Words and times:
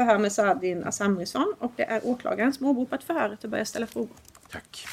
Förhör 0.00 0.18
med 0.18 0.32
Sadin 0.32 0.84
Asamrisson 0.84 1.54
och 1.58 1.72
det 1.76 1.82
är 1.82 2.00
åklagaren 2.06 2.52
som 2.52 2.66
åberopat 2.66 3.04
förhöret 3.04 3.44
och 3.44 3.50
börjar 3.50 3.64
ställa 3.64 3.86
frågor. 3.86 4.16
Tack. 4.50 4.86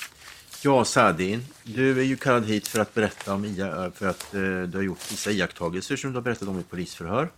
Ja, 0.63 0.85
Sadin, 0.85 1.45
du 1.63 1.99
är 1.99 2.03
ju 2.03 2.15
kallad 2.15 2.45
hit 2.45 2.67
för 2.67 2.79
att 2.79 2.93
berätta 2.93 3.33
om 3.33 3.45
IA, 3.45 3.91
för 3.95 4.07
att 4.07 4.33
eh, 4.33 4.41
du 4.41 4.71
har 4.73 4.81
gjort 4.81 5.11
vissa 5.11 5.31
iakttagelser 5.31 5.95
som 5.95 6.11
du 6.11 6.17
har 6.17 6.21
berättat 6.21 6.47
om 6.47 6.59
i 6.59 6.63
polisförhör 6.63 7.29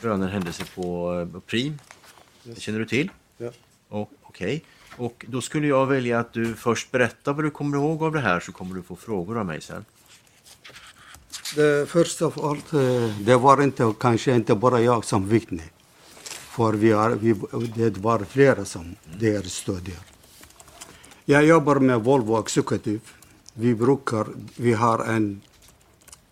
rörande 0.00 0.26
en 0.26 0.32
händelse 0.32 0.64
på 0.74 1.12
eh, 1.34 1.40
Prim. 1.40 1.78
Det 2.42 2.60
känner 2.60 2.78
du 2.78 2.86
till? 2.86 3.10
Ja. 3.90 4.08
Okej. 4.22 4.64
Och 4.96 5.24
då 5.28 5.40
skulle 5.40 5.66
jag 5.66 5.86
välja 5.86 6.18
att 6.18 6.32
du 6.32 6.54
först 6.54 6.90
berättar 6.90 7.32
vad 7.32 7.44
du 7.44 7.50
kommer 7.50 7.76
ihåg 7.76 8.02
av 8.02 8.12
det 8.12 8.20
här 8.20 8.40
så 8.40 8.52
kommer 8.52 8.74
du 8.74 8.82
få 8.82 8.96
frågor 8.96 9.38
av 9.38 9.46
mig 9.46 9.60
sen. 9.60 9.84
Det, 11.56 11.88
först 11.88 12.22
av 12.22 12.44
allt, 12.44 12.72
eh, 12.72 13.18
det 13.20 13.36
var 13.36 13.62
inte, 13.62 13.94
kanske 14.00 14.34
inte 14.34 14.54
bara 14.54 14.80
jag 14.80 15.04
som 15.04 15.28
vittne. 15.28 15.62
För 16.54 16.72
vi 16.72 16.92
har, 16.92 17.10
vi, 17.10 17.34
det 17.74 17.98
var 17.98 18.24
flera 18.24 18.64
som 18.64 18.96
där 19.20 19.42
stod 19.42 19.82
där. 19.82 19.98
Jag 21.24 21.44
jobbar 21.44 21.76
med 21.76 22.00
Volvo 22.00 22.40
Executive. 22.40 23.00
Vi 23.54 23.74
brukar, 23.74 24.26
vi 24.56 24.72
har 24.72 25.04
en 25.04 25.40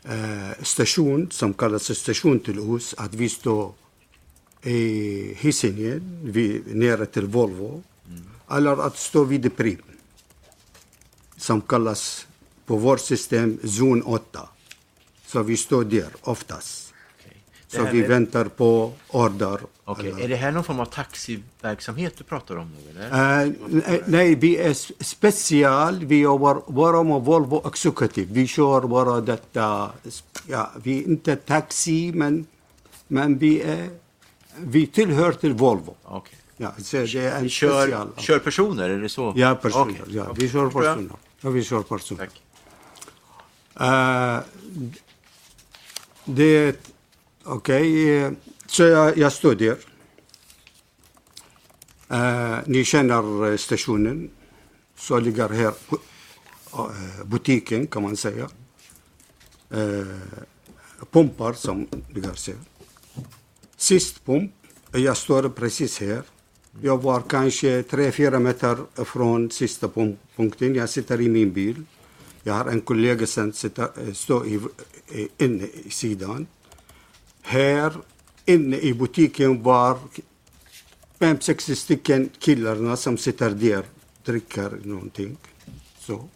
eh, 0.04 0.62
station 0.62 1.30
som 1.30 1.54
kallas 1.54 1.98
station 1.98 2.40
till 2.40 2.58
oss. 2.58 2.94
Att 2.98 3.14
vi 3.14 3.28
står 3.28 3.72
i 4.62 4.78
Hisingen, 5.34 6.20
vi, 6.24 6.62
nere 6.66 7.06
till 7.06 7.26
Volvo. 7.26 7.82
Eller 8.50 8.86
att 8.86 8.98
stå 8.98 9.24
vid 9.24 9.56
Prim. 9.56 9.82
Som 11.36 11.60
kallas 11.60 12.26
på 12.66 12.76
vårt 12.76 13.00
system 13.00 13.58
zon 13.64 14.02
8. 14.02 14.48
Så 15.26 15.42
vi 15.42 15.56
står 15.56 15.84
där 15.84 16.10
oftast. 16.22 16.91
Så 17.72 17.82
vi 17.92 18.04
är- 18.04 18.08
väntar 18.08 18.44
på 18.44 18.92
order. 19.08 19.60
Eller- 19.98 20.20
Är 20.20 20.28
det 20.28 20.36
här 20.36 20.50
någon 20.52 20.64
form 20.64 20.80
av 20.80 20.84
taxiverksamhet 20.84 22.12
du 22.18 22.24
pratar 22.24 22.56
om 22.56 22.70
nu? 22.72 22.90
Eller? 22.90 23.42
Eh, 23.44 23.52
nej, 23.68 24.02
nej, 24.06 24.34
vi 24.34 24.56
är 24.58 24.74
special. 25.04 26.04
Vi 26.04 26.20
jobbar 26.20 26.62
bara 26.66 27.02
med 27.02 27.20
Volvo 27.22 27.62
Executive. 27.68 28.32
Vi 28.32 28.46
kör 28.46 28.80
bara 28.80 29.20
detta. 29.20 29.90
Ja, 30.46 30.70
vi 30.82 30.98
är 30.98 31.02
inte 31.02 31.36
taxi, 31.36 32.12
men, 32.14 32.46
men 33.08 33.38
vi, 33.38 33.60
är, 33.62 33.88
vi 34.58 34.86
tillhör 34.86 35.32
till 35.32 35.52
Volvo. 35.52 35.94
Okej. 36.04 36.38
Ja, 36.56 36.72
så 36.78 36.96
det 36.96 37.14
är 37.14 37.36
en 37.36 37.42
Ni 37.42 37.48
kör, 37.48 37.82
special. 37.86 38.08
kör 38.16 38.38
personer, 38.38 38.90
är 38.90 38.98
det 39.00 39.08
så? 39.08 39.32
Ja, 39.36 39.54
personer. 39.54 39.96
Okej. 40.02 40.16
Ja, 40.16 40.32
vi 40.36 40.48
kör 40.48 40.66
personer. 40.70 41.10
Ja, 41.40 41.50
vi 41.50 41.64
kör 41.64 41.82
personer. 41.82 42.26
Tack. 42.26 42.42
Eh, 43.80 44.38
det... 46.24 46.91
Okej, 47.44 48.26
okay. 48.26 48.36
så 48.66 48.82
jag, 48.82 49.18
jag 49.18 49.32
står 49.32 49.54
där. 49.54 49.76
Eh, 52.08 52.58
ni 52.66 52.84
känner 52.84 53.50
eh, 53.50 53.56
stationen. 53.56 54.30
Så 54.96 55.20
ligger 55.20 55.48
här 55.48 55.72
butiken, 57.24 57.86
kan 57.86 58.02
man 58.02 58.16
säga. 58.16 58.48
Uh, 59.74 60.06
pumpar 61.10 61.52
som 61.52 61.86
ligger 62.14 62.34
så. 62.34 62.52
Sist 63.76 64.24
pump, 64.24 64.52
jag 64.92 65.16
står 65.16 65.48
precis 65.48 66.00
här. 66.00 66.22
Jag 66.80 67.02
var 67.02 67.22
kanske 67.28 67.82
3-4 67.82 68.38
meter 68.38 69.04
från 69.04 69.50
sista 69.50 69.88
pump- 69.88 70.16
punkten. 70.36 70.74
Jag 70.74 70.88
sitter 70.88 71.20
i 71.20 71.28
min 71.28 71.52
bil. 71.52 71.84
Jag 72.42 72.54
har 72.54 72.66
en 72.66 72.80
kollega 72.80 73.26
som 73.26 73.52
sitter, 73.52 74.12
står 74.14 74.46
i, 74.46 74.60
inne 75.38 75.66
i 75.84 75.90
sidan. 75.90 76.46
Här 77.42 77.92
inne 78.44 78.78
i 78.78 78.94
butiken 78.94 79.62
var 79.62 79.98
fem, 81.18 81.40
sex 81.40 81.64
stycken 81.64 82.30
killarna 82.38 82.96
som 82.96 83.18
sitter 83.18 83.50
där 83.50 83.84
dricker 84.24 84.78
någonting. 84.84 85.36
Så. 85.98 86.28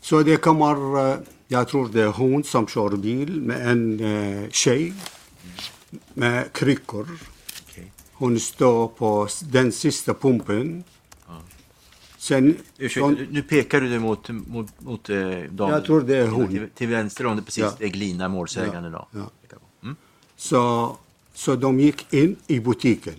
Så 0.00 0.22
det 0.22 0.36
kommer, 0.36 1.10
eh, 1.10 1.18
jag 1.48 1.68
tror 1.68 1.88
det 1.88 2.02
är 2.02 2.06
hon 2.06 2.44
som 2.44 2.66
kör 2.66 2.96
bil 2.96 3.40
med 3.40 3.68
en 3.68 4.00
eh, 4.00 4.50
tjej 4.50 4.92
med 6.14 6.52
kryckor. 6.52 7.08
Hon 8.12 8.40
står 8.40 8.88
på 8.88 9.28
den 9.52 9.72
sista 9.72 10.14
pumpen. 10.14 10.84
Sen, 12.24 12.56
Ursäkta, 12.78 13.04
hon- 13.06 13.26
nu- 13.30 13.42
pekar 13.42 13.80
du 13.80 13.98
mot, 13.98 14.28
mot, 14.28 14.80
mot 14.80 15.10
eh, 15.10 15.16
damen. 15.50 15.74
Jag 15.74 15.84
tror 15.84 16.00
det 16.02 16.16
är 16.16 16.28
hon. 16.28 16.48
Till, 16.48 16.68
till 16.74 16.88
vänster 16.88 17.26
om 17.26 17.36
det 17.36 17.42
precis 17.42 17.62
Ja. 17.64 17.72
är 17.78 17.88
Glina, 17.88 18.28
målsägande. 18.28 18.88
Ja, 18.92 19.08
Då. 19.10 19.18
ja. 19.20 19.30
På. 19.48 19.56
Mm. 19.86 19.96
så, 20.36 20.96
så 21.34 21.56
de 21.56 21.80
gick 21.80 22.12
in 22.12 22.36
i 22.46 22.60
butiken. 22.60 23.14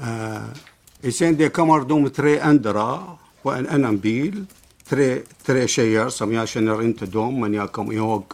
Uh, 0.00 1.10
sen 1.10 1.36
det 1.36 1.48
kommer 1.48 1.80
de 1.80 2.10
tre 2.10 2.40
andra 2.40 2.98
på 3.42 3.52
en 3.52 3.68
annan 3.68 3.98
bil. 3.98 4.44
Tre, 4.88 5.20
tre 5.42 5.68
tjejer 5.68 6.08
som 6.08 6.32
jag 6.32 6.48
känner 6.48 6.82
inte 6.82 7.06
dem, 7.06 7.40
men 7.40 7.54
jag 7.54 7.72
kommer 7.72 7.92
ihåg 7.92 8.24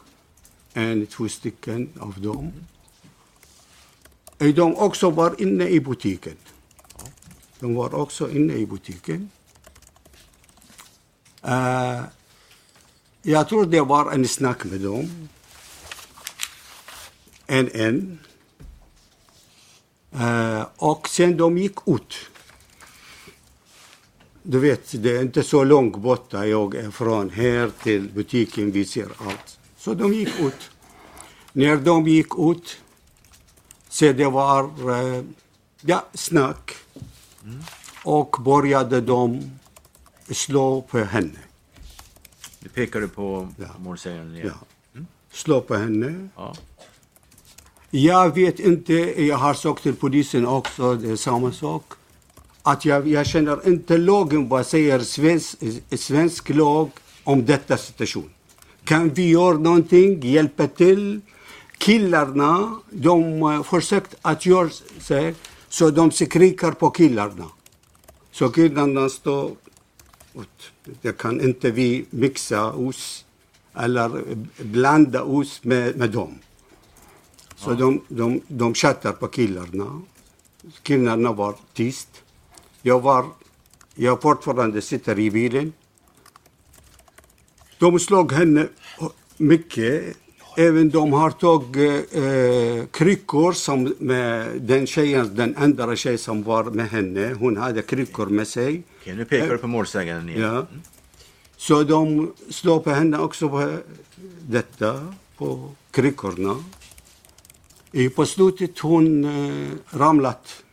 en, 0.73 1.07
två 1.07 1.29
stycken 1.29 1.89
av 2.01 2.21
dem. 2.21 2.53
Eh, 4.39 4.55
De 4.55 4.77
också 4.77 5.11
var 5.11 5.43
inne 5.43 5.69
i 5.69 5.81
butiken. 5.81 6.37
De 7.61 7.75
var 7.75 7.95
också 7.95 8.31
inne 8.31 8.55
i 8.55 8.67
butiken. 8.67 9.31
Uh, 11.45 12.03
jag 13.23 13.49
tror 13.49 13.67
det 13.67 13.81
var 13.81 14.13
en 14.13 14.29
snack 14.29 14.65
med 14.65 14.81
dem. 14.81 15.29
En, 17.47 17.71
en. 17.75 18.19
Uh, 20.15 20.67
och 20.77 21.09
sen 21.09 21.37
de 21.37 21.59
gick 21.59 21.77
ut. 21.87 22.15
Du 24.43 24.59
vet, 24.59 25.03
det 25.03 25.17
är 25.17 25.23
inte 25.23 25.43
så 25.43 25.65
långt 25.65 25.97
borta 25.97 26.47
jag 26.47 26.75
är 26.75 26.91
från 26.91 27.31
här 27.31 27.71
till 27.83 28.09
butiken, 28.09 28.71
vi 28.71 28.85
ser 28.85 29.09
allt. 29.19 29.59
Så 29.79 29.95
de 29.95 30.15
gick 30.15 30.41
ut. 30.41 30.71
När 31.53 31.77
de 31.77 32.09
gick 32.09 32.39
ut, 32.39 32.79
så 33.89 34.13
det 34.13 34.27
var 34.27 34.91
uh, 34.91 35.25
ja, 35.81 36.07
snack. 36.15 36.75
Och 38.05 38.37
började 38.41 39.01
de 39.01 39.51
slå 40.31 40.83
på 40.83 40.99
henne. 40.99 41.39
Nu 42.61 42.69
pekar 42.69 43.01
du 43.01 43.09
på 43.09 43.49
Ja. 43.59 43.67
målsäganden 43.79 44.37
igen. 44.37 44.53
Ja. 44.93 45.01
Slå 45.33 45.61
på 45.61 45.75
henne. 45.77 46.29
Ja. 46.37 46.55
Jag 47.91 48.35
vet 48.35 48.61
inte, 48.61 49.23
jag 49.23 49.37
har 49.37 49.55
sagt 49.55 49.83
till 49.83 49.97
polisen 49.97 50.47
också, 50.47 50.95
det 50.95 51.11
är 51.11 51.17
samma 51.17 51.53
sak. 51.53 51.85
Att 52.63 52.85
jag, 52.85 53.09
jag 53.09 53.27
känner 53.27 53.69
inte 53.69 53.97
lagen, 53.99 54.49
vad 54.49 54.67
säger 54.67 55.01
svensk, 55.01 55.59
svensk 55.97 56.49
lag 56.49 56.91
om 57.25 57.47
detta 57.47 57.77
situation. 57.77 58.31
Kan 58.85 59.09
vi 59.09 59.31
göra 59.31 59.59
någonting, 59.59 60.21
hjälpa 60.23 60.67
till? 60.67 61.21
Killarna, 61.79 62.79
de 62.91 63.43
uh, 63.43 63.63
försökt 63.63 64.15
att 64.23 64.47
göra 64.47 64.71
så, 65.01 65.33
så 65.69 65.91
de 65.91 66.11
skriker 66.11 66.73
på 66.73 66.91
killarna. 66.91 67.51
Så 68.31 68.49
killarna 68.49 69.09
står. 69.09 69.57
Det 71.03 71.19
kan 71.19 71.41
inte 71.41 71.71
vi 71.71 72.07
mixa 72.11 72.73
oss 72.73 73.25
eller 73.75 74.37
blanda 74.59 75.23
oss 75.23 75.65
med, 75.65 75.97
med 75.97 76.11
dem. 76.11 76.39
Så 77.57 77.75
de, 77.75 78.01
de, 78.09 78.41
de 78.49 78.75
chattar 78.75 79.13
på 79.13 79.29
killarna. 79.29 80.03
Killarna 80.83 81.33
var 81.33 81.55
tyst. 81.75 82.23
Jag 82.83 83.01
var, 83.01 83.27
jag 83.95 84.23
fortfarande 84.23 84.83
sitter 84.83 85.19
i 85.19 85.31
bilen. 85.31 85.73
De 87.79 87.99
slog 87.99 88.33
henne 88.33 88.69
mycket. 89.37 90.17
Även 90.59 90.91
de 90.91 91.13
har 91.13 91.31
tagit 91.31 92.15
eh, 92.15 92.87
kryckor 92.91 93.53
som 93.53 93.95
med 93.99 94.61
den 94.61 94.87
tjejen, 94.87 95.35
den 95.35 95.57
andra 95.57 95.97
tjejen 95.97 96.19
som 96.19 96.43
var 96.43 96.65
med 96.65 96.91
henne. 96.91 97.35
Hon 97.39 97.57
hade 97.57 97.83
kryckor 97.83 98.27
med 98.27 98.49
sig. 98.49 98.83
Okej, 99.01 99.15
nu 99.15 99.25
pekar 99.25 99.49
du 99.49 99.59
på 99.59 99.67
målsäganden 99.67 100.29
igen. 100.29 100.43
Ja. 100.43 100.67
Så 101.57 101.83
de 101.83 102.33
slår 102.51 102.81
på 102.81 102.91
henne 102.91 103.19
också 103.19 103.49
på 103.49 103.77
detta, 104.49 105.15
på 105.37 105.71
kryckorna. 105.91 106.65
I 107.93 108.09
på 108.09 108.27
slutet 108.27 108.79
hon 108.79 109.25
eh, 109.25 109.69
ramlat 109.91 110.65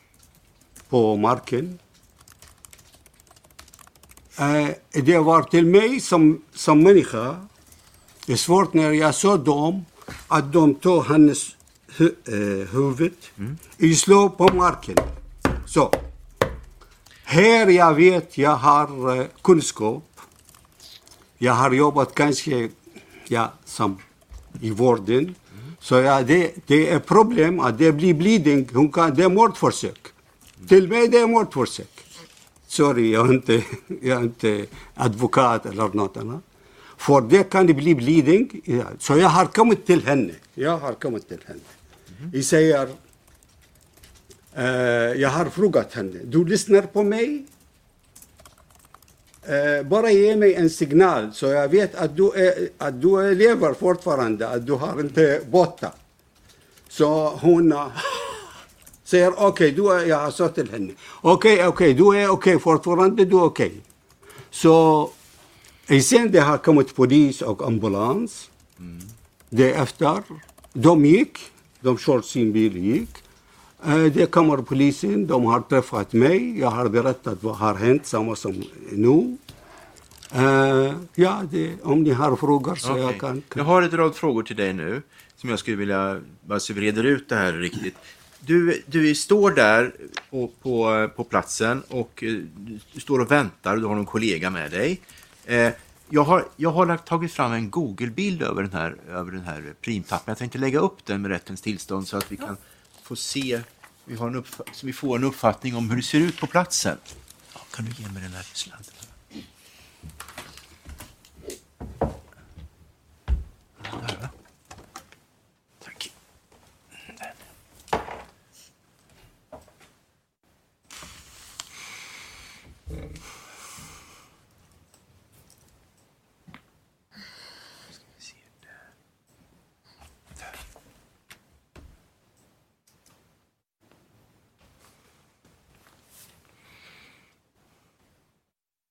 på 0.89 1.15
marken. 1.15 1.79
Eh, 4.37 4.69
det 4.91 5.19
var 5.19 5.43
till 5.43 5.65
mig 5.65 5.99
som, 5.99 6.41
som 6.53 6.83
människa 6.83 7.47
det 8.25 8.33
är 8.33 8.37
svårt 8.37 8.73
när 8.73 8.91
jag 8.91 9.15
såg 9.15 9.39
dem 9.39 9.85
att 10.27 10.53
de 10.53 10.75
tog 10.75 11.05
hennes 11.05 11.55
hu, 11.97 12.05
eh, 12.25 12.67
huvud 12.73 13.13
och 13.79 13.97
slog 13.97 14.37
på 14.37 14.47
marken. 14.53 14.95
Så. 15.65 15.91
Här 17.23 17.67
jag 17.67 17.93
vet 17.93 18.37
jag 18.37 18.55
har 18.55 19.17
eh, 19.17 19.25
kunskap. 19.41 20.03
Jag 21.37 21.53
har 21.53 21.71
jobbat 21.71 22.15
kanske 22.15 22.69
ja, 23.27 23.53
som 23.65 23.97
i 24.61 24.71
vården. 24.71 25.35
Så 25.79 25.95
ja, 25.95 26.21
det, 26.21 26.53
det 26.67 26.89
är 26.89 26.99
problem 26.99 27.59
att 27.59 27.77
det 27.77 27.91
blir 27.91 28.13
bleeding. 28.13 28.69
Hon 28.73 28.91
kan, 28.91 29.15
det 29.15 29.23
är 29.23 29.29
mordförsök. 29.29 30.07
Till 30.67 30.87
mig 30.87 31.07
det 31.07 31.19
är 31.19 31.27
mordförsök. 31.27 32.05
Sorry, 32.67 33.11
jag 33.13 33.29
är 33.29 33.33
inte, 33.33 33.63
jag 34.01 34.17
är 34.17 34.23
inte 34.23 34.65
advokat 34.93 35.65
eller 35.65 35.89
något 35.93 36.17
annat. 36.17 36.41
فور 36.97 37.21
ده 37.21 37.41
كان 37.41 37.65
بلي 37.65 37.93
بليدنج 37.93 38.51
سو 38.99 39.15
يا 39.15 39.27
هار 39.27 39.47
كم 39.47 39.71
التلهنة 39.71 40.33
يا 40.57 40.69
هار 40.69 40.93
كم 40.93 41.15
التلهنة 41.15 41.59
يسير 42.33 42.87
يا 45.21 45.27
هار 45.27 45.49
فروقة 45.49 45.81
تهنة 45.83 46.19
دو 46.23 46.43
لسنر 46.43 46.85
بو 46.85 47.03
مي 47.03 47.45
برا 49.81 50.09
يمي 50.09 50.57
ان 50.59 50.67
سيجنال 50.67 51.33
سو 51.35 51.47
يا 51.47 51.67
فيت 51.67 51.95
أدو 51.95 52.33
آه، 52.35 52.69
أدو 52.81 53.21
ليفر 53.21 53.73
فورت 53.73 54.01
فراندا. 54.03 54.55
أدو 54.55 54.75
هار 54.75 54.99
انت 54.99 55.41
بوتا. 55.51 55.93
سو 56.89 57.27
هنا 57.27 57.91
سير 59.11 59.37
أوكي 59.37 59.69
دو 59.71 59.93
يا 59.93 60.29
صوت 60.29 60.59
الهن 60.59 60.95
أوكي 61.25 61.65
أوكي 61.65 61.93
دو 61.93 62.13
أوكي 62.13 62.59
فورت 62.59 62.85
فراندا 62.85 63.23
دو 63.23 63.41
أوكي 63.41 63.71
سو 64.51 65.07
sen 66.01 66.31
det 66.31 66.39
har 66.39 66.57
kommit 66.57 66.95
polis 66.95 67.41
och 67.41 67.67
ambulans. 67.67 68.49
Mm. 68.79 68.99
Därefter, 69.49 70.23
de 70.73 71.05
gick, 71.05 71.39
de 71.81 71.97
körde 71.97 72.23
sin 72.23 72.51
bil 72.51 72.77
gick. 72.77 73.09
Eh, 73.85 74.03
det 74.03 74.31
kommer 74.31 74.57
polisen, 74.57 75.27
de 75.27 75.45
har 75.45 75.61
träffat 75.61 76.13
mig. 76.13 76.59
Jag 76.59 76.69
har 76.69 76.89
berättat 76.89 77.43
vad 77.43 77.55
har 77.55 77.75
hänt, 77.75 78.05
samma 78.05 78.35
som 78.35 78.63
nu. 78.91 79.37
Uh, 80.35 80.93
ja, 81.15 81.43
det, 81.51 81.83
om 81.83 82.03
ni 82.03 82.11
har 82.11 82.35
frågor 82.35 82.75
så 82.75 82.91
okay. 82.91 83.03
jag 83.03 83.19
kan, 83.19 83.41
kan... 83.49 83.59
Jag 83.59 83.63
har 83.63 83.81
ett 83.81 83.93
rad 83.93 84.15
frågor 84.15 84.43
till 84.43 84.55
dig 84.55 84.73
nu 84.73 85.01
som 85.37 85.49
jag 85.49 85.59
skulle 85.59 85.77
vilja, 85.77 86.21
bara 86.41 86.59
så 86.59 86.73
vi 86.73 86.81
reder 86.81 87.03
ut 87.03 87.29
det 87.29 87.35
här 87.35 87.53
riktigt. 87.53 87.95
Du, 88.39 88.81
du 88.85 89.15
står 89.15 89.51
där 89.51 89.93
på, 90.29 90.51
på, 90.61 91.09
på 91.15 91.23
platsen 91.23 91.83
och 91.87 92.23
eh, 92.23 92.33
du 92.93 92.99
står 92.99 93.19
och 93.19 93.31
väntar, 93.31 93.77
du 93.77 93.85
har 93.85 93.95
någon 93.95 94.05
kollega 94.05 94.49
med 94.49 94.71
dig. 94.71 95.01
Eh, 95.45 95.73
jag 96.09 96.23
har, 96.23 96.47
jag 96.55 96.71
har 96.71 96.97
tagit 96.97 97.31
fram 97.33 97.51
en 97.51 97.69
Google-bild 97.69 98.41
över 98.41 98.63
den 98.63 98.73
här, 98.73 98.95
över 99.09 99.31
den 99.31 99.41
här 99.41 99.73
primtappen. 99.81 100.31
Jag 100.31 100.37
tänkte 100.37 100.57
lägga 100.57 100.79
upp 100.79 101.05
den 101.05 101.21
med 101.21 101.31
rättens 101.31 101.61
tillstånd 101.61 102.07
så 102.07 102.17
att 102.17 102.31
vi 102.31 102.37
kan 102.37 102.57
få 103.03 103.15
se, 103.15 103.61
vi, 104.05 104.15
har 104.15 104.27
en 104.27 104.43
så 104.71 104.85
vi 104.85 104.93
får 104.93 105.15
en 105.15 105.23
uppfattning 105.23 105.75
om 105.75 105.89
hur 105.89 105.97
det 105.97 106.03
ser 106.03 106.19
ut 106.19 106.39
på 106.39 106.47
platsen. 106.47 106.97
Ja, 107.53 107.59
kan 107.71 107.85
du 107.85 107.91
ge 107.91 108.09
mig 108.09 108.23
den 108.23 108.33
här 108.33 108.43
sladden? 108.53 108.85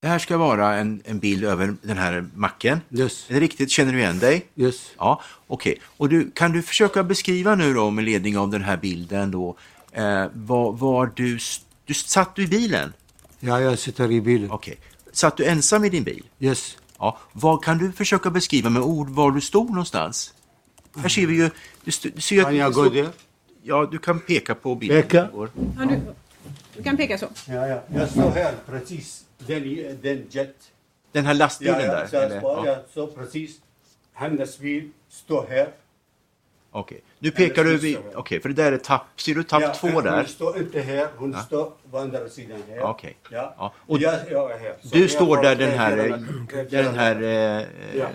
Det 0.04 0.08
här 0.08 0.18
ska 0.18 0.36
vara 0.36 0.74
en, 0.74 1.02
en 1.04 1.18
bild 1.18 1.44
över 1.44 1.76
den 1.82 1.98
här 1.98 2.26
macken. 2.34 2.80
Yes. 2.90 3.24
Är 3.28 3.34
det 3.34 3.40
riktigt? 3.40 3.70
Känner 3.70 3.92
du 3.92 3.98
igen 3.98 4.18
dig? 4.18 4.46
Yes. 4.56 4.90
Ja, 4.98 5.22
okej. 5.46 5.72
Okay. 5.72 5.82
Och 5.96 6.08
du, 6.08 6.30
kan 6.30 6.52
du 6.52 6.62
försöka 6.62 7.02
beskriva 7.02 7.54
nu 7.54 7.74
då 7.74 7.90
med 7.90 8.04
ledning 8.04 8.38
av 8.38 8.50
den 8.50 8.62
här 8.62 8.76
bilden 8.76 9.30
då, 9.30 9.56
eh, 9.92 10.26
var, 10.32 10.72
var 10.72 11.12
du, 11.14 11.38
du, 11.84 11.94
satt 11.94 12.34
du 12.34 12.42
i 12.42 12.46
bilen? 12.46 12.92
Ja, 13.40 13.60
jag 13.60 13.78
sitter 13.78 14.12
i 14.12 14.20
bilen. 14.20 14.50
Okej. 14.50 14.72
Okay. 14.72 15.12
Satt 15.12 15.36
du 15.36 15.44
ensam 15.44 15.84
i 15.84 15.88
din 15.88 16.04
bil? 16.04 16.24
Yes. 16.38 16.76
Ja. 16.98 17.18
Vad 17.32 17.64
kan 17.64 17.78
du 17.78 17.92
försöka 17.92 18.30
beskriva 18.30 18.70
med 18.70 18.82
ord 18.82 19.08
var 19.08 19.30
du 19.30 19.40
stod 19.40 19.70
någonstans? 19.70 20.34
Här 20.96 21.08
ser 21.08 21.26
vi 21.26 21.34
ju... 21.34 21.50
Du, 21.84 22.10
du 22.14 22.20
ser 22.20 22.42
kan 22.42 22.56
jag 22.56 22.72
gå 22.72 22.88
där? 22.88 23.08
Ja, 23.62 23.88
du 23.90 23.98
kan 23.98 24.20
peka 24.20 24.54
på 24.54 24.74
bilden. 24.74 25.02
Peka? 25.02 25.28
Ja, 25.34 25.48
du, 25.88 26.00
du 26.76 26.82
kan 26.82 26.96
peka 26.96 27.18
så. 27.18 27.26
Ja, 27.46 27.66
ja. 27.66 27.82
Jag 27.94 28.10
står 28.10 28.30
här 28.30 28.54
precis 28.66 29.23
den, 29.38 29.98
den 30.02 30.26
jet. 30.30 30.72
Den 31.12 31.26
här 31.26 31.34
lastbilen 31.34 31.80
ja, 31.80 31.86
där? 31.86 32.14
Eller? 32.14 32.40
Ja. 32.42 32.66
ja, 32.66 32.76
så 32.94 33.06
precis. 33.06 33.60
Hennes 34.12 34.58
bil 34.58 34.90
står 35.08 35.46
här. 35.48 35.68
Okej, 36.70 36.96
okay. 36.96 37.00
nu 37.18 37.30
pekar 37.30 37.64
du 37.64 37.76
vid... 37.76 37.96
Okej, 37.96 38.16
okay, 38.16 38.40
för 38.40 38.48
det 38.48 38.54
där 38.54 38.72
är 38.72 38.78
tapp... 38.78 39.20
Ser 39.20 39.34
du 39.34 39.42
tapp 39.42 39.62
ja, 39.62 39.74
två 39.74 40.00
där? 40.00 40.16
Hon 40.16 40.26
står 40.26 40.58
inte 40.58 40.80
här, 40.80 41.08
hon 41.16 41.32
ja. 41.32 41.38
står 41.38 41.72
på 41.90 41.98
andra 41.98 42.28
sidan 42.28 42.62
här. 42.68 42.80
Okej. 42.80 43.16
Okay. 43.24 43.38
Ja. 43.38 43.54
ja. 43.58 43.72
Och 43.86 43.98
jag, 43.98 44.14
jag 44.30 44.52
är 44.52 44.58
här. 44.58 44.76
Så 44.82 44.96
du 44.96 45.08
står 45.08 45.42
där 45.42 45.56
den 45.56 45.78
här, 45.78 45.96
där 46.70 46.82
den 46.82 46.94
här 46.94 47.14
eh, 47.14 48.06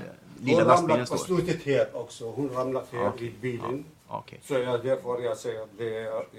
lilla 0.42 0.64
lastbilen 0.64 0.66
står? 0.66 0.68
Hon 0.68 0.68
ramlade 0.68 1.06
på 1.06 1.18
slutet 1.18 1.64
här 1.64 1.88
också. 1.94 2.32
Hon 2.32 2.50
ramlade 2.50 2.86
här 2.92 3.12
vid 3.20 3.34
bilen. 3.42 3.86
Okay. 4.10 4.40
Så 4.44 4.54
jag, 4.54 4.84
därför 4.86 5.24
jag 5.24 5.38
säger 5.38 5.64
att 5.64 5.78
det, 5.78 5.90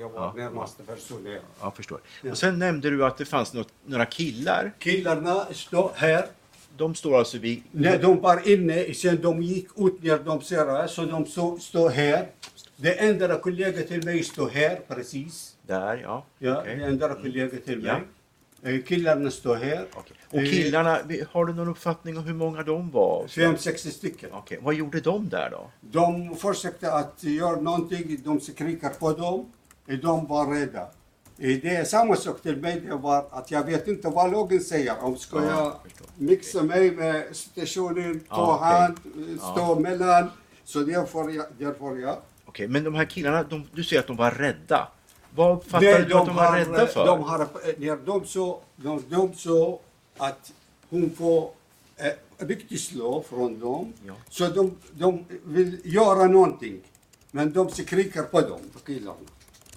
jag 0.00 0.08
var 0.08 0.20
ja, 0.20 0.32
närmaste 0.36 0.82
person. 0.82 1.24
Där. 1.24 1.40
Jag 1.60 1.76
förstår. 1.76 2.00
Ja. 2.22 2.30
Och 2.30 2.38
sen 2.38 2.58
nämnde 2.58 2.90
du 2.90 3.04
att 3.04 3.18
det 3.18 3.24
fanns 3.24 3.54
något, 3.54 3.68
några 3.84 4.06
killar. 4.06 4.72
Killarna 4.78 5.46
står 5.52 5.90
här. 5.94 6.26
De 6.76 6.94
står 6.94 7.18
alltså 7.18 7.38
vid... 7.38 7.62
Nej, 7.70 7.98
de 7.98 8.20
var 8.20 8.48
inne, 8.48 8.94
sen 8.94 9.22
de 9.22 9.42
gick 9.42 9.68
ut 9.76 10.02
när 10.02 10.18
de 10.18 10.42
ser 10.42 10.66
det, 10.66 10.88
så 10.88 11.04
de 11.04 11.26
står 11.60 11.90
här. 11.90 12.26
Det 12.76 12.92
enda 13.00 13.38
kollega 13.38 13.82
till 13.82 14.04
mig 14.04 14.22
står 14.22 14.48
här 14.48 14.80
precis. 14.88 15.56
Där, 15.66 15.96
ja. 15.96 16.24
Ja, 16.38 16.60
okay. 16.60 16.76
det 16.76 16.84
enda 16.84 17.14
kollega 17.14 17.58
till 17.64 17.78
mig. 17.78 18.02
Ja. 18.62 18.70
Eh, 18.70 18.82
killarna 18.82 19.30
står 19.30 19.56
här. 19.56 19.84
Okay. 19.94 20.16
Och 20.32 20.44
killarna, 20.44 20.98
har 21.30 21.44
du 21.44 21.52
någon 21.52 21.68
uppfattning 21.68 22.18
om 22.18 22.24
hur 22.24 22.34
många 22.34 22.62
de 22.62 22.90
var? 22.90 23.26
Fem, 23.28 23.56
sex 23.58 23.82
stycken. 23.82 24.32
Okay. 24.32 24.58
Vad 24.60 24.74
gjorde 24.74 25.00
de 25.00 25.28
där 25.28 25.50
då? 25.50 25.70
De 25.80 26.36
försökte 26.36 26.92
att 26.92 27.22
göra 27.22 27.60
någonting, 27.60 28.16
de 28.24 28.40
skriker 28.40 28.88
på 28.88 29.12
dem. 29.12 29.52
De 30.02 30.26
var 30.26 30.46
rädda. 30.46 30.86
Det 31.36 31.76
är 31.76 31.84
samma 31.84 32.16
sak 32.16 32.42
till 32.42 32.56
mig, 32.56 32.80
det 32.80 32.94
var 32.94 33.26
att 33.30 33.50
jag 33.50 33.64
vet 33.64 33.88
inte 33.88 34.08
vad 34.08 34.32
lagen 34.32 34.60
säger. 34.60 35.04
Om 35.04 35.16
ska 35.16 35.44
ja, 35.44 35.50
jag 35.50 35.72
mixa 36.16 36.62
mig 36.62 36.90
med 36.90 37.36
situationen, 37.36 38.20
ta 38.20 38.26
ja, 38.28 38.56
okay. 38.56 38.80
hand, 38.80 38.98
stå 39.38 39.60
ja. 39.60 39.74
mellan. 39.74 40.30
Så 40.64 40.78
därför 40.78 41.30
jag. 41.30 41.46
Därför 41.58 41.96
jag. 41.96 42.12
Okej, 42.12 42.18
okay, 42.46 42.68
men 42.68 42.84
de 42.84 42.94
här 42.94 43.04
killarna, 43.04 43.42
de, 43.42 43.66
du 43.72 43.84
säger 43.84 44.00
att 44.00 44.06
de 44.06 44.16
var 44.16 44.30
rädda. 44.30 44.88
Vad 45.34 45.64
fattade 45.64 46.04
du 46.04 46.14
att 46.14 46.26
de 46.26 46.36
var 46.36 46.56
rädda 46.56 46.86
för? 46.86 47.06
De 47.06 47.22
har, 47.22 47.38
när 47.78 48.06
de 48.06 48.24
så, 48.24 48.60
de, 48.76 49.04
de 49.08 49.34
så 49.34 49.80
att 50.20 50.52
hon 50.88 51.10
får 51.10 51.50
eh, 51.96 52.46
riktigt 52.46 52.80
slå 52.80 53.22
från 53.22 53.60
dem. 53.60 53.92
Ja. 54.06 54.14
Så 54.30 54.48
de, 54.48 54.76
de 54.92 55.24
vill 55.44 55.80
göra 55.84 56.26
någonting. 56.26 56.80
Men 57.30 57.52
de 57.52 57.70
skriker 57.70 58.22
på 58.22 58.40
dem, 58.40 58.60
på 58.72 58.78
killarna. 58.78 59.16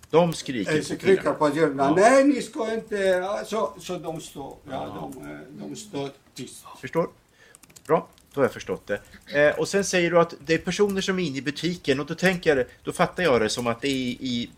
De 0.10 0.34
skriker, 0.34 0.72
eh, 0.72 0.78
på 0.78 0.84
skriker 0.84 1.34
på 1.34 1.50
killarna. 1.50 1.84
Ja. 1.84 1.96
Nej, 1.96 2.24
ni 2.24 2.42
ska 2.42 2.74
inte... 2.74 3.24
Så, 3.46 3.74
så 3.80 3.98
de 3.98 4.22
står, 4.22 4.58
ja, 4.70 4.72
ja. 4.72 5.12
De, 5.16 5.32
eh, 5.32 5.68
de 5.70 5.76
står 5.76 6.10
tyst. 6.34 6.66
Förstår. 6.82 7.10
Bra, 7.88 8.08
då 8.34 8.42
har 8.42 8.46
jag 8.46 8.54
förstått 8.54 8.88
det. 8.88 9.02
Eh, 9.40 9.60
och 9.60 9.68
sen 9.68 9.84
säger 9.84 10.12
du 10.12 10.20
att 10.20 10.34
det 10.46 10.54
är 10.54 10.58
personer 10.58 11.02
som 11.02 11.20
är 11.20 11.24
inne 11.24 11.38
i 11.38 11.42
butiken 11.42 12.00
och 12.00 12.06
då 12.06 12.16
tänker 12.16 12.56
jag, 12.58 12.66
då 12.84 12.92
fattar 12.92 13.24
jag 13.24 13.42
det 13.42 13.50
som 13.50 13.68
att 13.68 13.82
det 13.82 13.88
är 13.88 13.92
i 13.92 14.50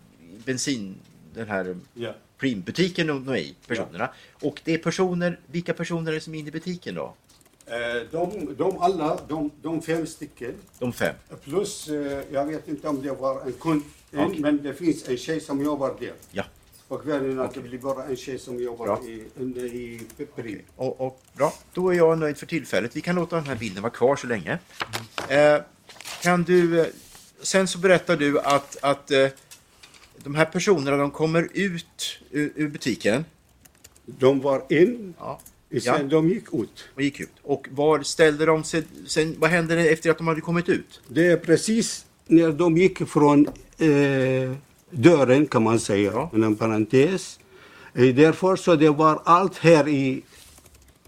bensin, 0.46 0.96
den 1.36 1.48
här 1.48 1.78
yeah. 1.96 2.16
primbutiken 2.38 3.08
de 3.08 3.30
är 3.30 3.36
i, 3.36 3.56
personerna. 3.68 3.98
Yeah. 3.98 4.14
Och 4.42 4.62
det 4.64 4.74
är 4.74 4.78
personer, 4.78 5.40
vilka 5.46 5.74
personer 5.74 6.12
är 6.12 6.16
det 6.16 6.22
som 6.22 6.36
är 6.36 6.40
inne 6.40 6.50
i 6.50 6.52
butiken 6.52 6.96
då? 6.96 7.14
Eh, 7.68 8.08
de, 8.12 8.56
de 8.58 8.78
alla, 8.80 9.20
de, 9.28 9.52
de 9.62 9.82
fem 9.82 10.08
stycken. 10.08 10.54
De 10.80 10.94
fem? 10.94 11.16
Plus, 11.44 11.88
eh, 11.88 12.24
jag 12.32 12.46
vet 12.46 12.68
inte 12.68 12.88
om 12.88 13.02
det 13.02 13.12
var 13.12 13.42
en 13.42 13.54
kund, 13.54 13.84
okay. 14.14 14.40
men 14.40 14.64
det 14.64 14.74
finns 14.74 15.10
en 15.10 15.18
tjej 15.18 15.40
som 15.40 15.64
jobbar 15.64 15.96
där. 16.00 16.14
Ja. 16.32 16.44
På 16.88 16.98
kvällen 16.98 17.40
okay. 17.40 17.62
det 17.62 17.70
blir 17.70 17.80
bara 17.80 18.04
en 18.04 18.16
tjej 18.16 18.40
som 18.40 18.60
jobbar 18.60 18.86
bra. 18.86 19.02
i, 19.04 19.24
i 19.62 20.08
Prim. 20.18 20.28
Okay. 20.36 20.62
Och, 20.76 21.02
och, 21.02 21.22
bra, 21.34 21.54
då 21.74 21.90
är 21.90 21.98
jag 21.98 22.20
nöjd 22.20 22.38
för 22.38 22.46
tillfället. 22.46 22.96
Vi 22.96 23.02
kan 23.02 23.16
låta 23.16 23.36
den 23.36 23.46
här 23.46 23.56
bilden 23.56 23.84
vara 23.84 23.94
kvar 23.94 24.16
så 24.16 24.28
länge. 24.28 24.60
Mm. 25.30 25.56
Eh, 25.56 25.62
kan 26.22 26.44
du, 26.44 26.82
eh, 26.82 26.88
sen 27.42 27.68
så 27.68 27.78
berättar 27.78 28.18
du 28.18 28.40
att, 28.40 28.78
att 28.82 29.12
eh, 29.12 29.28
de 30.26 30.36
här 30.36 30.46
personerna 30.46 30.98
de 30.98 31.12
kommer 31.12 31.48
ut 31.54 32.20
ur, 32.32 32.52
ur 32.56 32.68
butiken. 32.70 33.26
De 34.06 34.40
var 34.40 34.64
in. 34.70 35.14
Ja. 35.20 35.40
Sen 35.84 36.10
de 36.10 36.30
gick 36.30 36.54
ut. 36.54 36.86
Och 36.96 37.02
gick 37.02 37.20
ut. 37.20 37.32
Och 37.44 37.68
var 37.72 38.04
ställde 38.04 38.46
de 38.46 38.64
sig... 38.64 38.84
Sen, 39.08 39.36
vad 39.40 39.50
hände 39.50 39.90
efter 39.90 40.12
att 40.12 40.18
de 40.18 40.28
hade 40.28 40.42
kommit 40.42 40.70
ut? 40.70 41.02
Det 41.08 41.28
är 41.28 41.38
precis 41.38 42.06
när 42.28 42.52
de 42.52 42.78
gick 42.78 43.08
från 43.08 43.48
eh, 43.78 44.52
dörren 44.90 45.46
kan 45.48 45.64
man 45.64 45.80
säga, 45.80 46.12
Ja. 46.12 46.32
inom 46.34 46.56
parentes. 46.56 47.40
Eh, 47.94 48.16
därför 48.16 48.56
så 48.56 48.76
det 48.76 48.90
var 48.90 49.22
allt 49.26 49.58
här 49.58 49.88
i 49.88 50.24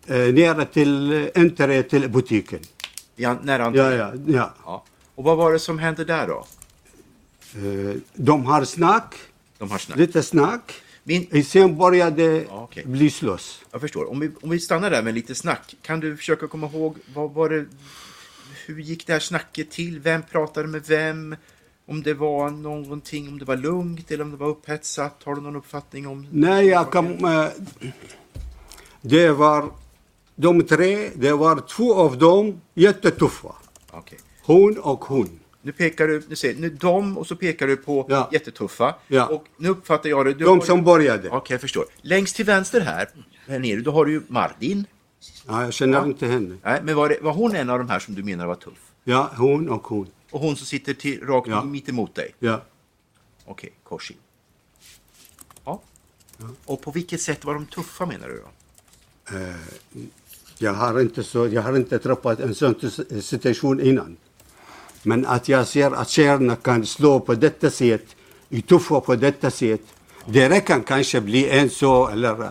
eh, 0.07 0.15
nere 0.17 0.65
till 0.65 1.13
eh, 1.13 1.41
entret 1.41 1.89
till 1.89 2.09
butiken. 2.09 2.59
An, 3.25 3.37
nära 3.43 3.71
Ja, 3.75 3.91
ja, 3.93 4.13
ja. 4.27 4.53
ja. 4.65 4.83
Och 5.15 5.23
vad 5.23 5.37
var 5.37 5.53
det 5.53 5.59
som 5.59 5.79
hände 5.79 6.05
där 6.05 6.27
då? 6.27 6.45
Eh, 7.55 7.95
de 8.13 8.45
har 8.45 8.63
snack, 8.65 9.15
De 9.57 9.71
har 9.71 9.77
snack. 9.77 9.97
lite 9.97 10.23
snack. 10.23 10.73
Min, 11.03 11.45
Sen 11.45 11.77
började 11.77 12.23
Ja, 12.23 12.63
okej. 12.63 12.83
bli 12.85 13.09
slåss. 13.09 13.61
jag 13.71 13.81
förstår. 13.81 14.09
Om 14.11 14.19
vi, 14.19 14.31
om 14.41 14.49
vi 14.49 14.59
stannar 14.59 14.89
där 14.89 15.03
med 15.03 15.13
lite 15.13 15.35
snack. 15.35 15.75
Kan 15.81 15.99
du 15.99 16.17
försöka 16.17 16.47
komma 16.47 16.67
ihåg 16.67 16.97
vad 17.15 17.31
var 17.31 17.49
det... 17.49 17.65
Hur 18.65 18.79
gick 18.79 19.07
det 19.07 19.13
här 19.13 19.19
snacket 19.19 19.71
till? 19.71 19.99
Vem 19.99 20.23
pratade 20.23 20.67
med 20.67 20.83
vem? 20.87 21.35
Om 21.85 22.03
det 22.03 22.13
var 22.13 22.49
någonting, 22.49 23.27
om 23.27 23.39
det 23.39 23.45
var 23.45 23.55
lugnt 23.57 24.11
eller 24.11 24.23
om 24.23 24.31
det 24.31 24.37
var 24.37 24.47
upphetsat? 24.47 25.21
Har 25.23 25.35
du 25.35 25.41
någon 25.41 25.55
uppfattning 25.55 26.07
om... 26.07 26.27
Nej, 26.31 26.67
jag 26.67 26.91
kan... 26.91 27.25
Eh, 27.25 27.47
det 29.01 29.31
var 29.31 29.71
de 30.35 30.61
tre, 30.63 31.09
det 31.15 31.31
var 31.33 31.59
två 31.59 31.93
av 31.95 32.17
dem 32.17 32.61
jättetuffa. 32.73 33.55
Okej. 33.91 34.19
Hon 34.43 34.77
och 34.77 35.05
hon. 35.05 35.39
Nu 35.67 35.73
pekar 35.73 36.07
du, 36.07 36.19
du 36.19 36.35
ser, 36.35 36.55
nu 36.55 36.69
de 36.69 37.17
och 37.17 37.27
så 37.27 37.35
pekar 37.35 37.67
du 37.67 37.77
på 37.77 38.05
Ja. 38.09 38.29
jättetuffa. 38.31 38.95
Ja. 39.07 39.25
Och 39.27 39.45
nu 39.57 39.69
uppfattar 39.69 40.09
jag 40.09 40.25
det. 40.25 40.33
Du 40.33 40.45
De 40.45 40.61
som 40.61 40.77
ju- 40.79 40.83
började. 40.85 41.29
Okej, 41.29 41.53
jag 41.53 41.61
förstår. 41.61 41.85
Längst 42.01 42.35
till 42.35 42.45
vänster 42.45 42.81
här, 42.81 43.09
här 43.47 43.59
nere, 43.59 43.81
då 43.81 43.91
har 43.91 44.05
du 44.05 44.11
ju 44.11 44.21
Mardin. 44.27 44.85
Ja, 45.47 45.63
jag 45.63 45.73
känner 45.73 45.97
Ja. 45.97 46.05
inte 46.05 46.27
henne. 46.27 46.57
Nej, 46.63 46.81
men 46.83 46.95
var, 46.95 47.09
det, 47.09 47.17
var 47.21 47.33
hon 47.33 47.55
en 47.55 47.69
av 47.69 47.79
de 47.79 47.89
här 47.89 47.99
som 47.99 48.15
du 48.15 48.23
menar 48.23 48.45
var 48.45 48.55
tuff? 48.55 48.91
Ja, 49.03 49.31
hon 49.37 49.69
och 49.69 49.87
hon. 49.87 50.07
Och 50.31 50.39
hon 50.39 50.55
som 50.55 50.65
sitter 50.65 50.93
till, 50.93 51.21
rakt 51.25 51.47
Ja. 51.47 51.63
mitt 51.63 51.89
emot 51.89 52.15
dig? 52.15 52.35
Ja. 52.39 52.61
Okej, 53.45 53.71
kors 53.83 54.11
in. 54.11 54.17
Ja. 55.65 55.81
Och 56.65 56.81
på 56.81 56.91
vilket 56.91 57.21
sätt 57.21 57.45
var 57.45 57.53
de 57.53 57.65
tuffa 57.65 58.05
menar 58.05 58.27
du 58.27 58.35
då? 58.43 58.49
Jag 60.57 60.73
har 60.73 60.99
inte, 61.01 61.23
så, 61.23 61.47
jag 61.47 61.61
har 61.61 61.77
inte 61.77 61.99
träffat 61.99 62.39
en 62.39 62.55
sån 62.55 62.75
situation 63.21 63.79
innan. 63.79 64.17
Men 65.07 65.25
att 65.25 65.49
jag 65.49 65.67
ser 65.67 65.91
att 65.91 66.09
tjejerna 66.09 66.55
kan 66.55 66.85
slå 66.85 67.19
på 67.19 67.35
detta 67.35 67.69
sätt, 67.69 68.05
tuffa 68.67 68.99
på 68.99 69.15
detta 69.15 69.51
sätt. 69.51 69.81
Det 70.25 70.65
kan 70.65 70.83
kanske 70.83 71.21
bli 71.21 71.49
en 71.49 71.69
så, 71.69 72.07
eller... 72.07 72.49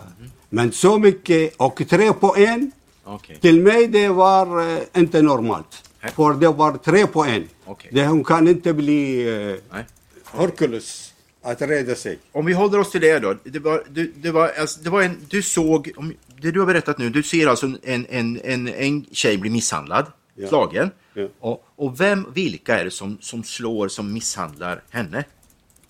Men 0.49 0.71
så 0.71 0.99
mycket, 0.99 1.53
och 1.57 1.81
tre 1.89 2.13
på 2.13 2.35
en, 2.35 2.71
Okej. 3.03 3.37
till 3.41 3.61
mig 3.61 3.87
det 3.87 4.09
var 4.09 4.45
eh, 4.61 5.01
inte 5.01 5.21
normalt. 5.21 5.83
Nej. 6.01 6.11
För 6.11 6.33
det 6.33 6.47
var 6.47 6.77
tre 6.77 7.07
på 7.07 7.23
en. 7.23 7.47
Okej. 7.65 7.91
Det, 7.93 8.05
hon 8.05 8.23
kan 8.23 8.47
inte 8.47 8.73
bli 8.73 9.25
Nej. 9.71 9.85
Hercules 10.31 11.13
att 11.41 11.61
rädda 11.61 11.95
sig. 11.95 12.19
Om 12.31 12.45
vi 12.45 12.53
håller 12.53 12.79
oss 12.79 12.91
till 12.91 13.01
det 13.01 13.19
då. 13.19 13.35
Det 13.43 13.59
var, 13.59 13.83
du, 13.89 14.13
det 14.15 14.31
var, 14.31 14.51
alltså, 14.59 14.79
det 14.81 14.89
var 14.89 15.01
en, 15.01 15.17
du 15.29 15.41
såg, 15.41 15.91
om, 15.95 16.13
det 16.41 16.51
du 16.51 16.59
har 16.59 16.67
berättat 16.67 16.97
nu, 16.97 17.09
du 17.09 17.23
ser 17.23 17.47
alltså 17.47 17.65
en, 17.83 18.05
en, 18.09 18.39
en, 18.43 18.67
en 18.67 19.05
tjej 19.11 19.37
bli 19.37 19.49
misshandlad, 19.49 20.05
Ja. 20.39 20.47
slagen. 20.47 20.91
Ja. 21.13 21.27
Och, 21.39 21.65
och 21.75 21.99
vem, 21.99 22.25
vilka 22.33 22.79
är 22.79 22.85
det 22.85 22.91
som, 22.91 23.17
som 23.21 23.43
slår, 23.43 23.87
som 23.87 24.13
misshandlar 24.13 24.83
henne? 24.89 25.23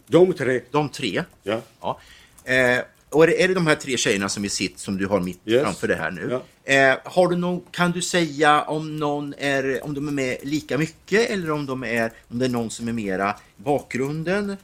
De 0.08 0.34
tre. 0.34 0.62
De 0.72 0.90
tre? 0.90 1.24
Ja. 1.44 1.62
Ja. 1.82 2.00
Eh, 2.44 2.80
och 3.10 3.24
är 3.24 3.28
det, 3.28 3.44
är 3.44 3.48
det 3.48 3.54
de 3.54 3.68
här 3.68 3.76
tre 3.76 3.98
tjejerna 3.98 4.30
som 4.30 4.44
vi 4.44 4.50
sitter, 4.50 4.80
som 4.80 4.98
du 4.98 5.06
har 5.08 5.20
mitt 5.20 5.40
Yes. 5.46 5.64
framför 5.64 5.88
dig 5.88 5.98
här 5.98 6.12
nu? 6.12 6.40
Ja. 6.66 6.74
Eh, 6.74 6.98
har 7.04 7.28
du 7.28 7.36
någon, 7.36 7.62
kan 7.72 7.92
du 7.92 8.02
säga 8.02 8.62
om 8.62 8.98
någon 8.98 9.34
är, 9.38 9.84
om 9.84 9.94
de 9.94 10.08
är 10.08 10.12
med 10.12 10.38
lika 10.44 10.78
mycket 10.78 11.30
eller 11.30 11.52
om 11.52 11.66
de 11.66 11.84
är, 11.84 12.12
om 12.28 12.40
det 12.40 12.46
är 12.46 12.50
någon 12.50 12.70
som 12.70 12.88
är 12.88 12.94
mera 12.94 13.36
bakgrunden? 13.58 14.58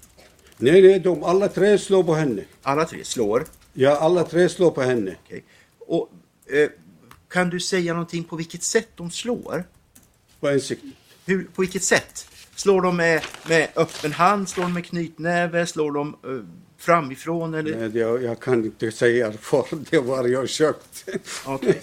Nej, 0.57 0.81
nej, 0.81 0.99
de 0.99 1.23
alla 1.23 1.47
tre 1.47 1.77
slår 1.77 2.03
på 2.03 2.13
henne. 2.13 2.43
Alla 2.61 2.85
tre 2.85 3.03
slår. 3.03 3.45
Ja, 3.73 3.97
alla 3.97 4.23
tre 4.23 4.49
slår 4.49 4.71
på 4.71 4.81
henne. 4.81 5.15
Okej. 5.25 5.43
Och 5.79 6.09
eh, 6.53 6.69
kan 7.29 7.49
du 7.49 7.59
säga 7.59 7.93
någonting 7.93 8.23
på 8.23 8.35
vilket 8.35 8.63
sätt 8.63 8.89
de 8.95 9.11
slår? 9.11 9.63
På 10.43 10.50
ansiktet. 10.50 10.89
Hur, 11.25 11.43
på 11.55 11.62
vilket 11.62 11.83
sätt? 11.83 12.27
Slår 12.55 12.81
de 12.81 12.97
med, 12.97 13.21
med 13.50 13.67
öppen 13.75 14.12
hand? 14.12 14.50
Slår 14.50 14.63
de 14.63 14.73
med 14.73 14.85
knytnäve? 14.85 15.65
Slår 15.67 15.91
de 15.91 16.07
eh, 16.23 16.45
framifrån? 16.77 17.53
Eller? 17.53 17.77
Nej, 17.79 17.89
det, 17.89 18.00
jag 18.00 18.39
kan 18.39 18.65
inte 18.65 18.91
säga 18.91 19.31
för 19.41 19.65
det 19.89 20.00
var 20.00 20.27
jag 20.27 20.50
köpt. 20.50 21.05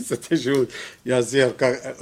Situation. 0.07 0.67
Jag 1.02 1.25
ser 1.25 1.47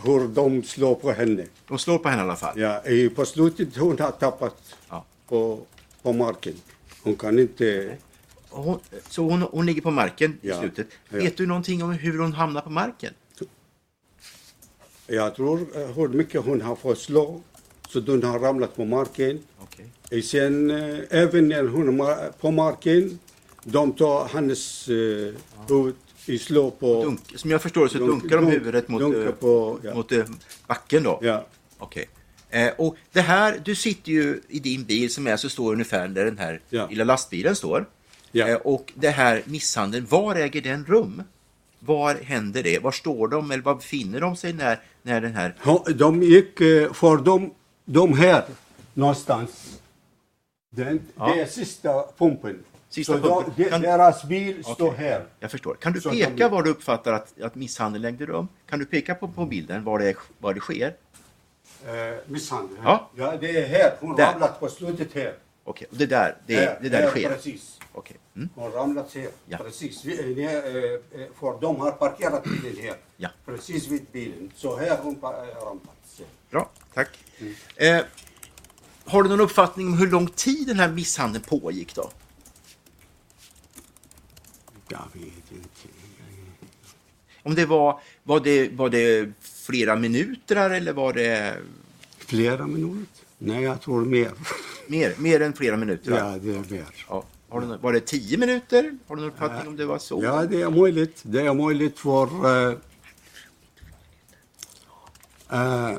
hur 0.07 0.29
de 0.35 0.63
slår 0.63 0.95
på 0.95 1.13
henne. 1.13 1.45
De 1.69 1.79
slår 1.79 1.99
på 1.99 2.09
henne 2.09 2.23
i 2.23 2.25
alla 2.25 2.37
fall? 2.37 2.61
Ja, 2.61 2.83
på 3.15 3.25
slutet 3.25 3.77
hon 3.77 3.99
har 4.01 4.11
tappat 4.11 4.75
Ja. 4.89 5.05
på, 5.29 5.61
på 6.03 6.13
marken. 6.13 6.55
Hon 7.03 7.17
kan 7.17 7.39
inte... 7.39 7.97
Och 8.51 8.65
Hon, 8.65 8.79
så 9.09 9.23
hon, 9.23 9.43
hon 9.43 9.67
ligger 9.67 9.83
på 9.83 9.91
marken 9.91 10.39
i 10.43 10.49
Ja. 10.49 10.61
slutet. 10.61 10.87
Ja. 11.09 11.19
Vet 11.19 11.37
du 11.37 11.47
någonting 11.47 11.83
om 11.83 11.91
hur 11.91 12.19
hon 12.19 12.33
hamnar 12.33 12.61
på 12.61 12.71
marken? 12.71 13.15
Jag 15.11 15.35
tror 15.35 15.61
eh, 15.75 15.87
hur 15.87 16.09
mycket 16.09 16.41
hon 16.45 16.61
har 16.61 16.77
fått 16.77 16.99
slå. 16.99 17.41
Så 17.89 18.01
hon 18.01 18.23
har 18.23 18.39
ramlat 18.39 18.77
på 18.77 18.85
marken. 18.85 19.39
Okej. 19.59 19.87
Eh, 20.11 20.23
Sen 20.23 20.71
eh, 20.71 20.99
även 21.11 21.49
när 21.49 21.65
hon 21.65 22.01
är 22.01 22.33
på 22.41 22.51
marken, 22.51 23.19
de 23.65 23.93
tar 23.93 24.29
hennes 24.29 24.89
eh, 24.89 24.95
huvud 25.69 25.95
i 26.27 26.39
slå 26.39 26.71
på... 26.71 27.03
Dunk, 27.05 27.21
som 27.37 27.51
jag 27.51 27.63
förstår 27.63 27.83
det 27.83 27.89
så 27.89 27.99
Dunk- 27.99 28.07
dunkar 28.07 28.37
de 28.37 28.45
dunk- 28.47 28.51
huvudet 28.51 28.89
mot, 28.89 29.41
på, 29.41 29.79
ja. 29.83 29.95
mot 29.95 30.13
backen 30.67 31.03
då? 31.03 31.19
Ja. 31.23 31.47
Okej. 31.79 32.09
Eh, 32.51 32.69
och 32.79 32.97
det 33.13 33.21
här, 33.21 33.61
du 33.65 33.75
sitter 33.75 34.13
ju 34.13 34.41
i 34.49 34.59
din 34.59 34.85
bil 34.85 35.13
som 35.15 35.27
är 35.27 35.37
så 35.37 35.49
står 35.49 35.73
ungefär 35.73 36.09
där 36.09 36.25
den 36.25 36.39
här 36.39 36.61
Ja. 36.71 36.87
lilla 36.91 37.05
lastbilen 37.05 37.57
står. 37.57 37.89
Ja. 38.33 38.49
Eh, 38.49 38.57
och 38.57 38.93
det 38.95 39.11
här 39.11 39.43
misshandeln, 39.45 40.07
var 40.11 40.35
äger 40.37 40.61
den 40.61 40.85
rum? 40.85 41.23
Var 41.81 42.15
händer 42.15 42.63
det? 42.63 42.79
Var 42.79 42.93
står 42.93 43.29
de 43.29 43.51
eller 43.51 43.63
var 43.63 43.75
befinner 43.75 44.21
de 44.21 44.37
sig 44.37 44.53
när, 44.53 44.81
när 45.03 45.21
den 45.21 45.35
här... 45.35 45.55
De 45.95 46.23
gick 46.23 46.61
eh, 46.61 46.93
för 46.93 47.17
de, 47.17 47.51
de 47.85 48.19
här 48.19 48.45
någonstans. 48.95 49.81
Den, 50.71 51.01
Ja. 51.17 51.33
Det 51.35 51.41
är 51.41 51.47
sista 51.47 52.05
pumpen. 52.19 52.65
Sista 52.89 53.13
så 53.13 53.19
pumpen. 53.21 53.53
De, 53.57 53.65
Kan- 53.65 53.81
deras 53.83 54.25
bil 54.25 54.65
står 54.65 54.89
Okej. 54.89 55.07
här. 55.09 55.25
Jag 55.41 55.51
förstår. 55.51 55.75
Kan 55.75 55.93
du 55.93 56.01
Så 56.01 56.11
peka 56.11 56.31
de- 56.37 56.49
var 56.49 56.63
du 56.63 56.71
uppfattar 56.71 57.13
att, 57.13 57.41
att 57.41 57.55
misshandeln 57.55 58.05
ägde 58.05 58.27
rum? 58.27 58.49
Kan 58.71 58.79
du 58.79 58.85
peka 58.85 59.15
på, 59.15 59.29
på 59.29 59.45
bilden 59.47 59.85
var 59.85 59.99
det, 59.99 60.15
var 60.39 60.55
det 60.55 60.61
sker? 60.61 60.95
Eh, 61.87 61.93
misshandel. 62.27 62.77
Ja. 62.85 63.11
ja, 63.17 63.35
det 63.41 63.59
är 63.63 63.69
här. 63.69 63.93
Hon 64.01 64.17
Där. 64.17 64.33
ramlat 64.33 64.61
på 64.61 64.69
slutet 64.69 65.15
här. 65.15 65.35
Okej, 65.65 65.87
och 65.91 65.97
det 65.97 66.05
är 66.05 66.09
där 66.09 66.37
det, 66.47 66.55
Här, 66.55 66.79
det, 66.81 66.87
är 66.87 66.91
där 66.91 66.99
det 66.99 67.05
här, 67.05 67.11
sker? 67.11 67.29
Precis. 67.35 67.78
Okej. 67.99 68.17
Mm. 68.37 68.49
Hon 68.55 68.73
ramlat 68.73 69.15
här. 69.15 69.29
Ja. 69.47 69.59
Precis. 69.59 70.05
Vi, 70.05 70.43
eh, 70.43 70.53
eh, 70.53 71.23
eh, 71.23 71.29
för 71.41 71.61
de 71.61 71.77
har 71.77 71.91
parkerat 71.91 72.45
bilen 72.45 72.85
här. 72.85 72.97
Ja. 73.17 73.29
Precis 73.47 73.89
vid 73.89 74.07
bilen. 74.13 74.53
Så 74.57 74.77
här 74.77 74.99
hon 75.03 75.15
pa- 75.17 75.45
eh, 75.47 75.65
ramlat. 75.65 76.21
Bra, 76.51 76.71
tack. 76.95 77.09
Eh, 77.77 78.01
har 79.05 79.23
du 79.23 79.29
någon 79.29 79.41
uppfattning 79.41 79.87
om 79.87 79.99
hur 79.99 80.11
lång 80.11 80.27
tid 80.27 80.67
den 80.67 80.79
här 80.79 80.89
misshandeln 80.93 81.45
pågick 81.45 81.95
då? 81.95 82.11
Jag 84.89 85.05
vet 85.13 85.25
inte. 85.53 85.89
Om 87.43 87.55
det 87.55 87.67
var, 87.67 88.01
var 88.23 88.41
det, 88.41 88.69
var 88.69 88.89
det 88.91 89.33
flera 89.43 89.97
minuter 89.97 90.71
eller 90.71 90.93
var 90.93 91.13
det 91.13 91.57
Flera 92.19 92.67
minuter? 92.67 93.25
Nej, 93.39 93.63
jag 93.63 93.81
tror 93.83 94.05
mer. 94.05 94.33
mer, 94.87 95.15
mer 95.19 95.43
än 95.43 95.53
flera 95.53 95.77
minuter? 95.77 96.11
ja, 96.11 96.39
det 96.43 96.51
är 96.51 96.73
mer. 96.73 96.85
Ja. 97.09 97.25
Har 97.51 97.61
du, 97.61 97.67
var 97.77 97.93
det 97.93 98.01
tio 98.01 98.37
minuter? 98.39 98.99
Har 99.09 99.17
du 99.17 99.23
någon 99.23 99.31
uppfattning 99.31 99.69
om 99.69 99.77
det 99.77 99.87
var 99.87 99.99
så? 99.99 100.21
Ja, 100.25 100.45
det 100.45 100.63
är 100.63 100.71
möjligt. 100.71 101.21
Det 101.23 101.41
är 101.47 101.55
möjligt 101.55 101.99
för... 101.99 102.27
eh, 102.71 102.77
eh, 105.53 105.97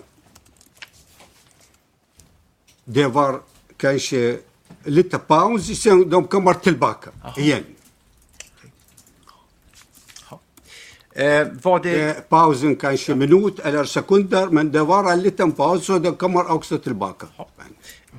det 2.86 3.08
var 3.08 3.42
kanske 3.78 4.38
lite 4.84 5.18
paus, 5.20 5.82
sen 5.82 6.10
de 6.10 6.28
kommer 6.28 6.54
tillbaka 6.54 7.10
igen. 7.38 7.64
Eh, 11.12 11.48
var 11.64 11.80
det, 11.80 12.10
Eh, 12.10 12.16
pausen 12.30 12.76
kanske 12.76 13.16
minut 13.16 13.60
eller 13.60 13.84
sekunder, 13.84 14.48
men 14.48 14.72
det 14.72 14.84
var 14.84 15.12
en 15.12 15.22
liten 15.22 15.52
paus 15.52 15.86
så 15.86 16.00
de 16.00 16.16
kommer 16.16 16.52
också 16.52 16.78
tillbaka. 16.78 17.28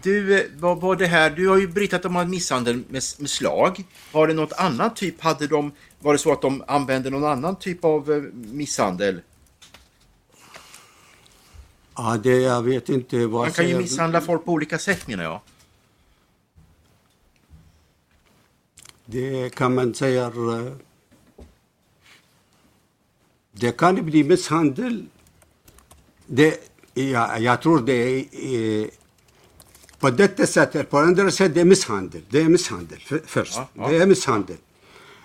Du, 0.02 0.40
eh, 0.40 0.47
vad 0.59 0.80
var 0.80 0.97
det 0.97 1.07
här? 1.07 1.30
Du 1.30 1.49
har 1.49 1.59
ju 1.59 1.69
berättat 1.69 2.04
om 2.04 2.30
misshandel 2.30 2.76
med, 2.76 3.02
med 3.19 3.30
slag. 3.30 3.85
Var 4.12 4.26
det 4.28 4.35
något 4.35 4.52
annat 4.52 4.97
typ? 4.97 5.21
Hade 5.21 5.47
de, 5.47 5.73
var 5.99 6.12
det 6.12 6.19
så 6.19 6.33
att 6.33 6.42
de 6.42 6.64
använde 6.66 7.11
någon 7.11 7.25
annan 7.25 7.57
typ 7.57 7.85
av 7.85 8.12
eh, 8.12 8.23
misshandel? 8.33 9.21
Ja, 11.97 12.16
det 12.23 12.40
jag 12.40 12.62
vet 12.62 12.88
inte 12.88 13.26
vad 13.26 13.42
Man 13.42 13.52
kan 13.52 13.69
ju 13.69 13.78
misshandla 13.78 14.21
folk 14.21 14.45
på 14.45 14.52
olika 14.52 14.78
sätt 14.78 15.07
menar 15.09 15.25
jag. 15.25 15.40
Det 19.04 19.54
kan 19.54 19.75
man 19.75 19.95
säga... 19.95 20.26
eh, 20.26 20.73
Det 23.52 23.76
kan 23.76 24.04
bli 24.04 24.25
misshandel. 24.25 25.07
Det, 26.26 26.59
ja, 26.95 27.38
jag 27.38 27.62
tror 27.62 27.80
det 27.80 27.92
är 27.92 28.90
på 30.00 30.11
detta 30.11 30.47
sättet. 30.47 30.90
På 30.90 30.99
andra 30.99 31.30
sätt 31.30 31.54
det 31.54 31.61
är 31.61 31.64
misshandel. 31.64 32.23
Det 32.28 32.40
är 32.40 32.49
misshandel 32.49 32.99
för, 33.00 33.21
först. 33.26 33.57
Ja, 33.57 33.69
ja. 33.75 33.88
Det 33.88 33.97
är 33.97 34.07
misshandel. 34.07 34.57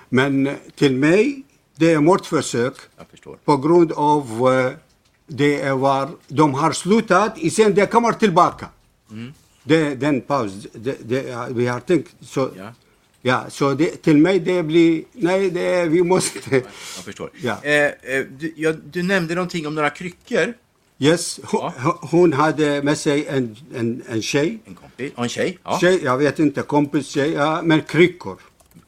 Men 0.09 0.47
eh, 0.47 0.55
till 0.75 0.95
mig, 0.95 1.43
det 1.75 1.93
är 1.93 1.99
mordförsök 1.99 2.73
på 3.45 3.57
grund 3.57 3.91
av 3.91 4.23
eh, 4.53 4.71
det 5.27 5.71
var, 5.71 6.09
de 6.27 6.53
har 6.53 6.71
slutat 6.71 7.37
sen 7.51 7.73
det 7.73 7.85
kommer 7.85 8.11
tillbaka. 8.11 8.69
Det, 9.63 9.95
den 9.95 10.21
paus, 10.21 10.51
det, 10.73 10.97
det, 11.09 11.47
vi 11.51 11.67
har 11.67 11.79
tänkt 11.79 12.15
så. 12.21 12.49
Ja. 12.57 12.73
Ja, 13.21 13.45
så 13.49 13.73
det, 13.73 14.01
till 14.01 14.17
mig 14.17 14.39
det 14.39 14.63
blir, 14.63 15.03
nej 15.11 15.49
det, 15.49 15.85
vi 15.85 16.03
måste, 16.03 16.39
Jag 16.55 16.63
förstår. 17.03 17.29
Ja. 17.41 17.57
Eh, 17.63 17.85
eh, 17.85 18.25
du, 18.39 18.53
ja, 18.55 18.71
du 18.71 19.03
nämnde 19.03 19.35
någonting 19.35 19.67
om 19.67 19.75
några 19.75 19.89
kryckor. 19.89 20.53
Yes, 20.99 21.39
hon, 21.43 21.71
Ja. 21.83 21.99
hon 22.01 22.33
hade 22.33 22.81
med 22.83 22.97
sig 22.97 23.25
en, 23.27 23.55
en, 23.75 24.03
en 24.09 24.21
tjej, 24.21 24.59
En 24.65 24.75
kompis 24.75 25.11
en 25.17 25.29
tjej. 25.29 25.57
Ja. 25.63 25.77
tjej, 25.81 25.99
jag 26.03 26.17
vet 26.17 26.39
inte, 26.39 26.61
kompis 26.61 27.07
tjej, 27.07 27.31
ja, 27.31 27.61
men 27.63 27.81
kryckor. 27.81 28.37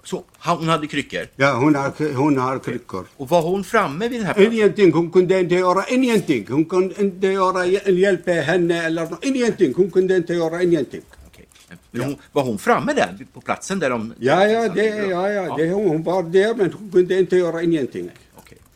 Så, 0.03 0.23
hon 0.39 0.67
hade 0.67 0.87
kryckor. 0.87 1.27
Ja, 1.35 1.53
hon 1.53 1.75
har, 1.75 2.13
hon 2.13 2.37
har 2.37 2.59
kryckor. 2.59 3.05
Och 3.17 3.29
var 3.29 3.41
hon 3.41 3.63
framme 3.63 4.07
vid 4.07 4.19
den 4.19 4.25
här 4.27 4.33
platsen? 4.33 4.53
Ingenting, 4.53 4.91
hon 4.93 5.11
kunde 5.11 5.39
inte 5.39 5.55
göra 5.55 5.83
ingenting. 5.89 6.45
Hon 6.49 6.65
kunde 6.65 7.01
inte 7.01 7.27
göra, 7.27 7.65
hjälpa 7.65 8.31
henne 8.31 8.85
eller 8.85 9.07
ingenting. 9.21 9.73
Hon 9.77 9.91
kunde 9.91 10.15
inte 10.15 10.33
göra 10.33 10.63
ingenting. 10.63 11.01
Men 11.91 12.01
hon, 12.03 12.15
var 12.31 12.43
hon 12.43 12.57
framme 12.57 12.93
där 12.93 13.17
på 13.33 13.41
platsen 13.41 13.79
där 13.79 13.89
de... 13.89 14.13
Ja, 14.19 14.47
ja, 14.47 14.69
det, 14.69 14.85
ja, 14.85 15.29
ja, 15.29 15.55
det, 15.57 15.69
hon 15.71 16.03
var 16.03 16.23
där 16.23 16.55
men 16.55 16.73
hon 16.73 16.91
kunde 16.91 17.19
inte 17.19 17.35
göra 17.37 17.63
ingenting. 17.63 18.03
Okej. 18.03 18.26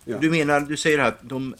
Ja. 0.06 0.18
Du 0.18 0.30
menar, 0.30 0.60
du 0.60 0.78
säger 0.78 1.00
här 1.00 1.08
att 1.08 1.20
de, 1.22 1.56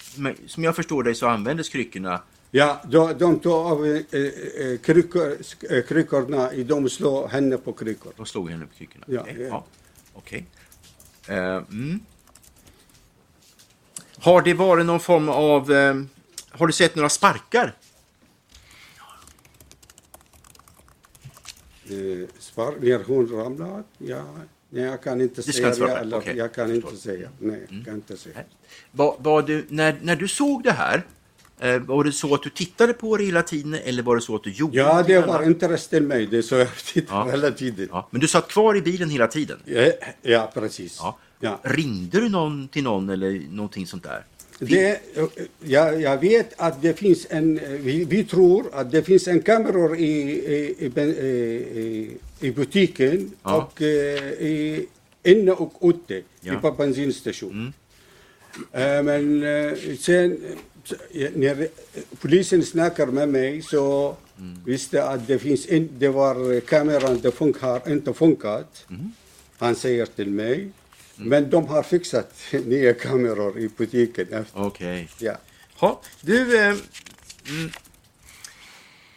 som 0.48 0.64
jag 0.64 0.76
förstår 0.76 1.04
dig 1.04 1.16
så 1.16 1.28
användes 1.28 1.70
kryckorna 1.70 2.22
Ja, 2.54 2.82
de, 2.88 3.14
de 3.18 3.40
tog 3.40 3.54
av 3.54 3.86
eh, 3.86 4.02
eh, 4.12 4.78
kryckor, 4.78 5.38
eh, 5.70 5.84
kryckorna 5.84 6.52
de 6.66 6.90
slog 6.90 7.30
henne 7.30 7.58
på 7.58 7.74
kryckor. 7.74 8.14
De 8.18 8.26
slog 8.26 8.50
henne 8.50 8.66
på 8.66 8.74
kryckorna? 8.74 9.06
Ja, 9.08 9.22
Okej. 9.22 9.48
ja. 9.50 9.66
Okej. 10.14 10.46
Eh, 11.28 11.38
mm. 11.38 12.00
Har 14.18 14.42
det 14.42 14.54
varit 14.54 14.86
någon 14.86 15.00
form 15.00 15.30
av... 15.30 15.72
Eh, 15.72 16.02
har 16.50 16.68
du 16.68 16.74
sett 16.74 16.96
några 16.96 17.10
sparkar? 17.10 17.76
Eh, 21.84 22.28
Spar, 22.40 22.76
när 22.82 23.04
hon 23.04 23.28
ramlade, 23.28 23.84
ja, 23.98 24.26
nej, 24.72 24.84
jag 24.84 25.04
kan 25.04 25.22
inte 25.22 25.44
ska 25.44 25.52
säga 25.52 25.68
inte 25.70 25.86
det. 25.86 25.92
Eller, 25.98 26.18
Okej, 26.18 26.38
Jag 26.38 26.54
kan 26.54 26.68
jag 26.68 26.76
inte 26.76 26.88
förstår. 26.92 27.12
säga. 27.12 27.30
Nej, 27.40 27.68
jag 27.70 27.86
kan 27.86 27.94
inte 27.96 28.18
säga. 28.18 28.36
Var, 28.92 29.16
var 29.20 29.42
du, 29.42 29.66
när, 29.70 29.96
när 30.02 30.16
du 30.16 30.28
såg 30.28 30.64
det 30.64 30.72
här, 30.72 31.04
eh, 31.60 31.80
var 31.80 32.04
det 32.04 32.12
så 32.12 32.34
att 32.34 32.44
du 32.44 32.50
tittade 32.50 32.94
på 32.94 33.18
det 33.18 33.24
hela 33.24 33.42
tiden 33.44 33.74
eller 33.74 34.04
var 34.04 34.16
det 34.16 34.22
så 34.22 34.36
att 34.36 34.44
du 34.44 34.52
gjorde 34.52 34.78
Ja, 34.78 35.04
det 35.08 35.20
var 35.22 35.44
till 35.90 36.04
mig. 36.04 36.28
Det 36.28 36.44
så 36.44 36.56
jag 36.56 36.76
tittar 36.94 37.16
Ja. 37.16 37.32
hela 37.32 37.52
tiden. 37.52 37.88
Ja, 37.92 38.08
men 38.12 38.22
du 38.22 38.28
satt 38.28 38.48
kvar 38.48 38.78
i 38.78 38.82
bilen 38.82 39.10
hela 39.10 39.28
tiden? 39.28 39.60
Ja, 39.66 39.92
ja 40.22 40.52
precis. 40.54 41.00
Ja. 41.40 41.60
Ringde 41.64 42.20
du 42.20 42.30
någon 42.30 42.68
till 42.68 42.84
någon 42.84 43.10
eller 43.10 43.42
någonting 43.50 43.88
sånt 43.88 44.04
där? 44.04 44.26
Det, 44.64 45.00
jag, 45.64 46.02
jag 46.02 46.18
vet 46.18 46.54
att 46.58 46.82
det 46.82 46.94
finns 46.94 47.28
en, 47.30 47.60
vi, 47.80 48.06
vi 48.06 48.24
tror 48.24 48.66
att 48.74 48.92
det 48.92 49.04
finns 49.04 49.28
en 49.28 49.42
kameror 49.42 49.98
i, 49.98 50.12
i, 50.56 50.86
i, 50.86 52.18
i, 52.42 52.52
butiken 52.52 53.32
Ja. 53.44 53.56
och 53.58 53.82
eh, 53.82 54.32
i, 54.52 54.86
inne 55.24 55.52
och 55.52 55.74
ute 55.90 56.22
Ja. 56.42 56.60
på 56.62 56.72
bensinstation. 56.72 57.74
Eh, 58.72 59.04
Men 59.04 59.44
eh, 59.44 59.74
sen 60.00 60.38
när 61.36 61.68
polisen 62.22 62.64
snackar 62.64 63.06
med 63.08 63.30
mig 63.30 63.62
så 63.62 64.16
visste 64.66 65.04
att 65.04 65.28
det 65.28 65.40
finns 65.40 65.66
in, 65.66 65.90
det 65.98 66.08
var 66.10 66.60
kameran 66.60 67.20
det 67.22 67.30
fun- 67.30 67.60
har 67.60 67.92
inte 67.92 68.14
funkat. 68.14 68.86
Han 69.58 69.76
säger 69.76 70.06
till 70.06 70.30
mig. 70.30 70.70
Men 71.24 71.50
de 71.50 71.68
har 71.68 71.84
fixat 71.84 72.34
nya 72.52 72.94
kameror 72.94 73.60
i 73.60 73.70
butiken. 73.78 74.46
Okej. 74.54 75.10
Ja. 75.20 75.36
Ja, 75.80 76.02
du... 76.22 76.58
Eh, 76.58 76.76
mm, 77.50 77.72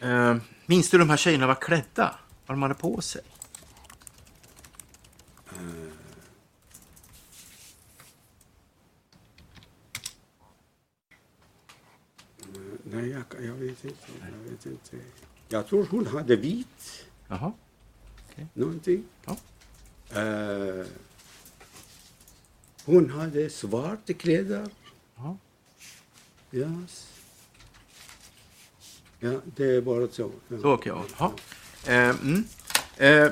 eh, 0.01 0.43
minns 0.67 0.91
du 0.91 0.99
de 0.99 1.11
här 1.11 1.17
tjejerna 1.17 1.47
var 1.47 1.55
klädda? 1.55 2.15
Vad 2.47 2.57
de 2.57 2.63
hade 2.63 2.75
på 2.75 3.01
sig? 3.01 3.23
Nej, 12.83 13.09
jag, 13.09 13.45
jag 13.47 13.55
vet 13.55 13.85
inte. 13.85 13.97
Jag 14.21 14.51
vet 14.51 14.67
inte. 14.67 14.97
Jag 15.49 15.67
tror 15.67 15.87
hon 15.91 16.07
hade 16.07 16.37
vit, 16.37 17.07
Jaha. 17.29 17.53
någonting. 18.55 19.05
Ja. 19.25 19.37
Eh, 20.21 20.87
hon 22.85 23.11
hade 23.11 23.51
svarta 23.51 24.13
kläder. 24.13 24.69
Ja. 25.17 25.37
Yes. 26.53 27.15
Ja, 29.21 29.41
det 29.57 29.65
är 29.65 29.81
bara 29.81 30.09
så. 30.09 30.31
Ja. 30.49 30.59
Så, 30.61 30.73
okej. 30.73 30.93
ja. 31.19 31.33
Eh, 31.87 31.95
mm. 31.95 32.45
eh, 32.97 33.31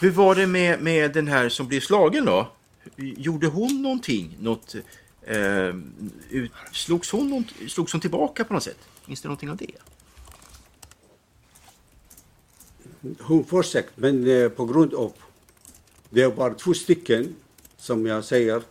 hur 0.00 0.10
var 0.10 0.34
det 0.34 0.46
med, 0.46 0.82
med 0.82 1.12
den 1.12 1.28
här 1.28 1.48
som 1.48 1.68
blev 1.68 1.80
slagen 1.80 2.24
då? 2.24 2.52
Gjorde 2.96 3.46
hon 3.46 3.82
någonting? 3.82 4.36
Något, 4.40 4.74
eh, 5.22 5.74
ut, 6.30 6.52
slogs, 6.72 7.10
hon, 7.10 7.44
slogs 7.68 7.92
hon 7.92 8.00
tillbaka 8.00 8.44
på 8.44 8.54
något 8.54 8.62
sätt? 8.62 8.78
Minns 9.06 9.20
du 9.20 9.28
någonting 9.28 9.50
av 9.50 9.56
det? 9.56 9.70
Hon 13.20 13.44
försökte, 13.44 14.00
men 14.00 14.26
eh, 14.30 14.48
på 14.48 14.64
grund 14.64 14.94
av 14.94 15.12
det 16.16 16.26
var 16.36 16.54
två 16.54 16.74
stycken, 16.74 17.36
som 17.76 18.06
jag 18.06 18.24
säger. 18.24 18.62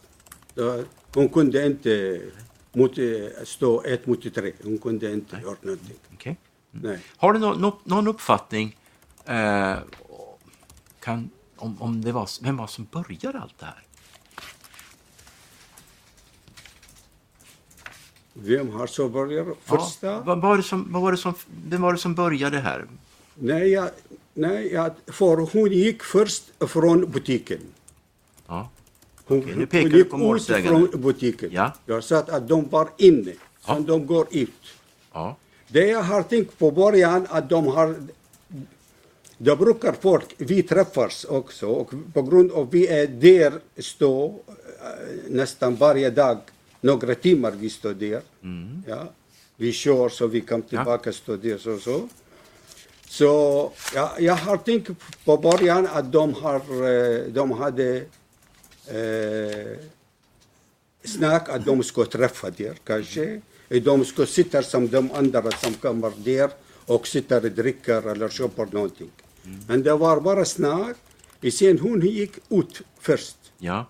Hon 1.14 1.30
kunde 1.30 1.66
inte 1.66 2.22
mot, 2.74 2.98
eh, 2.98 3.06
stå 3.44 3.84
ett 3.84 4.08
mot 4.08 4.34
tre. 4.36 4.52
Hon 4.64 4.78
kunde 4.78 5.12
inte 5.14 5.40
göra 5.44 5.56
någonting. 5.62 5.98
Okej. 6.14 6.38
Nej. 6.72 7.00
Har 7.18 7.34
du 7.34 7.40
nå- 7.40 7.80
någon 7.84 8.08
uppfattning 8.08 8.78
eh, 9.26 9.76
kan, 11.00 11.30
om, 11.56 11.82
om 11.82 12.02
det 12.02 12.12
var, 12.12 12.30
vem 12.44 12.58
var 12.58 12.68
som 12.68 12.88
började 12.92 13.40
allt 13.40 13.60
det 13.60 13.66
här? 13.66 13.84
Vem 18.34 18.70
har 18.70 18.88
så 18.88 19.10
börjat? 19.10 19.48
Första? 19.64 20.08
Ja, 20.08 20.22
vad, 20.26 20.42
var 20.42 20.58
det 20.58 20.64
som, 20.64 20.88
vad 20.94 21.02
var 21.02 21.12
det 21.12 21.18
som, 21.18 21.34
vem 21.68 21.82
var 21.82 21.94
det 21.94 22.00
som 22.00 22.16
började 22.16 22.60
här? 22.60 22.86
Nej, 23.36 23.68
jag, 23.72 23.90
nej 24.36 24.80
för 25.08 25.38
hon 25.54 25.72
gick 25.72 26.04
först 26.04 26.44
från 26.60 27.12
butiken. 27.12 27.60
Ja. 28.48 28.70
Hon, 29.28 29.40
Okej, 29.40 29.56
nu 29.56 29.66
pekar 29.66 29.90
hon 29.90 29.98
gick 29.98 30.10
på 30.10 30.36
ut 30.36 30.66
från 30.68 31.02
butiken. 31.02 31.50
Ja. 31.54 31.74
Jag 31.86 32.04
sa 32.04 32.18
att 32.18 32.48
de 32.48 32.70
var 32.70 32.90
inne, 32.98 33.32
Ja. 33.68 33.74
sen 33.76 33.86
de 33.86 34.06
går 34.06 34.28
ut. 34.32 34.64
Ja. 35.14 35.36
Det 35.68 35.88
jag 35.88 36.04
har 36.04 36.24
tänkt 36.24 36.58
på 36.60 36.72
början 36.72 37.28
att 37.30 37.50
de 37.50 37.68
har 37.68 37.96
det 39.38 39.56
brukar 39.56 39.94
folk, 40.02 40.36
vi 40.38 40.64
träffas 40.64 41.24
också 41.26 41.68
och 41.68 41.92
på 42.14 42.22
grund 42.22 42.52
av 42.52 42.72
vi 42.72 42.88
är 42.88 43.08
där 43.08 43.54
stå 43.78 44.26
eh, 44.48 44.54
nästan 45.30 45.76
varje 45.76 46.10
dag, 46.10 46.38
några 46.82 47.16
timmar 47.16 47.52
vi 47.52 47.70
står 47.70 47.94
där. 47.94 48.22
Ja. 48.88 49.04
Vi 49.58 49.72
kör 49.72 50.10
så 50.10 50.28
vi 50.28 50.42
kommer 50.42 50.64
tillbaka 50.64 51.10
och 51.10 51.16
står 51.16 51.38
där 51.38 51.58
så. 51.58 51.78
så. 51.80 52.10
Så 53.18 53.72
ja, 53.94 54.16
jag 54.20 54.36
har 54.36 54.58
tänkt 54.58 54.90
på 55.26 55.38
början 55.38 55.88
att 55.88 56.12
de, 56.12 56.34
har, 56.34 56.62
eh, 56.92 57.24
de 57.38 57.52
hade 57.52 57.96
eh, 58.88 59.78
snack 61.04 61.50
att 61.50 61.66
de 61.66 61.84
ska 61.84 62.06
träffa 62.06 62.50
där 62.50 62.76
kanske. 62.84 63.42
De 63.70 64.06
ska 64.06 64.26
sitta 64.26 64.64
som 64.64 64.88
de 64.88 65.12
andra 65.12 65.52
som 65.52 65.74
kommer 65.74 66.12
där 66.18 66.50
och 66.86 67.08
sitter 67.08 67.46
och 67.46 67.52
dricker 67.52 68.02
eller 68.12 68.30
köper 68.30 68.68
någonting. 68.72 69.12
Men 69.68 69.84
det 69.84 69.96
var 69.96 70.20
bara 70.20 70.46
snack. 70.46 70.98
Sen 71.52 71.80
hon 71.80 72.02
gick 72.02 72.34
ut 72.50 72.82
först. 73.00 73.38
Ja. 73.58 73.86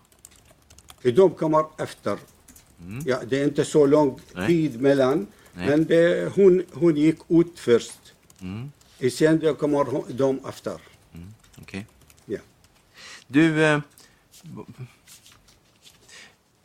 De 1.02 1.30
kommer 1.30 1.66
efter. 1.78 2.18
Ja, 3.06 3.18
det 3.30 3.42
är 3.42 3.44
inte 3.44 3.66
så 3.66 3.86
lång 3.86 4.20
tid 4.48 4.82
mellan. 4.82 5.28
Nej. 5.54 5.70
Men 5.70 5.86
det, 5.86 6.32
hon, 6.36 6.64
hon 6.74 6.98
gick 6.98 7.20
ut 7.30 7.60
först. 7.60 8.00
Mm. 8.42 8.72
Och 9.04 9.12
sen 9.12 9.40
det 9.40 9.54
kommer 9.54 10.14
de 10.14 10.40
efter. 10.50 10.82
Okej. 11.62 11.86
Ja. 12.26 12.38
Du, 13.28 13.64
eh, 13.66 13.80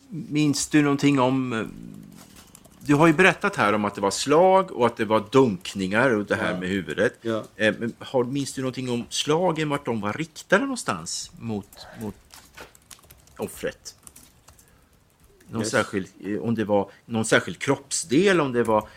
minns 0.09 0.69
du 0.69 0.83
någonting 0.83 1.21
om... 1.21 1.53
eh, 1.53 1.67
Du 2.81 2.95
har 2.95 3.07
ju 3.07 3.13
berättat 3.13 3.57
här 3.57 3.73
om 3.73 3.85
att 3.85 3.95
det 3.95 4.01
var 4.01 4.11
slag 4.11 4.71
och 4.73 4.87
att 4.87 4.97
det 4.97 5.05
var 5.05 5.25
dunkningar 5.33 6.11
och 6.11 6.25
det 6.27 6.37
här 6.37 6.59
med 6.61 6.69
huvudet. 6.69 7.19
Ja. 7.23 7.45
Eh, 7.57 7.75
har, 7.99 8.25
minns 8.25 8.53
du 8.53 8.61
någonting 8.63 8.91
om 8.91 9.05
slagen, 9.09 9.69
vart 9.69 9.85
de 9.85 10.01
var 10.01 10.13
riktade 10.13 10.63
någonstans? 10.63 11.31
Mot, 11.39 11.69
mot 12.01 12.15
offret? 13.37 13.95
Någon 15.49 15.63
Yes. 15.63 15.71
särskild, 15.71 16.07
eh, 16.25 16.39
om 16.41 16.55
det 16.55 16.65
var 16.65 16.91
någon 17.07 17.25
särskild 17.25 17.59
kroppsdel, 17.59 18.41
om 18.41 18.53
det 18.53 18.63
var 18.63 18.89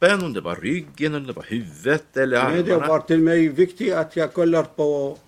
kroppen, 0.00 0.24
om 0.26 0.32
det 0.32 0.40
var 0.40 0.56
ryggen, 0.56 1.14
om 1.14 1.26
det 1.26 1.32
var 1.32 1.42
huvudet 1.48 2.16
eller 2.16 2.44
Nej, 2.50 2.62
det 2.62 2.72
armarna? 2.74 2.88
var 2.92 3.00
till 3.00 3.18
mig 3.20 3.48
viktigt 3.48 3.92
att 3.94 4.16
jag 4.16 4.32
kollar 4.32 4.62
på 4.64 5.18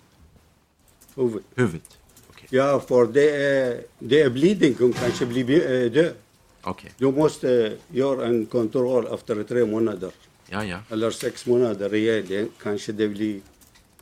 huvudet. 1.15 1.45
Huvudet. 1.55 1.97
Okej. 2.29 2.47
Ja, 2.49 2.79
för 2.87 3.05
det 3.05 3.29
är, 3.35 3.81
det 3.99 4.21
är 4.21 4.29
bleeding, 4.29 4.75
hon 4.79 4.93
kanske 4.93 5.25
blir 5.25 5.71
eh, 5.71 5.91
död. 5.91 6.13
Okej. 6.61 6.91
Du 6.97 7.11
måste 7.11 7.77
göra 7.91 8.25
en 8.25 8.45
kontroll 8.45 9.07
efter 9.13 9.43
tre 9.43 9.65
månader. 9.65 10.11
Ja, 10.49 10.63
ja. 10.65 10.79
Eller 10.91 11.11
sex 11.11 11.45
månader 11.45 11.93
igen. 11.93 12.25
Det, 12.27 12.47
kanske 12.61 12.91
det 12.91 13.07
blir 13.07 13.41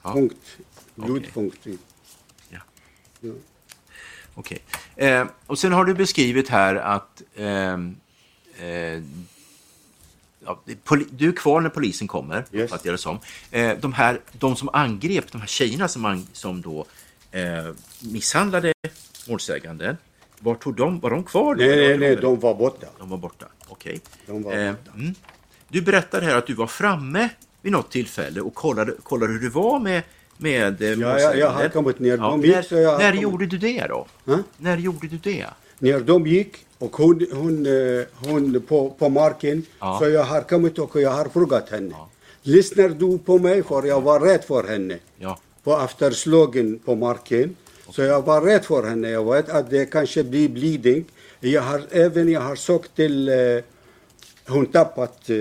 Ja. 0.03 0.13
punkt. 0.13 0.57
Blodpunkt. 0.95 1.67
Ja. 2.49 2.59
Ja. 3.21 3.31
Okej. 4.35 4.61
Eh, 4.95 5.27
och 5.47 5.59
sen 5.59 5.71
har 5.71 5.85
du 5.85 5.93
beskrivit 5.93 6.49
här 6.49 6.75
att 6.75 7.21
ehm, 7.35 7.95
eh, 8.59 9.03
ja, 10.45 10.61
du 11.11 11.27
är 11.27 11.31
kvar 11.31 11.61
när 11.61 11.69
polisen 11.69 12.07
kommer, 12.07 12.45
Yes. 12.51 12.71
att 12.71 12.85
göra 12.85 12.97
som. 12.97 13.19
Eh, 13.51 13.77
de, 13.81 13.93
här, 13.93 14.19
de 14.31 14.55
som 14.55 14.69
angrep, 14.73 15.31
de 15.31 15.41
här 15.41 15.47
tjejerna 15.47 15.87
som, 15.87 16.05
an, 16.05 16.27
som 16.33 16.61
då 16.61 16.85
eh, 17.31 17.41
misshandlade 17.99 18.73
målsäganden, 19.27 19.97
var, 20.39 20.55
tog 20.55 20.75
de, 20.75 20.99
var 20.99 21.09
de 21.09 21.23
kvar? 21.23 21.55
då? 21.55 21.61
Nej, 21.63 21.75
nej, 21.75 21.97
nej, 21.97 22.15
de 22.15 22.39
var 22.39 22.55
borta. 22.55 22.87
de 22.99 23.09
var 23.09 23.17
borta. 23.17 23.45
Okej. 23.67 23.99
Var 24.25 24.53
Eh, 24.53 24.73
mm. 24.95 25.15
Du 25.67 25.81
berättade 25.81 26.25
här 26.25 26.35
att 26.35 26.47
du 26.47 26.53
var 26.53 26.67
framme 26.67 27.29
vid 27.61 27.71
något 27.71 27.91
tillfälle 27.91 28.41
och 28.41 28.55
kollade, 28.55 28.93
kollade 29.03 29.33
hur 29.33 29.39
det 29.39 29.49
var 29.49 29.79
med, 29.79 30.01
med 30.37 30.81
eh, 30.81 30.89
ja, 30.89 31.19
jag 31.19 31.49
har 31.49 31.69
kommit 31.69 31.99
ner. 31.99 32.17
Ja, 32.17 32.37
gick, 32.37 32.71
när 32.71 32.85
har 32.91 32.99
när 32.99 33.09
kommit. 33.09 33.21
gjorde 33.21 33.45
du 33.45 33.57
det 33.57 33.85
då? 33.89 34.07
Ha? 34.25 34.39
När 34.57 34.77
gjorde 34.77 35.07
du 35.07 35.17
det? 35.17 35.45
När 35.79 35.99
de 35.99 36.27
gick 36.27 36.65
och 36.81 36.95
hon, 36.95 37.27
hon, 37.33 37.65
eh, 37.65 38.03
hon 38.25 38.61
på, 38.67 38.89
på 38.89 39.09
marken, 39.09 39.65
Ja. 39.79 39.99
så 39.99 40.09
jag 40.09 40.23
har 40.23 40.41
kommit 40.41 40.79
och 40.79 41.01
jag 41.01 41.09
har 41.09 41.25
frågat 41.25 41.69
henne. 41.69 41.95
Lyssnar 42.43 42.89
du 42.89 43.17
på 43.17 43.37
mig? 43.39 43.63
För 43.63 43.83
jag 43.83 44.01
var 44.01 44.19
rädd 44.19 44.43
för 44.43 44.63
henne. 44.67 44.97
Ja. 45.19 45.39
På 45.63 45.71
efterslagen 45.85 46.79
på 46.85 46.95
marken. 46.95 47.55
Så 47.89 48.01
jag 48.01 48.21
var 48.21 48.41
rädd 48.41 48.65
för 48.65 48.83
henne. 48.83 49.09
Jag 49.09 49.33
vet 49.33 49.49
att 49.49 49.69
det 49.69 49.85
kanske 49.85 50.23
blir 50.23 50.49
bleeding. 50.49 51.05
Jag 51.39 51.61
har 51.61 51.81
även 51.91 52.29
jag 52.31 52.41
har 52.41 52.55
sagt 52.55 52.95
till 52.95 53.29
eh, 53.29 53.35
hon 54.47 54.65
tappat 54.65 55.29
eh, 55.29 55.37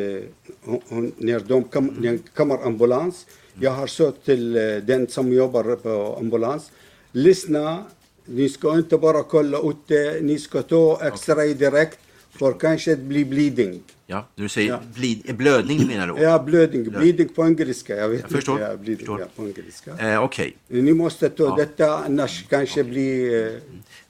hon, 0.65 0.81
hon, 0.89 1.13
när 1.17 1.41
de 1.41 1.65
kom, 1.65 1.87
när 1.87 2.13
det 2.13 2.35
kommer 2.35 2.67
ambulans. 2.67 3.27
Jag 3.61 3.71
har 3.71 3.87
sagt 3.87 4.25
till 4.25 4.57
eh, 4.57 4.63
den 4.77 5.09
som 5.09 5.33
jobbar 5.33 5.77
på 5.77 6.17
ambulans. 6.21 6.71
Lyssna, 7.13 7.85
ni 8.31 8.49
ska 8.49 8.75
inte 8.79 8.99
bara 8.99 9.23
kolla 9.23 9.59
ute, 9.59 10.19
ni 10.23 10.39
ska 10.39 10.63
ta 10.63 11.01
x-ray 11.03 11.55
direkt. 11.55 11.99
För 12.31 12.53
kanske 12.53 12.91
det 12.95 13.03
blir 13.03 13.25
bleeding. 13.25 13.81
Ja, 14.07 14.27
du 14.35 14.49
säger 14.49 14.69
Ja. 14.71 14.81
blid, 14.95 15.35
blödning 15.37 15.87
menar 15.87 16.07
du? 16.07 16.23
Ja, 16.23 16.39
blödning. 16.43 16.85
Bleeding 16.91 17.29
på 17.29 17.47
engelska. 17.47 17.97
Jag 17.97 18.09
vet 18.09 18.21
Jag 18.21 18.31
förstår, 18.31 18.55
inte. 18.55 18.71
Ja, 18.71 18.77
bleeding, 18.77 18.97
förstår. 19.07 19.21
Ja, 19.21 19.27
på 19.37 19.43
engelska. 19.49 19.99
Eh, 20.13 20.23
Okej. 20.25 20.57
Ni 20.69 20.93
måste 20.93 21.29
ta 21.31 21.45
Ja. 21.45 21.55
detta, 21.57 21.99
annars 21.99 22.45
kanske 22.49 22.85
blir... 22.85 23.47
eh, 23.47 23.53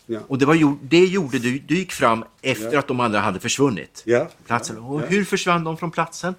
Ja. 0.06 0.20
Och 0.28 0.38
det, 0.38 0.46
var, 0.46 0.76
det 0.82 1.04
gjorde 1.04 1.38
du, 1.38 1.58
du 1.58 1.74
gick 1.78 1.92
fram 1.92 2.24
efter 2.42 2.78
att 2.78 2.88
de 2.88 3.00
andra 3.00 3.18
hade 3.18 3.40
försvunnit? 3.40 4.02
Ja. 4.06 4.28
Platsen. 4.46 4.78
Och 4.78 5.00
hur 5.00 5.24
försvann 5.24 5.64
de 5.64 5.76
från 5.76 5.90
platsen? 5.90 6.34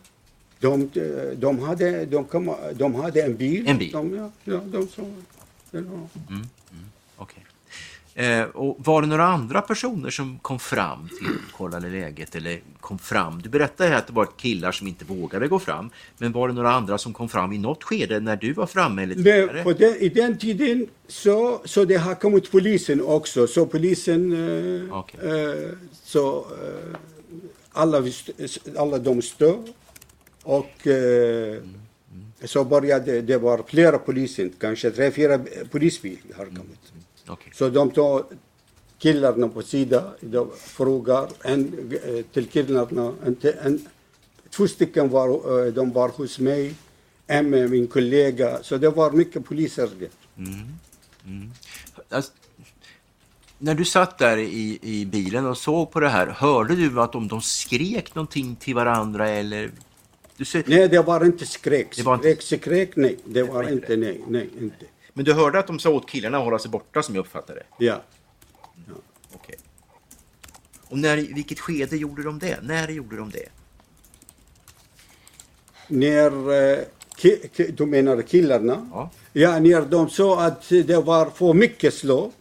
De, 0.59 0.89
de, 1.37 1.59
hade, 1.59 2.05
de, 2.05 2.23
kom, 2.25 2.55
de 2.73 2.95
hade 2.95 3.21
en 3.21 3.35
bil. 3.35 3.67
En 3.67 3.77
bil? 3.77 3.91
De, 3.91 4.15
ja, 4.15 4.31
ja, 4.43 4.61
de 4.71 4.87
sa... 4.87 5.01
Ja. 5.71 5.79
Okej. 7.17 7.45
Eh, 8.15 8.43
och 8.43 8.75
var 8.79 9.01
det 9.01 9.07
några 9.07 9.25
andra 9.25 9.61
personer 9.61 10.09
som 10.09 10.39
kom 10.39 10.59
fram 10.59 11.07
till 11.07 11.37
kollade 11.57 11.89
läget 11.89 12.35
eller 12.35 12.59
kom 12.79 12.99
fram? 12.99 13.41
Du 13.41 13.49
berättade 13.49 13.89
här 13.89 13.97
att 13.97 14.07
det 14.07 14.13
var 14.13 14.27
killar 14.37 14.71
som 14.71 14.87
inte 14.87 15.05
vågade 15.05 15.47
gå 15.47 15.59
fram. 15.59 15.89
Men 16.17 16.31
var 16.31 16.47
det 16.47 16.53
några 16.53 16.71
andra 16.71 16.97
som 16.97 17.13
kom 17.13 17.29
fram 17.29 17.53
i 17.53 17.57
något 17.57 17.83
skede 17.83 18.19
när 18.19 18.35
du 18.35 18.53
var 18.53 18.65
framme 18.65 19.03
eller 19.03 19.15
Men 19.15 19.23
tidigare? 19.23 19.63
på 19.63 19.73
den, 19.73 19.95
I 19.95 20.09
den 20.09 20.37
tiden 20.37 20.87
så, 21.07 21.61
så 21.65 21.85
det 21.85 21.95
har 21.95 22.15
kommit 22.15 22.51
polisen 22.51 23.01
också. 23.01 23.47
Så 23.47 23.65
polisen... 23.65 24.31
Eh, 24.87 24.97
Okej. 24.97 25.19
eh, 25.29 25.69
så 26.03 26.37
eh, 26.37 26.97
alla, 27.71 28.03
alla 28.77 28.97
de 28.97 29.21
stod. 29.21 29.69
Och 30.43 30.87
eh, 30.87 31.57
så 32.43 32.63
började 32.63 33.21
det 33.21 33.37
var 33.37 33.63
flera 33.67 33.97
poliser, 33.97 34.49
kanske 34.59 34.91
tre, 34.91 35.11
fyra 35.11 35.39
polisbilar 35.71 36.37
har 36.37 36.45
kommit. 36.45 36.93
Okej. 37.31 37.51
Så 37.55 37.69
de 37.69 37.91
tar 37.91 38.23
killarna 38.99 39.47
på 39.47 39.61
sidan, 39.61 40.03
de 40.21 40.49
frågar 40.57 41.27
en, 41.43 41.91
eh, 42.05 42.25
till 42.33 42.47
killarna, 42.47 43.13
en, 43.25 43.35
en, 43.63 43.85
två 44.49 44.67
stycken 44.67 45.09
var, 45.09 45.27
eh, 45.67 45.73
de 45.73 45.91
var 45.91 46.09
hos 46.09 46.39
mig, 46.39 46.73
en 47.27 47.49
med 47.49 47.69
min 47.71 47.87
kollega, 47.87 48.63
så 48.63 48.77
det 48.77 48.89
var 48.89 49.11
mycket 49.11 49.45
poliser 49.45 49.89
där. 49.99 50.09
Alltså, 52.09 52.31
när 53.57 53.75
du 53.75 53.85
satt 53.85 54.17
där 54.17 54.37
i, 54.37 54.79
i 54.81 55.05
bilen 55.05 55.45
och 55.45 55.57
såg 55.57 55.91
på 55.91 55.99
det 55.99 56.09
här, 56.09 56.27
hörde 56.27 56.75
du 56.75 57.01
att 57.01 57.11
de, 57.11 57.27
de 57.27 57.41
skrek 57.41 58.15
någonting 58.15 58.55
till 58.55 58.75
varandra 58.75 59.29
eller? 59.29 59.71
Ser, 60.45 60.63
Nej, 60.67 60.87
det 60.89 61.01
var 61.01 61.25
inte 61.25 61.45
skräck. 61.45 61.95
Det 61.95 62.03
var 62.03 62.15
inte- 62.15 62.41
Skräck, 62.41 62.61
skräck, 62.63 62.95
nej. 62.95 63.17
Det 63.25 63.43
var 63.43 63.63
inte 63.63 63.73
inte, 63.73 63.95
nej, 63.97 64.21
nej, 64.27 64.49
inte. 64.61 64.85
Men 65.13 65.25
du 65.25 65.33
hörde 65.33 65.59
att 65.59 65.67
de 65.67 65.79
sa 65.79 65.89
åt 65.89 66.09
killarna 66.09 66.37
att 66.37 66.43
hålla 66.43 66.59
sig 66.59 66.71
borta 66.71 67.03
som 67.03 67.15
jag 67.15 67.21
uppfattade 67.21 67.59
det? 67.59 67.85
Ja. 67.85 68.01
Okej. 69.33 69.55
Och 70.87 70.97
när, 70.97 71.17
i 71.17 71.33
vilket 71.33 71.59
skede 71.59 71.97
gjorde 71.97 72.23
de 72.23 72.39
det? 72.39 72.59
När 72.61 72.89
gjorde 72.89 73.17
de 73.17 73.29
det? 73.29 73.49
När, 75.87 76.53
eh, 76.53 76.79
ki, 77.17 77.49
ki, 77.53 77.71
du 77.71 77.85
menar 77.85 78.21
killarna? 78.21 78.87
Ja. 78.91 79.11
Ja, 79.33 79.59
när 79.59 79.81
de 79.81 80.09
sa 80.09 80.41
att 80.41 80.69
det 80.69 81.05
var 81.05 81.29
för 81.29 81.53
mycket 81.53 81.93
slå, 81.93 82.31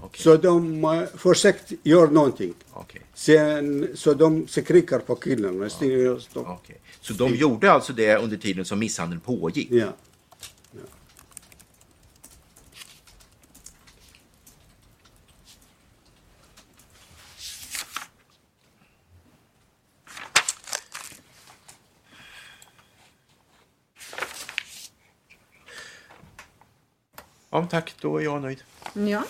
Okej. 0.00 0.22
så 0.22 0.36
de 0.36 0.84
uh, 0.84 1.04
försökte 1.16 1.76
göra 1.82 2.10
någonting. 2.10 2.54
Okej. 2.72 3.00
Sen, 3.14 3.88
så 3.94 4.14
de 4.14 4.46
skriker 4.48 4.98
på 4.98 5.14
killarna. 5.14 5.68
Ja. 5.80 6.18
Okej. 6.34 6.80
Så 7.00 7.12
de 7.12 7.34
gjorde 7.34 7.72
alltså 7.72 7.92
det 7.92 8.16
under 8.16 8.36
tiden 8.36 8.64
som 8.64 8.78
misshandeln 8.78 9.20
pågick? 9.20 9.70
Ja. 9.70 9.86
Ja, 27.50 27.66
tack. 27.70 27.94
Då 28.00 28.16
är 28.18 28.22
jag 28.24 28.42
nöjd. 28.42 28.62
Ja. 28.94 29.24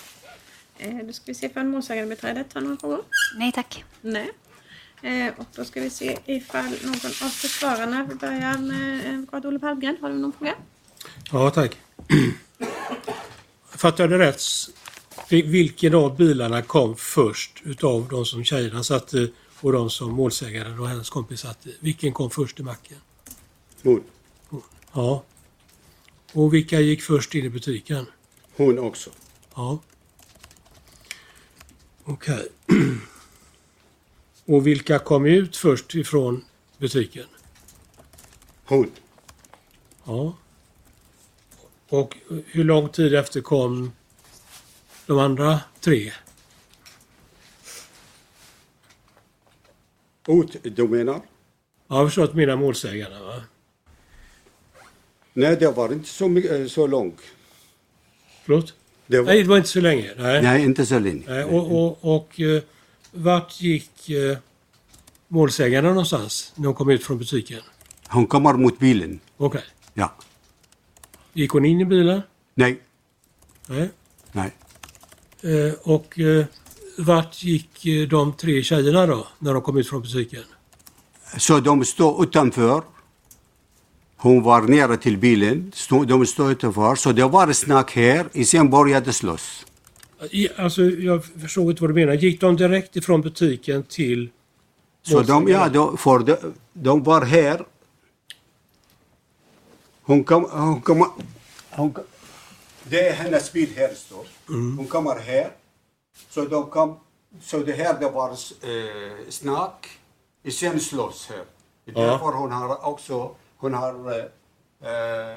Eh, 0.78 0.96
då 1.06 1.12
ska 1.12 1.22
vi 1.26 1.34
se 1.34 1.46
ifall 1.46 1.66
målsägandebiträdet 1.66 2.52
har 2.52 2.60
några 2.60 2.76
frågor. 2.76 3.02
Nej 3.36 3.52
tack. 3.52 3.84
Nej. 4.00 4.30
Eh, 5.02 5.32
och 5.38 5.46
då 5.54 5.64
ska 5.64 5.80
vi 5.80 5.90
se 5.90 6.18
ifall 6.26 6.64
någon 6.82 6.94
av 6.94 7.28
försvararna, 7.28 8.04
vi 8.08 8.14
börjar 8.14 8.58
med 8.58 9.06
eh, 9.06 9.12
advokat 9.14 9.44
Olle 9.44 9.58
Palmgren. 9.58 9.96
Har 10.00 10.08
du 10.10 10.14
någon 10.18 10.32
fråga? 10.32 10.54
Ja, 11.32 11.50
tack. 11.50 11.76
Fattar 13.68 14.04
jag 14.04 14.10
det 14.10 14.18
rätt? 14.18 14.40
vil- 15.28 15.46
Vilken 15.50 15.94
av 15.94 16.16
bilarna 16.16 16.62
kom 16.62 16.96
först 16.96 17.52
utav 17.64 18.08
de 18.08 18.24
som 18.24 18.44
tjejerna 18.44 18.82
satte 18.82 19.28
och 19.60 19.72
de 19.72 19.90
som 19.90 20.12
målsägaren 20.14 20.80
och 20.80 20.88
hennes 20.88 21.10
kompis 21.10 21.40
satte? 21.40 21.68
Vilken 21.80 22.12
kom 22.12 22.30
först 22.30 22.60
i 22.60 22.62
macken? 22.62 22.96
Hon. 23.82 24.02
Ja. 24.92 25.22
Och 26.32 26.54
vilka 26.54 26.80
gick 26.80 27.02
först 27.02 27.34
in 27.34 27.44
i 27.44 27.48
butiken? 27.48 28.06
Hon 28.56 28.78
också. 28.78 29.10
Ja. 29.54 29.78
Okej. 32.04 32.48
Och 34.44 34.66
vilka 34.66 34.98
kom 34.98 35.26
ut 35.26 35.56
först 35.56 35.94
ifrån 35.94 36.44
butiken? 36.78 37.26
Hon. 38.64 38.90
Ja. 40.04 40.36
Och 41.88 42.16
hur 42.46 42.64
lång 42.64 42.88
tid 42.88 43.14
efter 43.14 43.40
kom 43.40 43.92
de 45.06 45.18
andra 45.18 45.60
tre? 45.80 46.12
Ut, 50.28 50.56
du 50.76 50.88
menar? 50.88 51.20
Jag 51.88 51.96
har 51.96 52.06
förstått 52.06 52.34
mina 52.34 52.56
målsägande. 52.56 53.20
Va? 53.20 53.42
Nej, 55.32 55.56
det 55.56 55.70
var 55.70 55.92
inte 55.92 56.08
så, 56.08 56.28
mycket, 56.28 56.72
så 56.72 56.86
långt. 56.86 57.20
Förlåt? 58.44 58.74
Det 59.06 59.18
var, 59.18 59.26
Nej, 59.26 59.42
det 59.42 59.48
var 59.48 59.56
inte 59.56 59.68
så 59.68 59.80
länge. 59.80 60.10
Nej. 60.16 60.42
nej, 60.42 60.64
inte 60.64 60.86
så 60.86 60.98
länge. 60.98 61.24
Nej, 61.28 61.44
och 61.44 61.84
och, 61.84 62.16
och 62.16 62.40
eh, 62.40 62.62
vart 63.12 63.60
gick 63.60 64.10
eh, 64.10 64.38
målsägarna 65.28 65.88
någonstans 65.88 66.52
när 66.56 66.64
de 66.64 66.74
kom 66.74 66.90
ut 66.90 67.04
från 67.04 67.18
butiken? 67.18 67.60
Hon 68.08 68.26
kommer 68.26 68.54
mot 68.54 68.78
bilen. 68.78 69.20
Okej. 69.36 69.64
Ja. 69.94 70.14
Gick 71.32 71.50
hon 71.50 71.64
in 71.64 71.80
i 71.80 71.84
bilen? 71.84 72.22
Nej, 72.54 72.80
Nej. 73.66 73.90
nej. 74.32 74.50
Eh, 75.42 75.74
och 75.82 76.18
eh, 76.18 76.44
vart 76.98 77.42
gick 77.42 77.86
eh, 77.86 78.08
de 78.08 78.32
tre 78.32 78.62
tjejerna 78.62 79.06
då, 79.06 79.26
när 79.38 79.54
de 79.54 79.62
kom 79.62 79.76
ut 79.78 79.88
från 79.88 80.02
butiken? 80.02 80.44
Så 81.38 81.60
de 81.60 81.84
stod 81.84 82.22
utanför. 82.24 82.82
Hon 84.22 84.42
var 84.42 84.62
nere 84.62 84.96
till 84.96 85.18
bilen. 85.18 85.72
Stod, 85.74 86.08
de 86.08 86.26
stod 86.26 86.50
utanför. 86.50 86.94
Så 86.94 87.12
det 87.12 87.24
var 87.24 87.52
snack 87.52 87.92
här. 87.92 88.44
Sen 88.44 88.70
började 88.70 89.12
slåss. 89.12 89.66
Alltså, 90.56 90.82
jag 90.82 91.24
förstod 91.24 91.70
inte 91.70 91.82
vad 91.82 91.90
du 91.90 91.94
menar. 91.94 92.12
Gick 92.12 92.40
de 92.40 92.56
direkt 92.56 92.96
ifrån 92.96 93.20
butiken 93.20 93.82
till... 93.82 94.30
Så 95.02 95.20
de, 95.20 95.48
ja, 95.48 95.68
de, 95.68 95.96
för 95.96 96.18
de, 96.18 96.36
de 96.72 97.02
var 97.02 97.22
här. 97.22 97.64
Hon 100.02 100.24
kom, 100.24 100.46
hon 100.50 100.80
kom, 100.80 101.12
hon 101.70 101.92
kom, 101.92 102.04
det 102.84 103.08
är 103.08 103.12
hennes 103.12 103.52
bil 103.52 103.68
här 103.76 103.94
står. 103.94 104.26
Hon 104.76 104.86
kommer 104.86 105.18
här. 105.20 105.50
Så 106.30 106.44
de 106.44 106.70
kom, 106.70 106.96
så 107.42 107.58
det 107.58 107.72
här 107.72 108.00
det 108.00 108.10
var 108.10 108.30
eh, 108.30 108.36
snack. 109.28 109.86
Sen 110.50 110.80
slåss 110.80 111.28
här. 111.28 111.44
Därför 111.84 112.32
hon 112.32 112.52
har 112.52 112.86
också, 112.86 113.34
hon 113.60 113.74
har 113.74 113.94
eh, 114.10 114.24
eh, 114.90 115.36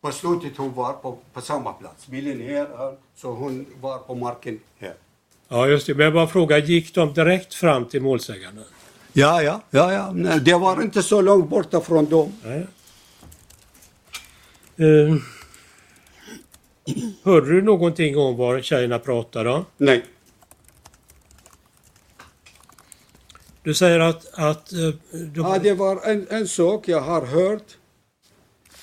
på 0.00 0.12
slutet 0.12 0.56
hon 0.56 0.74
var 0.74 0.92
på, 0.92 1.18
på 1.32 1.40
samma 1.40 1.72
plats. 1.72 2.06
Bilen 2.06 2.40
här, 2.40 2.68
här, 2.78 2.96
så 3.16 3.32
hon 3.32 3.66
var 3.80 3.98
på 3.98 4.14
marken 4.14 4.60
här. 4.78 4.94
Ja, 5.48 5.68
just 5.68 5.86
det. 5.86 5.94
Men 5.94 6.04
jag 6.04 6.14
bara 6.14 6.26
fråga, 6.26 6.58
gick 6.58 6.94
de 6.94 7.12
direkt 7.14 7.54
fram 7.54 7.84
till 7.84 8.02
målsäganden? 8.02 8.64
Ja, 9.12 9.42
ja, 9.42 9.60
ja, 9.70 9.92
ja. 9.92 10.12
Nej, 10.12 10.40
Det 10.40 10.54
var 10.54 10.82
inte 10.82 11.02
så 11.02 11.20
långt 11.20 11.48
borta 11.48 11.80
från 11.80 12.04
dem. 12.04 12.32
Nej. 12.44 12.66
Eh, 14.76 15.16
hörde 17.24 17.46
du 17.46 17.62
någonting 17.62 18.18
om 18.18 18.36
vad 18.36 18.64
tjejerna 18.64 18.98
pratade 18.98 19.50
om? 19.50 19.64
Nej. 19.76 20.04
Du 23.64 23.74
säger 23.74 24.00
att, 24.00 24.26
att 24.32 24.72
eh, 24.72 24.78
de, 25.12 25.30
Ja, 25.34 25.58
det 25.62 25.72
var 25.74 26.10
en, 26.10 26.26
en 26.30 26.48
sak 26.48 26.88
jag 26.88 27.00
har 27.00 27.26
hört. 27.26 27.62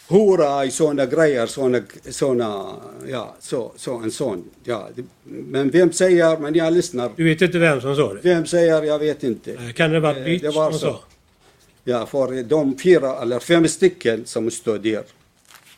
Hora 0.08 0.66
i 0.66 0.72
såna 0.72 1.06
grejer, 1.06 1.46
såna, 1.46 1.82
såna 2.10 2.76
ja, 3.08 3.36
så, 3.40 3.72
så 3.76 3.98
en 3.98 4.12
sån. 4.12 4.44
Ja, 4.64 4.90
men 5.24 5.70
vem 5.70 5.92
säger, 5.92 6.38
men 6.38 6.56
jag 6.56 6.74
lyssnar. 6.74 7.12
du 7.16 7.24
vet 7.24 7.42
inte 7.42 7.60
vem 7.60 7.82
som 7.82 7.96
sa 7.96 8.14
det? 8.14 8.20
Vem 8.24 8.46
säger, 8.46 8.84
jag 8.84 9.00
vet 9.00 9.24
inte. 9.24 9.54
Eh, 9.54 9.72
Kan 9.72 9.90
det 9.92 9.96
ha 10.00 10.02
varit 10.02 10.26
bitch 10.26 10.42
det 10.42 10.50
var 10.50 10.72
som 10.72 10.80
så. 10.80 10.86
sa? 10.86 11.00
Ja, 11.84 12.06
för 12.06 12.44
de 12.44 12.78
fyra 12.78 13.22
eller 13.22 13.40
fem 13.40 13.68
stycken 13.68 14.26
som 14.26 14.52
stod 14.52 14.82
där. 14.82 15.04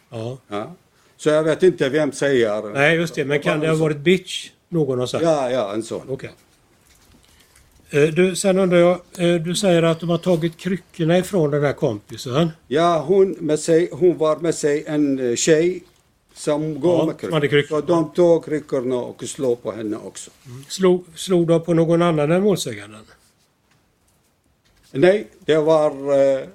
Ja. 0.10 0.38
Ja. 0.48 0.76
Så 1.18 1.30
jag 1.30 1.44
vet 1.44 1.64
inte 1.64 1.90
vem 1.90 2.12
säger. 2.12 2.74
Nej, 2.74 2.96
just 2.96 3.16
det. 3.16 3.26
Men 3.26 3.40
kan 3.40 3.60
det 3.60 3.68
ha 3.70 3.76
varit 3.76 3.98
bitch? 3.98 4.50
Någon 4.70 5.00
har 5.00 5.08
sagt? 5.08 5.24
Ja, 5.24 5.52
ja, 5.52 5.74
en 5.74 5.84
sån. 5.84 6.10
Okej. 6.10 6.32
Eh, 7.94 8.10
Du, 8.14 8.36
sen 8.36 8.60
undrar 8.60 8.78
jag, 8.78 9.00
eh, 9.18 9.42
du 9.42 9.56
säger 9.56 9.84
att 9.84 10.00
de 10.00 10.10
har 10.10 10.18
tagit 10.18 10.58
kryckorna 10.58 11.18
ifrån 11.18 11.52
den 11.52 11.64
här 11.64 11.74
kompisen. 11.74 12.52
Ja, 12.68 13.00
hon, 13.08 13.32
med 13.32 13.60
sig, 13.60 13.90
hon 13.92 14.18
var 14.18 14.38
med 14.38 14.56
sig 14.56 14.84
en 14.88 15.20
eh, 15.30 15.36
tjej 15.36 15.84
som 16.34 16.80
går 16.80 16.98
Ja, 16.98 17.14
med 17.22 17.34
hade 17.34 17.48
kryckor. 17.48 17.80
Så 17.80 17.86
de 17.86 18.14
tog 18.14 18.46
kryckorna 18.46 18.96
och 18.96 19.24
slog 19.24 19.64
på 19.64 19.72
henne 19.72 19.98
också. 19.98 20.32
Slog, 20.68 21.06
slog 21.16 21.48
de 21.48 21.64
på 21.64 21.74
någon 21.74 22.02
annan 22.02 22.32
än 22.32 22.44
målsäganden? 22.44 23.02
Nej, 24.92 25.28
det 25.46 25.58
var 25.58 25.90
eh, 25.92 26.48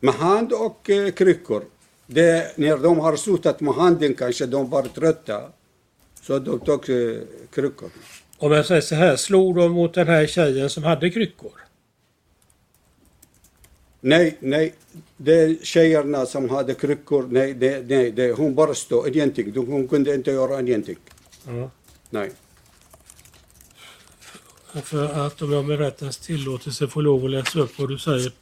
med 0.00 0.14
hand 0.14 0.52
och 0.52 0.90
eh, 0.90 1.10
kryckor. 1.10 1.62
Det, 2.06 2.52
när 2.56 2.76
de 2.78 2.98
har 2.98 3.16
slutat 3.16 3.60
med 3.60 3.74
handen 3.74 4.14
kanske 4.14 4.46
de 4.46 4.70
var 4.70 4.82
trötta. 4.82 5.40
Så 6.22 6.38
de 6.38 6.60
tog 6.60 6.90
eh, 6.90 7.16
kryckor. 7.54 7.90
Om 8.38 8.52
jag 8.52 8.66
säger 8.66 8.80
så 8.80 8.94
här, 8.94 9.16
slog 9.16 9.56
de 9.56 9.72
mot 9.72 9.94
den 9.94 10.08
här 10.08 10.26
tjejen 10.26 10.70
som 10.70 10.84
hade 10.84 11.10
kryckor? 11.10 11.52
Nej, 14.00 14.36
nej. 14.40 14.74
Det 15.16 15.34
är 15.40 15.56
tjejerna 15.64 16.26
som 16.26 16.50
hade 16.50 16.74
kryckor. 16.74 17.28
Nej, 17.30 17.54
det, 17.54 17.86
nej 17.88 18.10
det, 18.10 18.32
hon 18.32 18.54
bara 18.54 18.74
stod 18.74 19.08
ingenting. 19.16 19.52
De- 19.52 19.66
Hon 19.72 19.88
kunde 19.88 20.14
inte 20.14 20.30
göra 20.30 20.60
ingenting. 20.60 20.96
Ja. 21.46 21.70
Nej. 22.10 22.32
För 24.82 25.26
att 25.26 25.42
om 25.42 25.52
jag 25.52 25.64
med 25.64 25.78
rättens 25.78 26.18
tillåtelse 26.18 26.88
får 26.88 27.02
lov 27.02 27.24
att 27.24 27.30
läsa 27.30 27.58
upp 27.58 27.78
vad 27.78 27.88
du 27.88 27.98
säger 27.98 28.32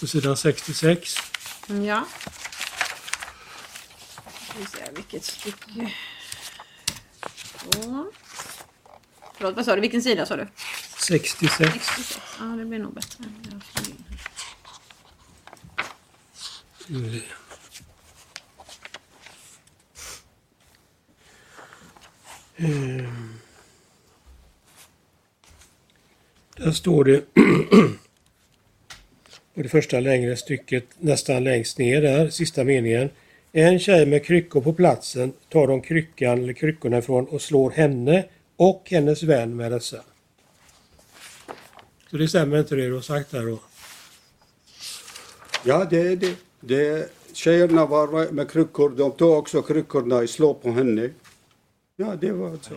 på 0.00 0.06
sidan 0.06 0.36
66. 0.36 1.14
Mm, 1.68 1.84
Ja. 1.84 2.04
Ska 4.48 4.58
vi 4.58 4.66
se 4.66 4.78
vilket 4.96 5.24
stycke. 5.24 5.92
Så. 7.82 8.06
Förlåt, 9.36 9.56
vad 9.56 9.64
sa 9.64 9.74
du? 9.74 9.80
Vilken 9.80 10.02
sida 10.02 10.26
sa 10.26 10.36
du? 10.36 10.46
66. 10.98 11.54
66. 11.56 12.20
Ja, 12.38 12.44
det 12.44 12.64
blir 12.64 12.78
nog 12.78 12.94
bättre. 12.94 13.24
Mm. 16.88 17.20
Ehm. 22.56 23.34
Där 26.56 26.72
står 26.72 27.04
det 27.04 27.20
på 29.54 29.62
det 29.62 29.68
första 29.68 30.00
längre 30.00 30.36
stycket 30.36 30.84
nästan 30.98 31.44
längst 31.44 31.78
ner 31.78 32.02
där, 32.02 32.28
sista 32.30 32.64
meningen. 32.64 33.10
En 33.52 33.78
tjej 33.78 34.06
med 34.06 34.24
kryckor 34.24 34.60
på 34.60 34.72
platsen 34.72 35.32
tar 35.48 35.66
de 35.66 35.80
kryckan 35.80 36.42
eller 36.42 36.52
kryckorna 36.52 36.98
ifrån 36.98 37.26
och 37.26 37.42
slår 37.42 37.70
henne 37.70 38.24
och 38.56 38.82
hennes 38.90 39.22
vän 39.22 39.56
med 39.56 39.72
dessa. 39.72 39.96
Så 42.10 42.16
det 42.16 42.28
stämmer 42.28 42.58
inte 42.58 42.74
det 42.74 42.86
du 42.86 42.94
har 42.94 43.00
sagt 43.00 43.32
här 43.32 43.46
då? 43.46 43.60
Ja, 45.64 45.84
det 45.90 46.00
är 46.00 46.16
det. 46.16 46.36
det. 46.60 47.10
Tjejerna 47.32 47.86
var 47.86 48.32
med 48.32 48.50
kryckor. 48.50 48.90
De 48.96 49.12
tog 49.12 49.38
också 49.38 49.62
kryckorna 49.62 50.16
och 50.16 50.30
slog 50.30 50.62
på 50.62 50.70
henne. 50.72 51.10
Ja, 51.96 52.16
det 52.20 52.32
var 52.32 52.58
så. 52.62 52.74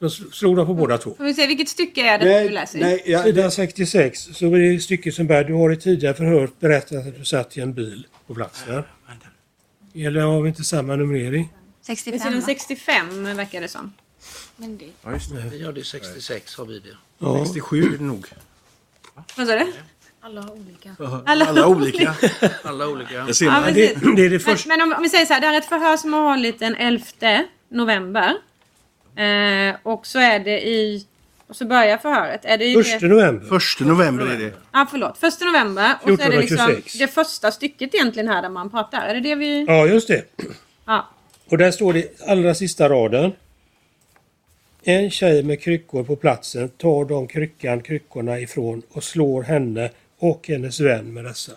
De 0.00 0.08
sl- 0.08 0.30
slog 0.32 0.56
de 0.56 0.66
på 0.66 0.74
båda 0.74 0.98
två? 0.98 1.14
Får 1.14 1.24
vi 1.24 1.34
se, 1.34 1.46
vilket 1.46 1.68
stycke 1.68 2.00
är 2.00 2.18
det 2.18 2.24
du 2.24 2.30
Nej, 2.30 2.48
läser? 2.48 2.78
nej, 2.80 3.02
ja, 3.06 3.22
Sidan 3.22 3.44
det, 3.44 3.50
66 3.50 4.20
så 4.32 4.46
är 4.46 4.58
det 4.72 4.78
stycket 4.80 5.14
som 5.14 5.26
bär. 5.26 5.44
Du 5.44 5.54
har 5.54 5.72
i 5.72 5.76
tidigare 5.76 6.14
förhör 6.14 6.50
berättat 6.60 7.06
att 7.06 7.18
du 7.18 7.24
satt 7.24 7.56
i 7.56 7.60
en 7.60 7.74
bil 7.74 8.06
på 8.26 8.34
platsen. 8.34 8.82
Eller 9.94 10.20
har 10.20 10.42
vi 10.42 10.48
inte 10.48 10.64
samma 10.64 10.96
numrering? 10.96 11.52
Det 11.86 11.92
är 11.92 11.96
65 11.96 12.18
sidan 12.20 12.40
va? 12.40 12.46
65 12.46 13.36
verkar 13.36 13.60
det 13.60 13.68
som. 13.68 13.92
Men 14.56 14.78
det, 14.78 14.88
Ja, 15.02 15.12
just 15.12 15.30
det. 15.30 15.40
Vi 15.52 15.64
har 15.64 15.72
det 15.72 15.84
66 15.84 16.56
har 16.56 16.64
vi 16.64 16.78
det. 16.78 16.96
Ja. 17.18 17.44
67 17.44 17.82
är 17.94 17.98
det 17.98 18.04
nog. 18.04 18.26
Vad 19.36 19.46
sa 19.46 19.54
du? 19.54 19.72
alla 20.20 20.42
har 20.42 20.50
olika. 20.52 20.96
Alla, 21.26 21.44
Alla 21.46 21.66
olika. 21.66 22.14
Alla 22.64 22.88
olika. 22.88 23.32
Ser 23.34 23.46
Ja, 23.46 23.60
men- 23.60 23.74
Det, 23.74 23.94
det 24.16 24.24
är 24.24 24.30
det 24.30 24.38
första. 24.40 24.68
men 24.68 24.80
om, 24.80 24.92
om 24.92 25.02
vi 25.02 25.08
säger 25.08 25.26
så 25.26 25.32
här, 25.32 25.40
det 25.40 25.46
här 25.46 25.54
är 25.54 25.58
ett 25.58 25.68
förhör 25.68 25.96
som 25.96 26.12
har 26.12 26.22
hållit 26.22 26.58
den 26.58 26.74
11 26.76 27.04
november. 27.68 28.34
Eh, 29.16 29.74
och 29.82 30.06
så 30.06 30.18
är 30.18 30.38
det 30.38 30.66
i... 30.68 31.06
Och 31.46 31.56
så 31.56 31.64
börjar 31.64 31.98
förhöret. 31.98 32.44
Är 32.44 32.58
det 32.58 32.64
i 32.66 32.74
Första 32.74 32.98
det, 32.98 33.08
november. 33.08 33.46
Första 33.46 33.84
november 33.84 34.26
är 34.26 34.38
det. 34.38 34.52
Ja, 34.72 34.86
förlåt. 34.90 35.18
Första 35.18 35.44
november. 35.44 35.94
Och 36.02 36.08
så 36.08 36.12
är 36.12 36.16
det 36.30 36.40
liksom 36.40 36.56
1426. 36.56 36.94
det 36.98 37.08
första 37.08 37.50
stycket 37.50 37.94
egentligen 37.94 38.28
här 38.28 38.42
där 38.42 38.48
man 38.48 38.70
pratar. 38.70 38.98
Är 39.08 39.14
det 39.14 39.20
det 39.20 39.34
vi... 39.34 39.64
Ja, 39.68 39.86
just 39.86 40.08
det. 40.08 40.24
Ja. 40.84 41.08
Och 41.50 41.58
där 41.58 41.70
står 41.70 41.92
det 41.92 42.20
allra 42.28 42.54
sista 42.54 42.88
raden. 42.88 43.32
En 44.86 45.10
tjej 45.10 45.42
med 45.42 45.60
kryckor 45.60 46.04
på 46.04 46.16
platsen 46.16 46.68
tar 46.68 47.04
de 47.04 47.26
kryckan 47.26 47.82
kryckorna 47.82 48.40
ifrån 48.40 48.82
och 48.90 49.04
slår 49.04 49.42
henne 49.42 49.90
och 50.18 50.48
hennes 50.48 50.80
vän 50.80 51.14
med 51.14 51.24
dessa. 51.24 51.52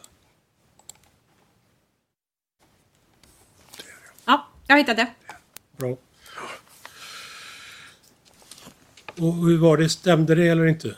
Ja, 4.25 4.47
jag 4.67 4.85
det. 4.85 5.07
Bra. 5.77 5.97
Och 9.17 9.33
hur 9.33 9.57
var 9.57 9.77
det? 9.77 9.89
Stämde 9.89 10.35
det 10.35 10.47
eller 10.47 10.65
inte? 10.65 10.95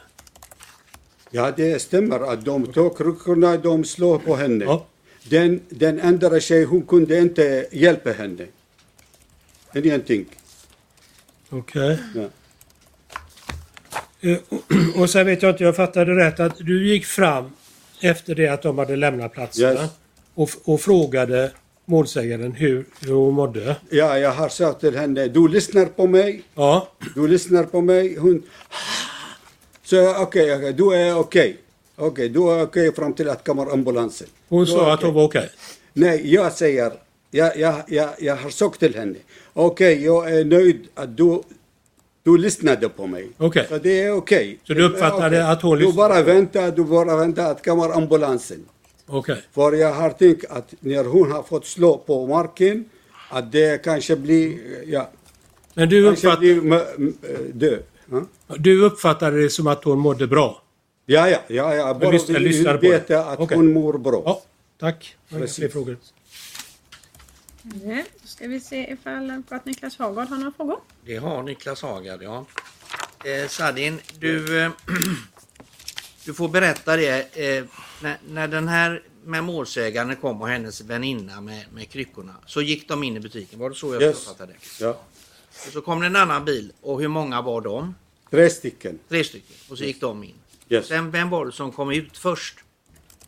ja, 1.32 1.52
det 1.58 1.82
stämmer 1.82 2.34
att 2.34 2.46
de 2.46 2.74
tog 2.74 2.98
kryckorna 2.98 3.52
och 3.52 3.60
de 3.60 3.84
slog 3.84 4.26
på 4.26 4.36
henne. 4.36 4.66
Ja. 4.66 4.86
Den, 5.30 5.62
den 5.70 6.02
andra 6.02 6.40
tjejen, 6.40 6.68
hon 6.68 6.82
kunde 6.82 7.20
inte 7.20 7.68
hjälpa 7.72 8.12
henne. 8.12 8.46
Ingenting. 9.76 10.26
Okej. 11.50 11.98
Ja. 12.16 12.30
Eh, 14.22 14.38
och- 14.50 14.64
Och 15.02 15.10
sen 15.10 15.26
vet 15.26 15.42
jag 15.42 15.52
inte, 15.52 15.64
jag 15.64 15.76
fattade 15.76 16.16
rätt 16.16 16.40
att 16.40 16.58
du 16.58 16.88
gick 16.88 17.06
fram 17.06 17.52
efter 18.02 18.36
det 18.36 18.48
att 18.48 18.62
de 18.62 18.78
hade 18.78 18.96
lämnat 18.96 19.34
platsen 19.34 19.74
Yes. 19.78 19.90
och, 20.34 20.50
och 20.64 20.82
frågade 20.82 21.52
målsägaren 21.86 22.52
hur, 22.52 22.86
hur 23.02 23.14
hon 23.14 23.34
mådde. 23.34 23.76
Ja, 23.90 24.18
jag 24.20 24.32
har 24.32 24.50
sagt 24.50 24.80
till 24.80 24.98
henne, 24.98 25.28
du 25.28 25.48
lyssnar 25.48 25.86
på 25.86 26.08
mig. 26.08 26.44
Ja, 26.56 26.88
Du 27.16 27.28
lyssnar 27.28 27.64
på 27.64 27.82
mig. 27.82 28.16
Hon... 28.18 28.44
Så 29.84 30.22
okej, 30.22 30.56
okej, 30.56 30.74
du 30.74 30.94
är 30.96 31.18
okej. 31.18 31.58
Okej, 31.96 32.30
du 32.30 32.40
är 32.52 32.62
okej 32.62 32.94
fram 32.96 33.14
till 33.14 33.30
att 33.30 33.44
kommer 33.44 33.74
ambulansen. 33.74 34.28
hon 34.50 34.60
Du 34.66 34.72
sa 34.72 34.94
att 34.94 35.02
hon 35.04 35.14
var 35.14 35.24
okej. 35.24 35.50
Nej, 35.94 36.34
jag 36.34 36.52
säger, 36.54 36.94
jag, 37.32 37.58
jag, 37.58 37.76
jag, 37.88 38.10
jag 38.20 38.36
har 38.36 38.50
sagt 38.50 38.80
till 38.80 38.96
henne, 38.96 39.16
okej, 39.54 40.04
jag 40.04 40.32
är 40.40 40.46
nöjd 40.46 40.88
att 40.96 41.18
du, 41.18 41.42
du 42.24 42.38
lyssnade 42.38 42.90
på 42.90 43.08
mig. 43.08 43.30
Okej. 43.38 43.66
Så 43.70 43.78
det 43.78 44.02
är 44.02 44.12
okej. 44.12 44.60
Så 44.68 44.74
du 44.74 44.84
uppfattade 44.84 45.26
Okej. 45.28 45.42
att 45.42 45.62
hon 45.62 45.78
Du 45.80 45.86
lyssnade? 45.86 46.10
bara 46.10 46.24
vänta, 46.24 46.72
du 46.72 46.84
bara 46.84 47.16
vänta 47.16 47.46
att 47.46 47.66
kommer 47.66 47.90
ambulansen. 47.98 48.66
Okej. 49.08 49.44
För 49.52 49.72
jag 49.74 49.94
har 49.94 50.10
tänkt 50.10 50.46
att 50.50 50.74
när 50.80 51.04
hon 51.04 51.32
har 51.32 51.44
fått 51.44 51.66
slå 51.66 51.98
på 51.98 52.28
marken, 52.28 52.86
att 53.30 53.52
det 53.52 53.84
kanske 53.84 54.16
blir, 54.16 54.58
ja, 54.88 55.10
Men 55.74 55.90
du, 55.90 56.06
kanske 56.06 56.28
uppfatt, 56.28 56.40
blir 56.40 56.58
m- 56.58 56.82
m- 56.98 57.14
död. 57.54 57.80
Ja? 58.12 58.22
du 58.58 58.84
uppfattade 58.84 59.42
det 59.42 59.50
som 59.50 59.68
att 59.68 59.84
hon 59.84 60.00
mådde 60.00 60.28
bra? 60.28 60.62
Ja, 61.06 61.30
ja, 61.30 61.38
ja, 61.48 61.76
ja. 61.76 61.94
bara 61.94 62.12
vi 62.12 62.90
vet 62.90 63.12
att 63.12 63.40
Okej. 63.40 63.58
hon 63.58 63.74
mår 63.74 63.94
bra. 63.98 64.22
Ja, 64.26 64.42
tack. 64.80 65.16
Fler 65.30 65.70
frågor. 65.70 65.98
Nu 67.74 68.04
ska 68.24 68.48
vi 68.48 68.60
se 68.60 68.92
ifall 68.94 69.30
advokat 69.32 69.66
Niklas 69.66 69.98
Hagård 69.98 70.28
har 70.28 70.38
några 70.38 70.52
frågor. 70.52 70.80
Det 71.06 71.16
har 71.18 71.44
Niklas 71.44 71.82
Hagard, 71.82 72.24
ja. 72.24 72.46
Eh, 73.26 73.48
Sadin, 73.48 74.00
du, 74.20 74.62
eh, 74.62 74.72
du 76.26 76.34
får 76.34 76.50
berätta 76.50 76.96
det. 76.98 77.38
Eh, 77.38 77.66
när, 78.02 78.18
när 78.30 78.48
den 78.48 78.68
här 78.68 79.04
med 79.24 79.44
målsäganden 79.44 80.18
kom 80.18 80.42
och 80.42 80.48
hennes 80.48 80.82
väninna 80.82 81.42
med, 81.42 81.66
med 81.74 81.90
kryckorna 81.90 82.36
så 82.46 82.62
gick 82.62 82.88
de 82.88 83.04
in 83.04 83.18
i 83.18 83.20
butiken. 83.20 83.60
Var 83.60 83.70
det 83.70 83.76
så 83.76 83.94
jag 83.94 84.02
Yes. 84.02 84.18
uppfattade 84.18 84.54
det? 84.54 84.84
Ja. 84.86 84.90
Och 85.68 85.74
så 85.74 85.82
kom 85.82 86.00
det 86.00 86.06
en 86.06 86.16
annan 86.16 86.46
bil 86.46 86.72
och 86.82 87.02
hur 87.02 87.08
många 87.08 87.42
var 87.42 87.62
de? 87.62 87.96
Tre 88.30 88.50
stycken. 88.50 89.00
Tre 89.10 89.24
stycken. 89.24 89.56
Och 89.70 89.78
så 89.78 89.84
gick 89.84 90.02
de 90.02 90.24
in. 90.24 90.34
Yes. 90.70 90.88
Sen, 90.88 91.12
vem 91.12 91.30
var 91.30 91.46
det 91.46 91.52
som 91.52 91.72
kom 91.72 91.92
ut 91.92 92.18
först? 92.18 92.60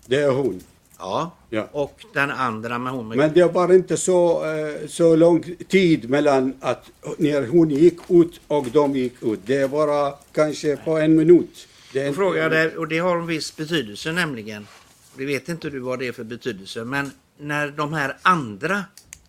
Det 0.06 0.16
är 0.22 0.30
hon. 0.32 0.62
Ja. 1.02 1.32
Ja. 1.50 1.68
Och 1.72 2.06
den 2.14 2.32
andra 2.32 2.80
med 2.80 2.94
hon 2.94 3.08
med 3.08 3.18
Men 3.18 3.34
det 3.34 3.46
var 3.46 3.74
inte 3.74 3.98
så, 3.98 4.46
eh, 4.46 4.88
så 4.88 5.16
lång 5.16 5.56
tid 5.68 6.10
mellan 6.10 6.54
att 6.60 6.90
när 7.18 7.48
hon 7.48 7.70
gick 7.70 7.98
ut 8.10 8.42
och 8.48 8.66
de 8.74 8.96
gick 8.96 9.24
ut. 9.24 9.40
Det 9.46 9.68
var 9.68 10.16
kanske 10.32 10.76
på 10.78 10.98
en 10.98 11.16
minut. 11.16 11.68
Det 11.94 12.08
inte- 12.08 12.16
frågade, 12.18 12.78
och 12.78 12.88
det 12.88 13.00
har 13.00 13.18
en 13.18 13.26
viss 13.28 13.56
betydelse 13.58 14.12
nämligen. 14.12 14.68
Det 15.18 15.26
vet 15.26 15.50
inte 15.50 15.70
du 15.70 15.80
vad 15.80 16.00
det 16.00 16.08
är 16.08 16.12
för 16.12 16.24
betydelse, 16.24 16.84
men 16.86 17.12
när 17.38 17.68
de 17.72 17.94
här 17.94 18.18
andra, 18.22 18.84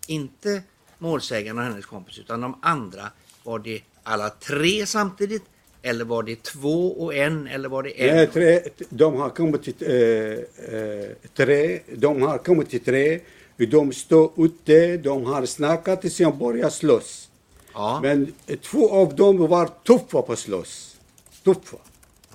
inte 0.07 0.61
målsägaren 0.97 1.57
och 1.57 1.63
hennes 1.63 1.85
kompis, 1.85 2.19
utan 2.19 2.41
de 2.41 2.59
andra, 2.61 3.03
var 3.43 3.59
det 3.59 3.81
alla 4.03 4.29
tre 4.29 4.85
samtidigt? 4.85 5.43
Eller 5.85 6.05
var 6.05 6.23
det 6.23 6.43
två 6.43 6.91
och 7.03 7.15
en? 7.15 7.47
Eller 7.47 7.69
var 7.69 7.83
det 7.83 7.89
en? 8.09 8.15
Nej, 8.15 8.27
tre, 8.27 8.61
de 8.89 9.15
har 9.15 9.29
kommit 9.29 9.63
till 9.63 9.73
eh, 9.79 11.05
tre. 11.35 11.79
De 11.95 12.21
har 12.21 12.37
kommit 12.37 12.69
till 12.69 12.83
tre. 12.83 13.19
De 13.57 13.93
står 13.93 14.31
ute, 14.37 14.97
de 14.97 15.25
har 15.25 15.45
snackat 15.45 16.05
och 16.05 16.11
sen 16.11 16.37
börjat 16.39 16.73
slåss. 16.73 17.29
Ja, 17.73 17.99
Men 18.03 18.33
två 18.61 18.91
av 18.91 19.15
dem 19.15 19.47
var 19.47 19.69
tuffa 19.83 20.21
på 20.21 20.35
slåss. 20.35 20.97
Tuffa. 21.43 21.77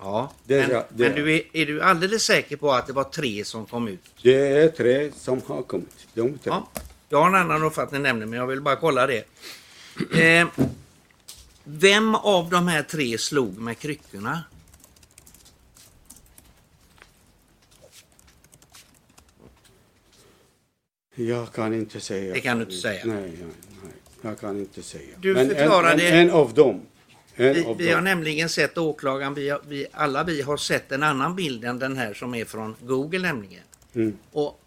ja. 0.00 0.32
det- 0.44 0.61
men, 0.61 0.70
ja, 0.70 0.84
det- 0.88 1.04
men 1.08 1.14
du 1.24 1.37
är, 1.37 1.42
är 1.52 1.66
du 1.66 1.82
alldeles 1.82 2.22
säker 2.22 2.56
på 2.56 2.72
att 2.72 2.87
det 2.87 2.92
var 2.92 3.04
tre 3.04 3.44
som 3.44 3.66
kom 3.66 3.88
ut? 3.88 4.00
Det 4.22 4.34
är 4.48 4.68
tre 4.68 5.11
som 5.16 5.40
har 5.46 5.62
kommit. 5.62 6.06
De 6.14 6.28
tre. 6.28 6.38
Ja. 6.44 6.68
Jag 7.08 7.18
har 7.18 7.28
en 7.28 7.34
annan 7.34 7.62
uppfattning 7.62 8.02
nämligen, 8.02 8.30
men 8.30 8.38
jag 8.38 8.46
vill 8.46 8.61
bara 8.61 8.76
kolla 8.76 9.06
det. 9.06 9.24
Eh, 10.20 10.46
vem 11.70 12.14
av 12.14 12.50
de 12.50 12.68
här 12.68 12.83
tre 12.83 13.18
slog 13.18 13.59
med 13.59 13.78
kryckorna? 13.78 14.44
Jag 21.14 21.52
kan 21.52 21.74
inte 21.74 22.00
säga. 22.00 22.35
Det 22.35 22.40
kan 22.40 22.59
du 22.59 22.64
inte 22.64 22.76
säga. 22.76 23.04
Nej, 23.04 23.20
nej, 23.22 23.33
nej. 23.83 23.92
Jag 24.22 24.40
kan 24.40 24.59
inte 24.59 24.83
säga. 24.83 25.16
Du 25.20 25.35
Men 25.35 25.48
förklarade- 25.48 26.09
en, 26.09 26.14
en, 26.14 26.28
en 26.28 26.31
av 26.35 26.54
dem. 26.54 26.81
En 27.35 27.54
Vi, 27.54 27.74
vi 27.78 27.92
har 27.92 28.00
nämligen 28.00 28.48
sett 28.48 28.78
åklagaren, 28.78 29.35
vi, 29.35 29.48
har, 29.48 29.61
vi, 29.68 29.87
alla 29.92 30.24
vi 30.24 30.42
har 30.42 30.57
sett 30.57 30.92
en 30.92 31.02
annan 31.02 31.37
bild 31.37 31.64
än 31.64 31.78
den 31.78 31.96
här 31.96 32.14
som 32.14 32.35
är 32.35 32.44
från 32.44 32.76
Google 32.83 33.18
nämligen. 33.18 33.62
Mm. 33.94 34.18
Och 34.33 34.61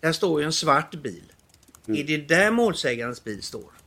där 0.00 0.12
står 0.12 0.40
ju 0.40 0.46
en 0.46 0.52
svart 0.52 0.94
bil. 0.94 1.32
Mm. 1.86 2.00
Är 2.00 2.04
det 2.04 2.16
där 2.16 2.50
målsägarens 2.50 3.24
bil 3.24 3.42
står? 3.42 3.81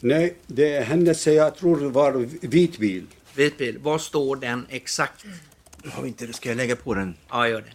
Nej, 0.00 0.36
det 0.46 0.76
är 0.76 0.84
hennes, 0.84 1.26
jag 1.26 1.56
tror 1.56 1.80
det 1.80 1.88
var 1.88 2.12
vit 2.46 2.78
bil. 2.78 3.06
Vit 3.34 3.58
bil. 3.58 3.78
Var 3.78 3.98
står 3.98 4.36
den 4.36 4.66
exakt? 4.70 5.24
Har 5.84 6.02
vi 6.02 6.08
inte, 6.08 6.32
ska 6.32 6.48
jag 6.48 6.56
lägga 6.56 6.76
på 6.76 6.94
den? 6.94 7.16
Ja, 7.28 7.48
gör 7.48 7.60
det. 7.60 7.72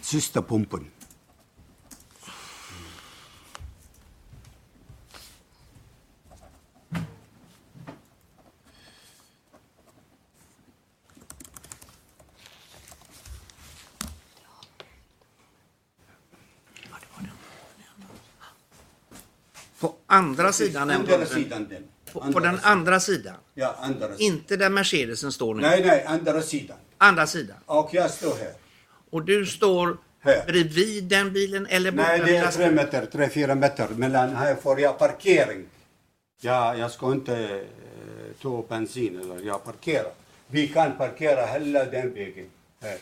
Sista 0.00 0.42
pumpen. 0.42 0.86
På 19.80 19.94
andra 20.42 20.52
sidan 20.52 20.90
än 20.90 20.96
Andra 21.00 21.26
sidan 21.26 21.66
den. 21.70 21.84
På, 22.12 22.32
på 22.32 22.40
den 22.40 22.58
andra 22.62 23.00
sidan. 23.00 23.34
Ja, 23.54 23.76
andra 23.80 24.06
sidan. 24.06 24.16
Inte 24.18 24.56
där 24.56 24.70
Mercedesen 24.70 25.32
står 25.32 25.54
nu. 25.54 25.60
Nej, 25.62 25.84
nej, 25.84 26.04
andra 26.06 26.42
sidan. 26.42 26.76
Andra 26.98 27.26
sidan. 27.26 27.56
Och 27.66 27.88
jag 27.92 28.10
står 28.10 28.36
här. 28.36 28.52
Och 29.10 29.24
du 29.24 29.46
står 29.46 29.96
Här. 30.20 30.44
bredvid 30.46 31.04
den 31.04 31.32
bilen 31.32 31.66
eller 31.66 31.92
Nej, 31.92 32.18
borta 32.18 32.26
det 32.26 32.32
vid 32.32 32.42
är 32.42 32.50
tre 32.50 32.70
meter, 32.70 33.06
tre, 33.06 33.28
fyra 33.28 33.54
meter 33.54 33.88
mellan 33.88 34.36
här 34.36 34.54
får 34.54 34.80
jag 34.80 34.98
parkering. 34.98 35.64
Ja, 36.40 36.76
jag 36.76 36.90
ska 36.90 37.12
inte 37.12 37.36
eh, 37.36 38.42
ta 38.42 38.64
bensin 38.68 39.20
eller 39.20 39.46
jag 39.46 39.64
parkerar. 39.64 40.12
Vi 40.46 40.68
kan 40.68 40.96
parkera 40.96 41.46
hela 41.46 41.84
den 41.84 42.14
vägen. 42.14 42.46
Här. 42.80 42.98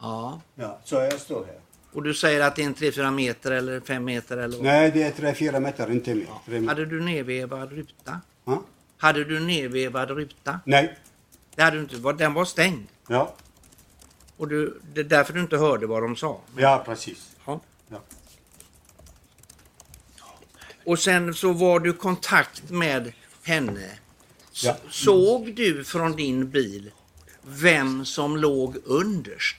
Ja. 0.00 0.40
Ja, 0.54 0.78
så 0.84 0.94
jag 0.94 1.20
står 1.20 1.44
här. 1.44 1.58
Och 1.92 2.02
du 2.02 2.14
säger 2.14 2.40
att 2.40 2.56
det 2.56 2.62
är 2.62 2.66
en 2.66 2.74
3-4 2.74 3.10
meter 3.10 3.50
eller 3.50 3.80
5 3.80 4.04
meter 4.04 4.36
eller 4.36 4.56
vad? 4.56 4.64
Nej, 4.66 4.90
det 4.90 5.02
är 5.02 5.10
tre, 5.10 5.34
fyra 5.34 5.60
meter, 5.60 5.90
inte 5.90 6.14
mer. 6.14 6.26
Meter. 6.46 6.66
Hade 6.66 6.86
du 6.86 7.00
nedvevad 7.00 7.72
ruta? 7.72 8.20
Ja? 8.44 8.62
Hade 8.98 9.24
du 9.24 9.40
nedvevad 9.40 10.10
ruta? 10.10 10.60
Nej. 10.64 10.98
Det 11.54 11.62
hade 11.62 11.76
du 11.76 11.82
inte. 11.82 12.12
Den 12.12 12.34
var 12.34 12.44
stängd. 12.44 12.86
Ja, 13.08 13.34
Och 14.36 14.48
du, 14.48 14.80
det 14.94 15.00
är 15.00 15.04
därför 15.04 15.32
du 15.32 15.40
inte 15.40 15.56
hörde 15.56 15.86
vad 15.86 16.02
de 16.02 16.16
sa. 16.16 16.40
ja 16.56 16.82
precis. 16.86 17.36
Ja. 17.46 17.60
Ja. 17.88 18.02
Och 20.84 20.98
sen 20.98 21.34
så 21.34 21.52
var 21.52 21.80
du 21.80 21.90
i 21.90 21.92
kontakt 21.92 22.70
med 22.70 23.12
henne. 23.42 23.90
Ja. 24.52 24.76
Såg 24.90 25.54
du 25.54 25.84
från 25.84 26.12
din 26.16 26.50
bil 26.50 26.90
vem 27.42 28.04
som 28.04 28.36
låg 28.36 28.76
underst? 28.84 29.56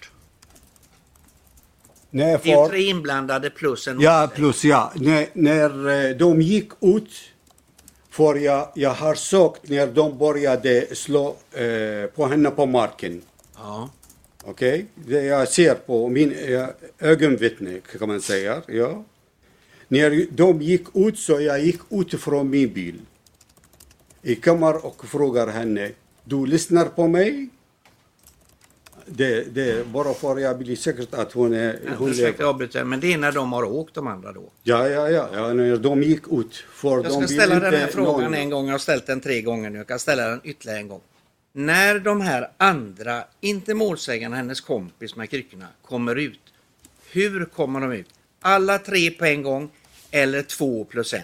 Nej, 2.15 2.39
Det 2.43 2.51
är 2.51 2.55
för... 2.55 2.69
tre 2.69 2.81
inblandade 2.89 3.49
plus 3.49 3.87
en 3.87 4.01
Ja, 4.01 4.29
plus 4.35 4.65
ja. 4.65 4.91
När, 4.95 5.27
när 5.33 6.09
eh, 6.09 6.17
de 6.17 6.41
gick 6.41 6.71
ut, 6.81 7.09
för 8.09 8.35
jag, 8.35 8.67
jag 8.75 8.89
har 8.89 9.15
sagt 9.15 9.69
när 9.69 9.87
de 9.87 10.17
började 10.17 10.95
slå 10.95 11.35
eh, 11.51 12.05
på 12.15 12.25
henne 12.25 12.49
på 12.49 12.65
marken. 12.65 13.21
Ja. 13.55 13.89
Okej? 14.43 14.85
Det 14.95 15.23
jag 15.23 15.47
ser 15.47 15.75
på 15.75 16.09
min 16.09 16.31
eh, 16.31 16.67
ögonvittne 16.99 17.79
kan 17.99 18.07
man 18.07 18.21
säga. 18.21 18.61
Ja. 18.67 19.03
När 19.87 20.27
de 20.31 20.61
gick 20.61 20.85
ut 20.93 21.19
så 21.19 21.41
jag 21.41 21.59
gick 21.65 21.81
ut 21.89 22.21
från 22.21 22.49
min 22.49 22.73
bil. 22.73 23.01
I 24.21 24.35
kammar 24.35 24.85
och 24.85 25.05
frågar 25.05 25.47
henne. 25.47 25.91
Du 26.23 26.45
lyssnar 26.45 26.85
på 26.85 27.07
mig? 27.07 27.49
Det, 29.05 29.43
det 29.55 29.87
bara 29.87 30.13
för 30.13 30.37
jag 30.39 30.57
blir 30.57 30.75
säker 30.75 31.05
att 31.11 31.31
hon 31.31 31.53
är... 31.53 31.79
Hon 31.97 32.09
Ursäkta 32.09 32.45
avbryter, 32.45 32.83
men 32.83 32.99
det 32.99 33.13
är 33.13 33.17
när 33.17 33.31
de 33.31 33.53
har 33.53 33.63
åkt 33.63 33.93
de 33.95 34.07
andra 34.07 34.31
då. 34.31 34.51
Ja, 34.63 34.87
ja, 34.89 35.09
ja, 35.09 35.29
ja. 35.33 35.53
När 35.53 35.77
de 35.77 36.03
gick 36.03 36.23
ut. 36.31 36.55
För 36.73 37.03
Jag 37.03 37.11
ska 37.11 37.27
ställa 37.27 37.59
den 37.59 37.73
här 37.73 37.87
frågan 37.87 38.23
någon- 38.23 38.33
en 38.33 38.49
gång. 38.49 38.65
Jag 38.65 38.73
har 38.73 38.79
ställt 38.79 39.05
den 39.07 39.21
tre 39.21 39.41
gånger 39.41 39.69
nu. 39.69 39.77
Jag 39.77 39.87
kan 39.87 39.99
ställa 39.99 40.27
den 40.27 40.41
ytterligare 40.43 40.79
en 40.79 40.87
gång. 40.87 41.01
När 41.53 41.99
de 41.99 42.21
här 42.21 42.51
andra, 42.57 43.23
inte 43.41 43.73
målsägaren 43.73 44.33
hennes 44.33 44.61
kompis 44.61 45.15
med 45.15 45.29
kryckorna, 45.29 45.67
kommer 45.81 46.15
ut. 46.15 46.39
Hur 47.11 47.45
kommer 47.45 47.79
de 47.81 47.91
ut? 47.91 48.07
Alla 48.41 48.77
tre 48.79 49.11
på 49.11 49.25
en 49.25 49.43
gång 49.43 49.69
eller 50.11 50.41
två 50.43 50.83
plus 50.85 51.13
en? 51.13 51.21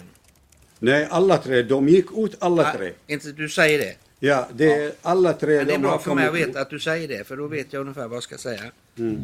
Nej, 0.79 1.07
alla 1.11 1.37
tre. 1.37 1.61
De 1.61 1.89
gick 1.89 2.05
ut 2.17 2.35
alla 2.39 2.71
tre. 2.73 2.89
Ah, 2.89 3.11
inte 3.13 3.31
du 3.31 3.49
säger 3.49 3.79
det. 3.79 3.95
Ja, 4.19 4.47
det 4.53 4.73
är 4.73 4.91
alla 5.01 5.33
tre. 5.33 5.57
Men 5.57 5.67
det 5.67 5.73
är 5.73 5.77
de 5.77 5.81
bra 5.81 5.99
för 5.99 6.15
mig 6.15 6.25
att 6.25 6.31
kommit 6.31 6.47
veta 6.47 6.61
att 6.61 6.69
du 6.69 6.79
säger 6.79 7.07
det, 7.07 7.27
för 7.27 7.37
då 7.37 7.47
vet 7.47 7.73
jag 7.73 7.81
ungefär 7.81 8.07
vad 8.07 8.15
jag 8.15 8.23
ska 8.23 8.37
säga. 8.37 8.61
Mm. 8.97 9.23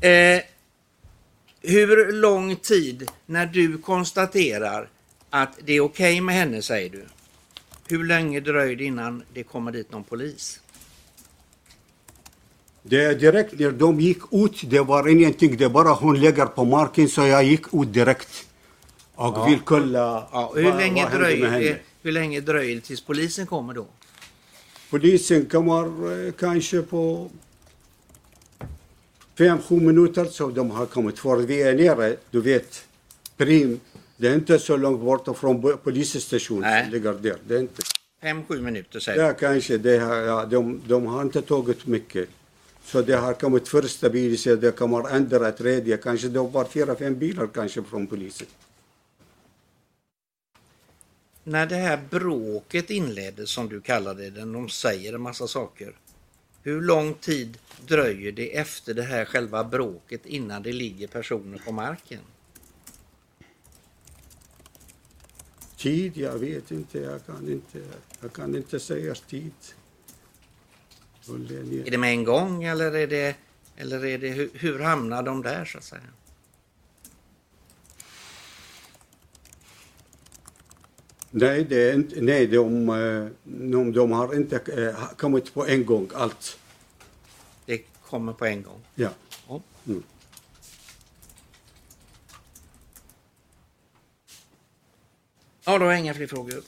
Eh, 0.00 0.42
hur 1.62 2.12
lång 2.12 2.56
tid 2.56 3.10
när 3.26 3.46
du 3.46 3.78
konstaterar 3.78 4.88
att 5.30 5.58
det 5.64 5.72
är 5.72 5.80
okej 5.80 6.20
med 6.20 6.34
henne, 6.34 6.62
säger 6.62 6.90
du? 6.90 7.04
hur 7.88 8.04
länge 8.04 8.40
dröjer 8.40 8.76
det 8.76 8.84
innan 8.84 9.22
det 9.34 9.42
kommer 9.42 9.72
dit 9.72 9.92
någon 9.92 10.04
polis? 10.04 10.60
Det 12.82 13.04
är 13.04 13.14
direkt 13.14 13.58
när 13.58 13.70
de 13.70 14.00
gick 14.00 14.18
ut, 14.32 14.70
det 14.70 14.80
var 14.80 15.08
ingenting. 15.08 15.56
Det 15.56 15.68
bara 15.68 15.88
hon 15.92 16.20
lägger 16.20 16.46
på 16.46 16.64
marken 16.64 17.08
så 17.08 17.26
jag 17.26 17.44
gick 17.44 17.74
ut 17.74 17.92
direkt. 17.92 18.46
Och 19.14 19.48
vill 19.50 19.60
kolla 19.64 20.28
Ja, 20.32 20.52
hur, 20.54 20.64
vad- 20.64 20.76
länge 20.76 21.02
hände 21.02 21.18
dröjer 21.18 21.60
det, 21.60 21.78
hur 22.02 22.12
länge 22.12 22.40
dröjer 22.40 22.74
det 22.74 22.80
tills 22.80 23.00
polisen 23.00 23.46
kommer 23.46 23.74
då? 23.74 23.86
Polisen 24.90 25.44
kommer 25.44 26.26
eh, 26.26 26.32
kanske 26.32 26.82
på 26.82 27.30
fem, 29.38 29.58
sju 29.58 29.80
minuter 29.80 30.24
så 30.24 30.48
de 30.48 30.70
har 30.70 30.86
kommit. 30.86 31.18
För 31.18 31.36
vi 31.36 31.62
är 31.62 31.74
nere, 31.74 32.16
du 32.30 32.40
vet, 32.40 32.84
Prim. 33.36 33.80
Det 34.16 34.28
är 34.28 34.34
inte 34.34 34.58
så 34.58 34.76
långt 34.76 35.00
bort 35.00 35.38
från 35.38 35.78
polisstationen 35.84 36.90
ligger 36.90 37.12
där. 37.12 37.36
Det 37.48 37.54
är 37.54 37.60
inte. 37.60 37.82
Fem, 38.22 38.44
sju 38.44 38.60
minuter 38.60 39.00
säger 39.00 39.18
du? 39.18 39.24
Ja, 39.24 39.32
kanske. 39.32 39.78
Det 39.78 39.98
har, 39.98 40.16
ja, 40.16 40.44
de, 40.44 40.80
de 40.86 41.06
har 41.06 41.22
inte 41.22 41.42
tagit 41.42 41.86
mycket. 41.86 42.28
Så 42.84 43.02
det 43.02 43.16
har 43.16 43.34
kommit 43.34 43.68
första 43.68 44.08
bil, 44.08 44.38
så 44.38 44.54
det 44.54 44.76
kommer 44.76 45.14
andra, 45.14 45.52
tredje. 45.52 45.96
Kanske 45.96 46.28
det 46.28 46.38
var 46.38 46.64
fyra, 46.64 46.94
fem 46.96 47.18
bilar 47.18 47.46
kanske 47.54 47.82
från 47.82 48.06
polisen. 48.06 48.46
När 51.48 51.66
det 51.66 51.76
här 51.76 52.00
bråket 52.10 52.90
inleddes 52.90 53.50
som 53.50 53.68
du 53.68 53.80
kallade 53.80 54.30
det, 54.30 54.40
de 54.40 54.68
säger 54.68 55.12
en 55.12 55.20
massa 55.20 55.48
saker. 55.48 55.94
Hur 56.62 56.80
lång 56.82 57.14
tid 57.14 57.58
dröjer 57.86 58.32
det 58.32 58.56
efter 58.56 58.94
det 58.94 59.02
här 59.02 59.24
själva 59.24 59.64
bråket 59.64 60.26
innan 60.26 60.62
det 60.62 60.72
ligger 60.72 61.06
personer 61.06 61.58
på 61.58 61.72
marken? 61.72 62.20
Tid, 65.76 66.16
jag 66.16 66.38
vet 66.38 66.70
inte. 66.70 66.98
Jag 66.98 67.26
kan 67.26 67.52
inte, 67.52 67.78
jag 68.20 68.32
kan 68.32 68.56
inte 68.56 68.80
säga 68.80 69.14
tid. 69.14 69.52
Är 71.84 71.90
det 71.90 71.98
med 71.98 72.10
en 72.10 72.24
gång 72.24 72.64
eller 72.64 72.92
är 72.92 73.06
det, 73.06 73.36
eller 73.76 74.04
är 74.04 74.18
det 74.18 74.28
hur, 74.28 74.50
hur 74.54 74.78
hamnar 74.78 75.22
de 75.22 75.42
där 75.42 75.64
så 75.64 75.78
att 75.78 75.84
säga? 75.84 76.02
Nej, 81.30 81.64
det 81.64 81.90
är 81.90 81.94
inte, 81.94 82.20
nej 82.20 82.46
de, 82.46 82.88
eh, 82.88 83.26
de, 83.44 83.92
de 83.92 84.12
har 84.12 84.34
inte 84.34 84.56
eh, 84.56 85.16
kommit 85.16 85.54
på 85.54 85.66
en 85.66 85.86
gång 85.86 86.10
allt. 86.14 86.58
Det 87.66 87.78
kommer 88.08 88.32
på 88.32 88.44
en 88.44 88.62
gång. 88.62 88.80
Ja. 88.94 89.08
Ja. 89.48 89.60
Mm. 89.86 90.02
Ja, 95.64 95.78
då 95.78 95.84
har 95.84 95.92
jag 95.92 96.00
inga 96.00 96.14
fler 96.14 96.26
frågor. 96.26 96.62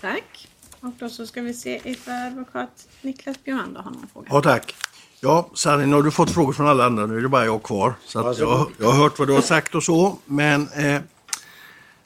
Tack. 0.00 0.48
Och 0.80 0.92
då 0.98 1.08
så 1.08 1.26
ska 1.26 1.42
vi 1.42 1.54
se 1.54 1.80
ifall 1.84 2.26
advokat 2.26 2.88
Niklas 3.02 3.44
Björnander 3.44 3.80
har 3.80 3.90
någon 3.90 4.08
fråga. 4.12 4.28
Ja, 4.30 4.42
tack. 4.42 4.74
Ja, 5.20 5.50
Sanni, 5.54 5.86
nu 5.86 5.94
har 5.94 6.02
du 6.02 6.10
fått 6.10 6.30
frågor 6.30 6.52
från 6.52 6.66
alla 6.68 6.84
andra. 6.86 7.06
Nu 7.06 7.18
är 7.18 7.22
det 7.22 7.28
bara 7.28 7.44
jag 7.44 7.62
kvar. 7.62 7.94
Så 8.06 8.34
jag, 8.38 8.70
jag 8.78 8.86
har 8.86 8.92
hört 8.92 9.18
vad 9.18 9.28
du 9.28 9.32
har 9.34 9.40
sagt 9.40 9.74
och 9.74 9.82
så. 9.82 10.18
Men 10.24 10.68
eh, 10.68 11.00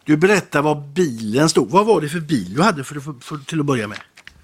du 0.09 0.17
berättar 0.17 0.63
vad 0.63 0.83
bilen 0.83 1.49
stod. 1.49 1.71
Vad 1.71 1.87
var 1.87 2.01
det 2.01 2.09
för 2.09 2.21
bil 2.21 2.55
du 2.55 2.63
hade 2.63 2.85
för, 2.85 3.01
för, 3.01 3.15
för, 3.21 3.37
till 3.47 3.61
att 3.61 3.67
börja 3.67 3.87
med? 3.89 3.99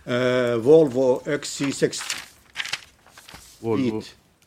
Eh, 0.04 0.56
Volvo 0.56 1.22
XC60 1.26 2.16
Volvo 3.60 4.02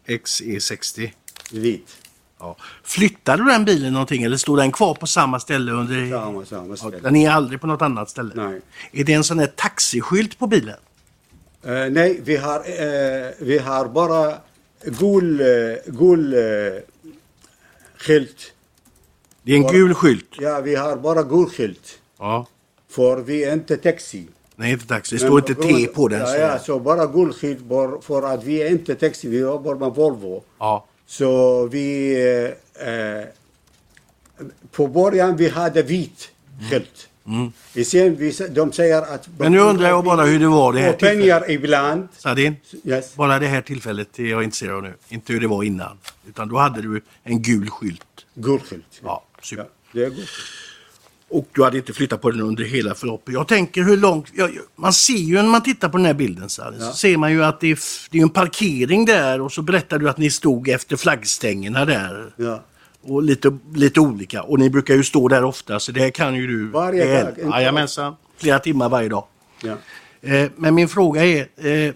Vit. 0.08 0.24
XE60. 0.26 1.12
vit. 1.52 1.98
Ja. 2.40 2.58
Flyttade 2.84 3.44
du 3.44 3.50
den 3.50 3.66
bilen 3.66 3.94
någonting 3.94 4.24
eller 4.24 4.38
stod 4.38 4.58
den 4.58 4.72
kvar 4.72 4.94
på 4.96 5.08
samma 5.08 5.40
ställe 5.40 5.72
under... 5.72 6.10
Samma, 6.12 6.46
samma 6.46 6.68
Ja, 6.70 6.76
ställe. 6.76 7.00
den 7.00 7.16
är 7.16 7.30
aldrig 7.30 7.62
på 7.62 7.68
något 7.68 7.82
annat 7.82 8.10
ställe? 8.10 8.32
Nej. 8.36 8.62
Är 8.92 9.04
det 9.04 9.14
en 9.14 9.24
sån 9.24 9.40
här 9.40 9.48
taxiskylt 9.56 10.40
på 10.40 10.48
bilen? 10.48 10.76
Eh, 11.64 11.72
nej, 11.90 12.20
vi 12.24 12.36
har, 12.38 12.56
eh, 12.60 13.32
vi 13.40 13.58
har 13.60 13.88
bara 13.88 14.38
gul, 14.86 15.42
gul 15.88 16.36
skylt. 17.98 18.54
Det 19.48 19.54
är 19.54 19.58
en 19.58 19.68
gul 19.68 19.94
skylt. 19.94 20.26
Ja, 20.40 20.62
vi 20.62 20.76
har 20.76 20.96
bara 20.98 21.24
gul 21.24 21.50
skylt. 21.50 22.00
Ja. 22.20 22.46
För 22.90 23.18
vi 23.18 23.44
är 23.44 23.54
inte 23.54 23.78
taxi. 23.78 24.28
Nej, 24.56 24.72
inte 24.72 24.88
taxi. 24.88 25.16
Det 25.16 25.20
står 25.26 25.40
inte 25.40 25.56
T 25.56 25.88
på 25.88 26.08
den. 26.08 26.20
Ja, 26.20 26.26
så- 26.26 26.38
ja, 26.38 26.60
så 26.60 26.80
bara 26.80 27.06
gul 27.06 27.34
skylt 27.34 27.60
för 28.02 28.34
att 28.34 28.44
vi 28.44 28.62
är 28.64 28.70
inte 28.72 28.96
taxi, 28.96 29.28
vi 29.28 29.38
jobbar 29.40 29.76
med 29.76 29.90
Volvo. 29.96 30.44
ja. 30.60 30.86
Så 31.10 31.66
vi... 31.68 32.14
Eh, 32.80 32.88
eh, 32.90 33.26
på 34.72 34.88
början 34.88 35.38
vi 35.38 35.50
hade 35.50 35.82
vit 35.82 36.30
skylt. 36.72 37.10
Mm. 37.28 37.52
Sen 37.86 38.16
vi, 38.16 38.32
de 38.50 38.72
säger 38.72 39.02
att... 39.02 39.28
Men 39.38 39.52
nu 39.52 39.60
undrar 39.60 39.90
jag 39.90 40.04
bara 40.04 40.24
hur 40.26 40.40
det 40.40 40.48
var 40.48 40.74
det 40.74 40.80
här 40.80 40.94
pengar 40.94 41.52
ibland. 41.52 42.08
Sadin, 42.18 42.56
Yes. 42.84 43.16
bara 43.16 43.40
det 43.40 43.48
här 43.48 43.62
tillfället 43.62 44.20
är 44.20 44.24
jag 44.24 44.44
intresserad 44.44 44.76
av 44.76 44.84
nu. 44.84 44.94
Inte 45.10 45.34
hur 45.34 45.40
det 45.40 45.48
var 45.48 45.64
innan. 45.64 45.98
Utan 46.30 46.50
då 46.50 46.58
hade 46.58 46.82
du 46.82 47.02
en 47.24 47.42
gul 47.42 47.70
skylt. 47.70 48.02
Gul 48.40 48.60
skylt. 48.60 49.02
Ja, 49.04 49.24
super. 49.42 49.64
Ja, 49.64 49.70
det 49.92 50.04
är 50.06 50.10
gul. 50.10 50.26
Och 51.30 51.48
du 51.54 51.64
hade 51.64 51.78
inte 51.78 51.94
flyttat 51.94 52.22
på 52.22 52.32
den 52.32 52.42
under 52.42 52.64
hela 52.64 52.96
förloppet. 52.96 53.34
Jag 53.34 53.48
tänker 53.48 53.84
hur 53.84 53.98
långt... 53.98 54.28
Ja, 54.36 54.50
man 54.76 54.94
ser 54.94 55.14
ju 55.14 55.36
när 55.36 55.44
man 55.44 55.64
tittar 55.64 55.90
på 55.90 55.98
den 55.98 56.06
här 56.06 56.14
bilden 56.14 56.50
Sadin, 56.50 56.80
Ja. 56.82 56.86
så 56.92 56.98
ser 56.98 57.18
man 57.18 57.32
ju 57.32 57.44
att 57.44 57.60
det 57.60 57.68
är, 57.72 57.80
det 58.12 58.18
är 58.18 58.22
en 58.22 58.30
parkering 58.30 59.06
där 59.06 59.42
och 59.42 59.52
så 59.52 59.62
berättar 59.62 60.00
du 60.00 60.10
att 60.10 60.18
ni 60.18 60.30
stod 60.30 60.70
efter 60.70 60.96
flaggstängerna 60.98 61.86
där. 61.86 62.34
Ja. 62.38 62.64
Och 63.02 63.24
lite, 63.24 63.58
lite 63.74 64.00
olika. 64.00 64.44
Och 64.44 64.60
ni 64.60 64.70
brukar 64.70 64.96
ju 64.96 65.04
stå 65.04 65.28
där 65.28 65.44
ofta 65.44 65.80
så 65.80 65.92
det 65.92 66.00
här 66.00 66.10
kan 66.10 66.36
ju 66.36 66.48
du... 66.48 66.68
Varje 66.68 67.24
dag, 67.24 67.34
Jajamensan. 67.52 68.16
Flera 68.38 68.60
timmar 68.60 68.90
varje 68.90 69.10
dag. 69.10 69.26
Eh, 70.22 70.50
men 70.56 70.76
min 70.76 70.88
fråga 70.90 71.26
är, 71.26 71.48
eh, 71.68 71.94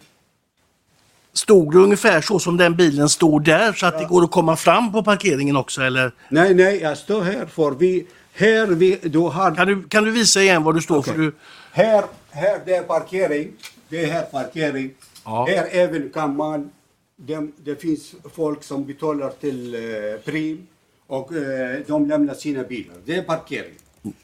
stod 1.34 1.72
det 1.74 1.78
ungefär 1.80 2.22
så 2.22 2.40
som 2.40 2.58
den 2.58 2.76
bilen 2.76 3.10
står 3.10 3.40
där 3.40 3.74
så 3.74 3.86
att 3.86 4.00
det 4.00 4.06
går 4.06 4.24
att 4.24 4.32
komma 4.32 4.56
fram 4.56 4.92
på 4.92 5.04
parkeringen 5.04 5.56
också 5.56 5.82
eller? 5.82 6.12
Nej, 6.30 6.54
nej, 6.54 6.80
jag 6.82 6.98
står 6.98 7.22
här 7.24 7.46
för 7.46 7.72
vi... 7.72 8.08
Här 8.34 8.68
vi... 8.68 9.00
Du 9.04 9.20
har... 9.20 9.56
Kan 9.56 9.68
du, 9.68 9.84
kan 9.84 10.04
du 10.04 10.12
visa 10.12 10.42
igen 10.42 10.64
var 10.64 10.74
du 10.74 10.82
står? 10.82 10.98
Okej. 10.98 11.14
För 11.14 11.22
du, 11.22 11.34
Här, 11.72 12.04
här 12.30 12.60
det 12.66 12.76
är 12.76 12.84
parkering. 12.84 13.52
Det 13.90 14.04
är 14.04 14.08
här 14.12 14.22
parkering. 14.24 14.92
Ja. 15.26 15.48
Här 15.50 15.68
även 15.72 16.10
kan 16.10 16.36
man... 16.36 16.70
Det, 17.16 17.48
det 17.64 17.82
finns 17.82 18.14
folk 18.36 18.64
som 18.64 18.86
betalar 18.86 19.30
till 19.30 19.76
eh, 19.76 19.82
prim 20.26 20.68
och 21.08 21.36
eh, 21.36 21.80
de 21.88 22.08
lämnar 22.08 22.34
sina 22.34 22.64
bilar. 22.64 22.96
Det 23.06 23.16
är 23.16 23.22
parkering. 23.22 23.74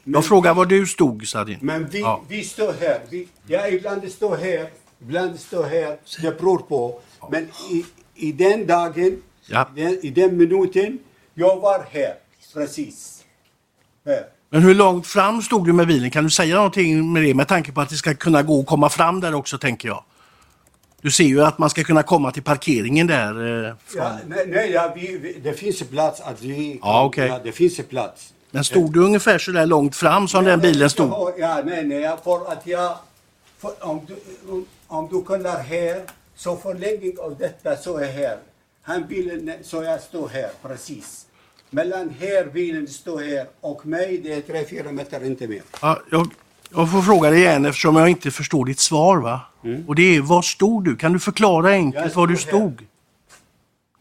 jag 0.04 0.24
frågar 0.24 0.54
var 0.54 0.66
du 0.66 0.86
stod 0.86 1.28
Sadin. 1.28 1.58
Men 1.60 1.86
vi, 1.88 2.00
Ja. 2.00 2.22
vi 2.28 2.44
står 2.44 2.72
här. 2.80 3.00
Vi, 3.10 3.28
jag 3.46 3.72
ibland 3.74 4.08
står 4.12 4.36
här, 4.36 4.68
ibland 5.02 5.40
står 5.40 5.64
här. 5.64 5.96
Det 6.22 6.38
beror 6.38 6.58
på. 6.58 7.00
Men 7.30 7.48
i, 7.70 7.84
i 8.14 8.32
den 8.32 8.66
dagen, 8.66 9.22
Ja. 9.46 9.68
i, 9.76 9.80
den, 9.82 9.98
i 10.02 10.10
den 10.10 10.36
minuten, 10.36 10.98
jag 11.34 11.56
var 11.60 11.86
här. 11.90 12.14
Precis. 12.54 13.24
Här. 14.06 14.24
Men 14.50 14.62
hur 14.62 14.74
långt 14.74 15.06
fram 15.06 15.42
stod 15.42 15.66
du 15.66 15.72
med 15.72 15.86
bilen? 15.86 16.10
Kan 16.10 16.24
du 16.24 16.30
säga 16.30 16.54
någonting 16.56 17.12
med 17.12 17.22
det 17.22 17.34
med 17.34 17.48
tanke 17.48 17.72
på 17.72 17.80
att 17.80 17.88
det 17.88 17.96
ska 17.96 18.14
kunna 18.14 18.42
gå 18.42 18.60
att 18.60 18.66
komma 18.66 18.88
fram 18.88 19.20
där 19.20 19.34
också 19.34 19.58
tänker 19.58 19.88
jag? 19.88 20.04
Du 21.00 21.10
ser 21.10 21.24
ju 21.24 21.42
att 21.44 21.58
man 21.58 21.70
ska 21.70 21.84
kunna 21.84 22.02
komma 22.02 22.30
till 22.30 22.42
parkeringen 22.42 23.06
där. 23.06 23.64
Eh. 23.68 23.74
Ja, 23.96 24.18
nej, 24.26 24.46
nej 24.46 24.70
ja, 24.70 24.92
vi, 24.96 25.18
vi, 25.18 25.32
det 25.42 25.52
finns 25.52 25.82
plats 25.82 26.20
att 26.20 26.42
vi... 26.42 26.78
Ja, 26.82 27.04
okej. 27.04 27.28
ja, 27.28 27.40
det 27.44 27.52
finns 27.52 27.76
plats. 27.88 28.34
Men 28.50 28.64
stod 28.64 28.92
du 28.92 29.00
ungefär 29.04 29.38
så 29.38 29.50
där 29.52 29.66
långt 29.66 29.96
fram 29.96 30.28
som 30.28 30.44
den 30.44 30.60
bilen 30.60 30.90
stod? 30.90 31.10
Ja, 31.10 31.32
Ja, 31.38 31.62
nej, 31.64 31.84
nej, 31.84 32.16
för 32.24 32.52
att 32.52 32.66
jag... 32.66 32.96
För 33.58 33.70
om, 33.80 34.00
du, 34.06 34.16
om, 34.52 34.66
om 34.88 35.08
du 35.08 35.22
kollar 35.22 35.62
här, 35.62 36.02
så 36.34 36.56
förlängning 36.56 37.18
av 37.18 37.36
detta 37.38 37.76
så 37.76 37.96
är 37.96 38.12
här. 38.12 38.38
Han 38.82 39.06
bilen, 39.06 39.52
så 39.62 39.82
jag 39.82 40.00
står 40.00 40.28
här, 40.28 40.50
precis. 40.62 41.26
Mellan 41.70 42.10
här, 42.20 42.44
bilen 42.44 42.88
står 42.88 43.20
här 43.20 43.46
och 43.60 43.86
mig, 43.86 44.18
det 44.18 44.32
är 44.32 44.64
3-4 44.64 44.92
meter, 44.92 45.24
inte 45.24 45.48
mer. 45.48 45.62
Ja, 45.82 46.00
jag, 46.10 46.26
jag 46.74 46.90
får 46.92 47.02
fråga 47.02 47.30
dig 47.30 47.38
igen 47.40 47.64
eftersom 47.66 47.96
jag 47.96 48.08
inte 48.08 48.30
förstår 48.30 48.64
ditt 48.64 48.78
svar. 48.80 49.16
va? 49.18 49.40
Och 49.86 49.94
det 49.94 50.16
är, 50.16 50.20
var 50.20 50.42
stod 50.42 50.84
du? 50.84 50.96
Kan 50.96 51.12
du 51.12 51.18
förklara 51.20 51.70
enkelt 51.70 52.16
var 52.16 52.26
du 52.26 52.36
stod 52.36 52.80
här. 52.80 52.88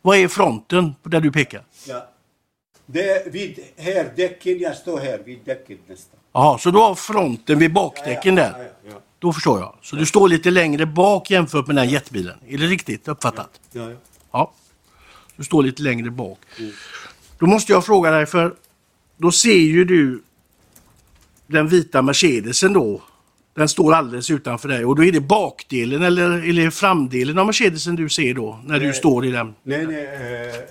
Vad 0.01 0.17
är 0.17 0.27
fronten 0.27 0.95
där 1.03 1.21
du 1.21 1.31
pekar? 1.31 1.63
Ja. 1.87 2.07
Det 2.85 3.09
är 3.09 3.29
vid 3.29 3.59
här, 3.77 4.11
däcken, 4.15 4.59
jag 4.59 4.75
står 4.75 4.99
här 4.99 5.17
vid 5.25 5.39
däcket 5.45 5.79
nästan. 5.87 6.19
Jaha, 6.33 6.57
så 6.57 6.71
du 6.71 6.77
har 6.77 6.95
fronten 6.95 7.59
vid 7.59 7.73
bakdäcken 7.73 8.37
Ja, 8.37 8.43
där? 8.43 8.53
ja, 8.83 8.89
ja. 8.91 9.01
Då 9.19 9.33
förstår 9.33 9.59
jag. 9.59 9.75
Så 9.81 9.95
du 9.95 10.05
står 10.05 10.29
lite 10.29 10.51
längre 10.51 10.85
bak 10.85 11.31
jämfört 11.31 11.67
med 11.67 11.75
den 11.75 11.85
här 11.85 11.93
jättebilen. 11.93 12.37
Är 12.47 12.57
det 12.57 12.67
riktigt 12.67 13.07
uppfattat? 13.07 13.49
Ja, 13.71 13.89
ja. 13.89 13.97
Ja. 14.31 14.53
Du 15.35 15.43
står 15.43 15.63
lite 15.63 15.81
längre 15.83 16.11
bak. 16.11 16.39
Då 17.39 17.45
måste 17.45 17.71
jag 17.71 17.85
fråga 17.85 18.11
dig 18.11 18.25
för 18.25 18.55
då 19.17 19.31
ser 19.31 19.57
ju 19.57 19.85
du 19.85 20.23
den 21.47 21.67
vita 21.67 22.01
Mercedesen 22.01 22.73
då. 22.73 23.01
Den 23.55 23.69
står 23.69 23.93
alldeles 23.93 24.31
utanför 24.31 24.69
dig 24.69 24.85
och 24.85 24.95
då 24.95 25.03
är 25.03 25.11
det 25.11 25.19
bakdelen 25.21 26.03
eller, 26.03 26.49
eller 26.49 26.69
framdelen 26.69 27.37
av 27.37 27.45
Mercedesen 27.45 27.95
du 27.95 28.09
ser 28.09 28.33
då 28.33 28.59
när 28.65 28.79
du 28.79 28.85
Nej. 28.85 28.95
står 28.95 29.25
i 29.25 29.31
den. 29.31 29.55
Nej, 29.63 29.87
nej. 29.87 30.67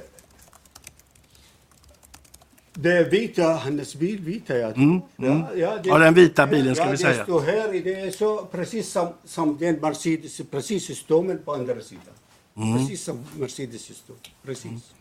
Det 2.79 3.13
vita, 3.13 3.55
hennes 3.55 3.95
bil 3.95 4.21
vita 4.21 4.59
jag 4.59 4.75
tror. 4.75 4.85
Mm, 4.85 5.01
mm. 5.19 5.45
Ja, 5.57 5.79
det, 5.83 5.89
Ja, 5.89 5.99
den 5.99 6.15
vita 6.15 6.47
bilen 6.47 6.75
ska 6.75 6.85
ja, 6.85 6.91
vi 6.91 6.97
det 6.97 7.03
säga. 7.03 7.25
står 7.25 7.41
här, 7.41 7.81
det 7.85 7.95
är 8.01 8.11
så 8.11 8.45
precis 8.45 8.89
som, 8.89 9.09
som 9.25 9.59
den 9.59 9.75
Mercedes, 9.81 10.41
precis 10.51 10.99
står 10.99 11.23
men 11.23 11.39
på 11.39 11.55
andra 11.55 11.81
sidan. 11.81 12.15
Mm. 12.57 12.79
Precis 12.79 13.03
som 13.03 13.25
Mercedes 13.39 13.83
står. 13.83 14.17
Precis. 14.45 14.93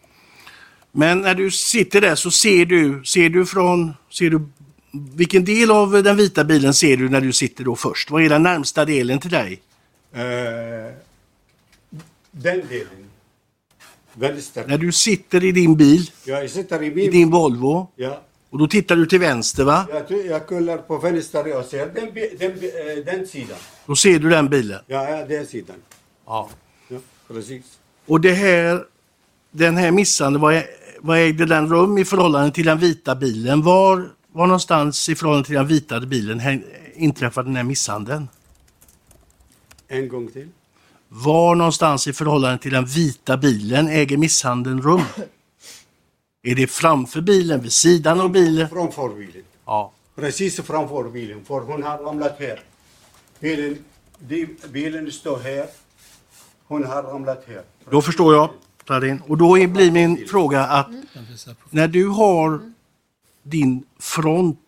Men 0.92 1.22
när 1.22 1.36
du 1.36 1.52
sitter 1.52 2.02
där 2.02 2.16
så 2.16 2.32
ser 2.32 2.66
du, 2.66 3.02
ser 3.06 3.30
du 3.30 3.46
från, 3.46 3.94
ser 4.10 4.30
du, 4.30 4.46
vilken 5.16 5.46
del 5.46 5.72
av 5.72 6.04
den 6.04 6.18
vita 6.18 6.44
bilen 6.44 6.74
ser 6.74 6.98
du 6.98 7.10
när 7.10 7.22
du 7.22 7.34
sitter 7.34 7.64
då 7.64 7.76
först? 7.76 8.12
Vad 8.12 8.24
är 8.24 8.30
den 8.30 8.44
närmsta 8.44 8.86
delen 8.86 9.20
till 9.20 9.32
dig? 9.32 9.62
Eh, 10.14 10.94
den 12.32 12.68
delen. 12.68 13.05
Vänster. 14.16 14.64
När 14.68 14.78
du 14.78 14.92
sitter 14.92 15.44
i 15.44 15.52
din 15.52 15.76
bil, 15.78 16.12
Ja, 16.26 16.42
jag 16.42 16.50
sitter 16.50 16.84
i 16.84 16.86
i 16.88 16.96
min... 16.96 17.12
din 17.12 17.30
Volvo, 17.32 17.88
Ja. 17.96 18.22
och 18.50 18.58
då 18.60 18.68
tittar 18.68 18.96
du 18.96 19.06
till 19.06 19.20
vänster 19.20 19.64
va? 19.64 19.88
Jag, 20.10 20.26
jag 20.26 20.48
kollar 20.48 20.78
på 20.78 20.98
vänster 20.98 21.58
och 21.58 21.66
ser 21.66 21.86
den, 21.86 22.10
den, 22.40 22.52
eh, 22.52 23.06
den 23.06 23.28
sidan. 23.28 23.58
Då 23.86 23.96
ser 23.96 24.20
du 24.20 24.30
den 24.30 24.50
bilen. 24.50 24.80
Ja, 24.88 25.10
ja, 25.10 25.26
den 25.26 25.46
sidan. 25.48 25.76
Ja. 26.26 26.50
Ja, 26.88 26.98
precis. 27.28 27.64
Och 28.06 28.22
det 28.22 28.32
här, 28.32 28.86
den 29.52 29.78
här 29.78 29.92
misshandeln, 29.92 30.42
vad, 30.42 30.64
vad 31.00 31.18
ägde 31.20 31.46
den 31.46 31.68
rum 31.70 31.98
i 31.98 32.06
förhållande 32.06 32.52
till 32.52 32.66
den 32.66 32.80
vita 32.80 33.16
bilen? 33.16 33.62
Var, 33.64 34.10
var 34.32 34.48
någonstans 34.48 35.10
i 35.10 35.16
förhållande 35.16 35.46
till 35.46 35.56
den 35.56 35.68
vita 35.68 36.00
bilen 36.00 36.42
inträffade 36.96 37.50
den 37.50 37.56
här 37.56 37.64
misshandeln? 37.64 38.28
En 39.88 40.08
gång 40.10 40.28
till. 40.28 40.48
Var 41.08 41.56
någonstans 41.56 42.08
i 42.08 42.14
förhållande 42.14 42.58
till 42.58 42.72
den 42.72 42.86
vita 42.86 43.38
bilen 43.38 43.88
äger 43.88 44.18
misshandeln 44.18 44.82
rum? 44.82 45.02
Är 46.44 46.56
det 46.56 46.68
framför 46.68 47.22
bilen, 47.22 47.62
vid 47.62 47.72
sidan 47.72 48.22
av 48.22 48.30
bilen? 48.30 48.70
Framför 48.70 49.10
bilen. 49.10 49.44
Ja. 49.66 49.92
Precis 50.16 50.62
framför 50.62 51.10
bilen, 51.10 51.46
för 51.46 51.60
hon 51.60 51.84
har 51.84 51.98
ramlat 51.98 52.36
här. 52.40 52.60
Bilen, 53.40 53.78
bilen 54.72 55.12
står 55.12 55.40
här. 55.40 55.68
Hon 56.68 56.84
har 56.84 57.04
ramlat 57.04 57.44
här. 57.48 57.64
Då 57.90 58.02
förstår 58.02 58.34
jag, 58.34 58.50
Tarin. 58.86 59.22
Och 59.28 59.38
då 59.38 59.54
blir 59.68 59.92
min 59.92 60.28
fråga 60.28 60.64
att 60.66 60.88
när 61.70 61.88
du 61.88 62.08
har 62.08 62.72
din 63.44 63.84
front 64.00 64.60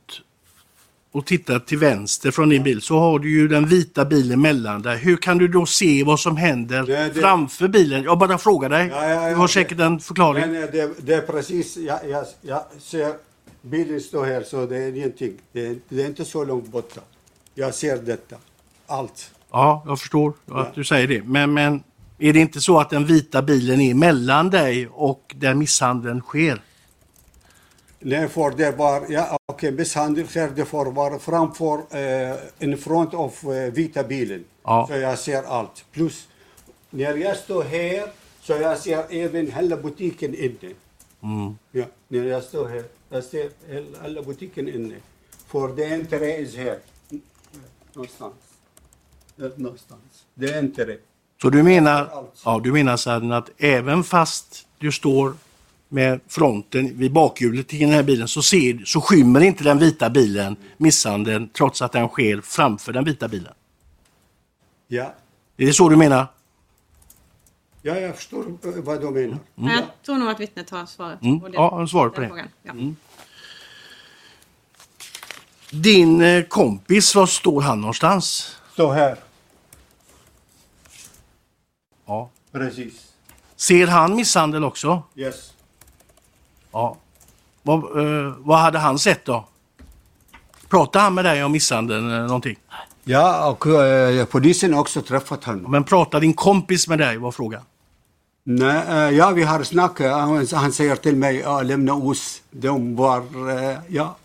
och 1.12 1.26
tittar 1.26 1.60
till 1.60 1.78
vänster 1.78 2.32
från 2.32 2.50
din 2.50 2.64
bil 2.64 2.82
så 2.82 3.00
har 3.00 3.20
du 3.20 3.30
ju 3.32 3.48
den 3.48 3.66
vita 3.68 4.06
bilen 4.06 4.42
mellan 4.42 4.82
där. 4.82 4.96
Hur 4.98 5.18
kan 5.18 5.38
du 5.38 5.48
då 5.48 5.66
se 5.66 6.04
vad 6.04 6.20
som 6.20 6.38
händer 6.38 6.84
Det- 6.84 7.12
det- 7.14 7.22
framför 7.22 7.68
bilen? 7.68 8.04
Jag 8.04 8.18
bara 8.18 8.38
frågar 8.38 8.70
dig. 8.70 8.88
Ja, 8.92 9.10
ja, 9.10 9.24
ja, 9.24 9.30
du 9.30 9.36
har 9.36 9.48
säkert 9.48 9.80
en 9.80 10.00
förklaring. 10.00 10.42
Men 10.52 10.64
eh, 10.64 10.70
det, 10.72 10.94
det 11.02 11.14
är 11.14 11.22
precis, 11.22 11.78
jag, 11.78 12.00
jag, 12.10 12.26
jag 12.42 12.64
ser 12.80 13.14
bilen 13.62 14.02
står 14.02 14.26
här 14.26 14.44
så 14.44 14.66
det 14.66 14.78
är 14.78 14.96
ingenting. 14.96 15.34
Det 15.52 15.80
det 15.90 16.02
är 16.04 16.06
inte 16.08 16.26
så 16.26 16.46
långt 16.46 16.68
borta. 16.72 17.02
Jag 17.56 17.74
ser 17.74 17.98
detta. 17.98 18.36
Allt. 18.88 19.32
Ja, 19.52 19.84
jag 19.88 20.00
förstår 20.00 20.34
att 20.52 20.76
du 20.76 20.84
säger 20.84 21.08
det. 21.08 21.24
Men, 21.24 21.54
men 21.54 21.84
är 22.20 22.34
det 22.34 22.40
inte 22.40 22.62
så 22.62 22.80
att 22.80 22.90
den 22.90 23.06
vita 23.06 23.42
bilen 23.42 23.82
är 23.82 23.94
mellan 23.94 24.50
dig 24.50 24.88
och 24.92 25.36
där 25.38 25.54
misshandeln 25.54 26.22
sker? 26.22 26.62
Nej, 28.00 28.28
för 28.28 28.52
det 28.52 28.72
var, 28.72 29.06
ja 29.10 29.38
okej, 29.46 29.72
misshandel 29.72 30.28
sker 30.28 30.50
det 30.56 30.66
får 30.66 30.86
vara 30.86 31.20
framför, 31.20 31.78
eh, 31.98 32.36
in 32.60 32.78
front 32.78 33.14
av 33.14 33.34
eh, 33.44 33.74
vita 33.74 34.04
bilen. 34.04 34.44
Ja. 34.64 34.88
Så 34.90 34.98
jag 34.98 35.20
ser 35.20 35.44
allt. 35.44 35.86
Plus, 35.92 36.28
när 36.90 37.18
jag 37.18 37.38
står 37.38 37.64
här 37.64 38.10
så 38.42 38.54
jag 38.54 38.78
ser 38.78 39.06
även 39.10 39.52
hela 39.52 39.78
butiken 39.78 40.36
inne. 40.36 40.74
Mm. 41.24 41.58
Ja, 41.72 41.86
när 42.08 42.24
jag 42.24 42.44
står 42.44 42.68
här, 42.68 42.84
jag 43.10 43.24
ser 43.24 43.50
hela, 43.68 44.22
butiken 44.22 44.68
inne. 44.68 44.96
För 45.48 45.68
det 45.76 45.84
det 46.10 46.36
är 46.36 46.58
här. 46.58 46.80
Någonstans. 47.94 48.34
Det- 49.36 49.58
Någonstans. 49.58 50.02
Det 50.34 50.50
är 50.54 50.60
det. 50.86 50.98
Så 51.42 51.50
du 51.50 51.64
menar, 51.64 52.26
ja, 52.46 52.60
du 52.64 52.72
menar 52.74 52.98
Sadden 52.98 53.32
att 53.32 53.50
även 53.58 54.04
fast 54.04 54.68
du 54.78 54.92
står 54.92 55.34
med 55.90 56.20
fronten 56.28 56.98
vid 56.98 57.14
bakhjulet 57.14 57.68
till 57.68 57.80
den 57.80 57.90
här 57.90 58.04
bilen 58.04 58.28
så, 58.28 58.42
ser, 58.42 58.84
så 58.86 59.02
skymmer 59.02 59.42
inte 59.42 59.64
den 59.64 59.80
vita 59.80 60.10
bilen 60.10 60.56
misshandeln 60.78 61.50
trots 61.50 61.82
att 61.82 61.92
den 61.92 62.08
sker 62.08 62.42
framför 62.42 62.94
den 62.94 63.04
vita 63.04 63.28
bilen? 63.28 63.54
Ja, 64.88 65.14
Är 65.58 65.66
det 65.66 65.74
så 65.74 65.90
du 65.90 65.96
menar? 65.96 66.28
ja 67.82 67.96
jag 68.00 68.16
förstår 68.16 68.40
eh, 68.48 68.72
vad 68.84 69.02
du 69.02 69.10
menar. 69.12 69.38
Men 69.56 69.72
jag 69.72 69.84
tror 70.06 70.16
nog 70.18 70.30
att 70.30 70.40
vittnet 70.40 70.70
har 70.70 70.86
svaret 70.86 71.22
Mm. 71.22 71.40
på 71.40 71.48
det. 71.48 71.54
Ja, 71.56 71.76
han 71.78 71.88
svarar 71.88 72.10
på 72.10 72.22
det. 72.22 72.28
frågan. 72.28 72.48
Ja. 72.64 72.74
Din 75.72 76.22
eh, 76.22 76.44
kompis, 76.44 77.16
var 77.16 77.26
står 77.26 77.62
han 77.62 77.82
någonstans? 77.82 78.56
Stå 78.74 78.92
här. 78.92 79.18
Ja. 82.06 82.30
Precis. 82.52 83.14
Ser 83.56 83.88
han 83.88 84.16
misshandel 84.16 84.64
också? 84.64 85.04
Yes. 85.16 85.54
Ja. 86.78 86.98
Vad, 87.64 87.78
eh, 87.78 88.34
vad 88.38 88.60
hade 88.60 88.80
han 88.80 89.00
sett 89.00 89.26
då? 89.26 89.46
Pratade 90.70 91.04
han 91.04 91.14
med 91.14 91.26
dig 91.26 91.44
om 91.44 91.52
misshandeln 91.52 92.10
eller 92.12 92.28
någonting? 92.28 92.58
Ja, 93.04 93.50
och 93.50 93.68
eh, 93.68 94.26
polisen 94.26 94.74
har 94.74 94.82
också 94.82 95.02
träffat 95.02 95.44
honom. 95.44 95.72
Men 95.72 95.84
pratade 95.84 96.22
din 96.26 96.34
kompis 96.34 96.88
med 96.88 97.00
dig 97.00 97.18
var 97.18 97.32
frågan? 97.32 97.62
Nej, 98.44 98.82
eh, 98.90 98.96
ja, 99.18 99.30
vi 99.30 99.44
har 99.44 99.64
snackat. 99.64 100.12
Han, 100.12 100.48
han 100.54 100.72
säger 100.72 100.96
till 100.96 101.16
mig, 101.16 101.36
ja, 101.36 101.62
lämna 101.62 101.94
oss. 101.94 102.42
De 102.52 102.96
var, 102.96 103.18
eh, 103.52 103.78
ja. 103.88 104.16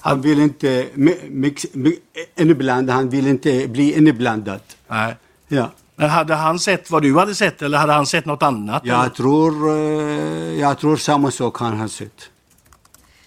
Han 0.00 0.20
vill 0.20 0.40
inte 0.40 0.86
mi- 0.94 1.30
mix, 1.30 1.66
mi- 1.72 1.98
inblandad, 2.36 2.96
han 2.96 3.08
vill 3.08 3.26
inte 3.26 3.68
bli 3.68 3.96
inblandad. 3.98 4.60
Nej. 4.88 5.16
Ja. 5.48 5.70
Men 5.96 6.10
hade 6.10 6.34
han 6.34 6.58
sett 6.58 6.90
vad 6.90 7.02
du 7.02 7.18
hade 7.18 7.34
sett 7.34 7.62
eller 7.62 7.78
hade 7.78 7.92
han 7.92 8.06
sett 8.06 8.24
något 8.24 8.42
annat? 8.42 8.82
eller? 8.82 8.94
Jag 8.94 9.14
tror, 9.14 9.70
eh, 9.70 10.60
jag 10.60 10.78
tror 10.78 10.96
samma 10.96 11.30
sak 11.30 11.58
han 11.58 11.80
har 11.80 11.88
sett. 11.88 12.30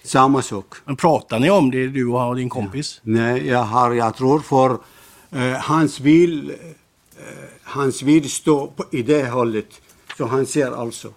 Samma 0.04 0.42
sak. 0.42 0.74
Men 0.86 0.96
pratar 0.96 1.40
ni 1.40 1.50
om 1.50 1.72
det, 1.72 1.88
du 1.88 2.08
och 2.08 2.36
din 2.36 2.50
kompis? 2.50 3.02
Nej, 3.04 3.48
jag 3.48 3.64
har, 3.64 3.92
jag 3.92 4.16
tror 4.16 4.40
för 4.40 4.78
eh, 5.32 5.60
hans 5.60 6.00
bil, 6.00 6.50
eh, 6.50 7.26
hans 7.64 8.04
bil 8.04 8.32
står 8.32 8.68
på, 8.68 8.86
i 8.92 9.02
det 9.02 9.28
hållet. 9.28 9.82
Så 10.18 10.26
han 10.26 10.46
ser 10.46 10.82
alltså. 10.82 11.14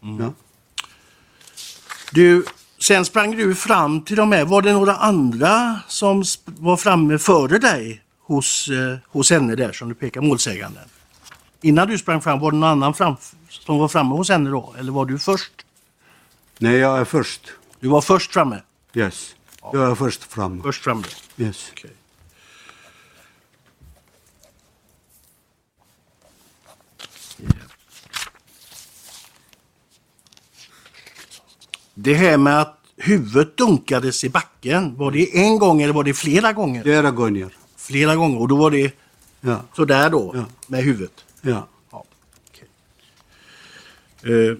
Ja. 0.00 0.32
Du, 2.12 2.44
sen 2.78 3.04
sprang 3.04 3.36
du 3.36 3.54
fram 3.54 4.00
till 4.00 4.16
de 4.16 4.32
här. 4.32 4.44
Var 4.44 4.62
det 4.62 4.72
några 4.72 4.96
andra 4.96 5.80
som 5.88 6.24
var 6.44 6.76
framme 6.76 7.18
före 7.18 7.58
dig 7.58 8.02
hos, 8.28 8.68
eh, 8.68 8.98
hos 9.06 9.30
henne 9.30 9.54
där 9.54 9.72
som 9.72 9.88
du 9.88 9.94
pekar 9.94 10.20
målsäganden? 10.20 10.88
Innan 11.60 11.88
du 11.88 11.98
sprang 11.98 12.20
fram, 12.20 12.40
var 12.40 12.50
det 12.50 12.56
någon 12.56 12.68
annan 12.70 12.94
fram, 12.94 13.16
som 13.48 13.78
var 13.78 13.88
framme 13.88 14.14
hos 14.14 14.28
henne 14.28 14.50
då? 14.50 14.74
Eller 14.78 14.92
var 14.92 15.06
du 15.06 15.18
först? 15.18 15.52
Nej, 16.58 16.76
jag 16.76 16.98
är 16.98 17.04
först. 17.04 17.40
Du 17.80 17.88
var 17.88 18.00
först 18.00 18.32
framme? 18.32 18.62
Yes. 18.94 19.34
Jag 19.72 19.90
är 19.90 19.94
först 19.94 20.24
fram. 20.24 20.62
Först 20.62 20.84
framme. 20.84 21.04
Yes. 21.36 21.72
Okej. 21.72 21.90
Det 31.94 32.14
här 32.14 32.38
med 32.38 32.60
att 32.60 32.78
huvudet 32.96 33.56
dunkades 33.56 34.24
i 34.24 34.28
backen, 34.28 34.96
var 34.96 35.10
det 35.10 35.38
en 35.38 35.58
gång 35.58 35.82
eller 35.82 35.94
var 35.94 36.04
det 36.04 36.14
flera 36.14 36.52
gånger? 36.52 36.82
Flera 36.82 37.10
gånger. 37.10 37.54
Flera 37.88 38.16
gånger 38.16 38.40
och 38.40 38.48
då 38.48 38.56
var 38.56 38.70
det 38.70 38.94
Ja. 39.40 39.60
sådär 39.76 40.10
då 40.10 40.32
Ja. 40.34 40.44
med 40.66 40.84
huvudet? 40.84 41.24
Ja. 41.40 41.66
Ja. 41.90 42.04
okej. 42.50 42.68
Eh. 44.50 44.56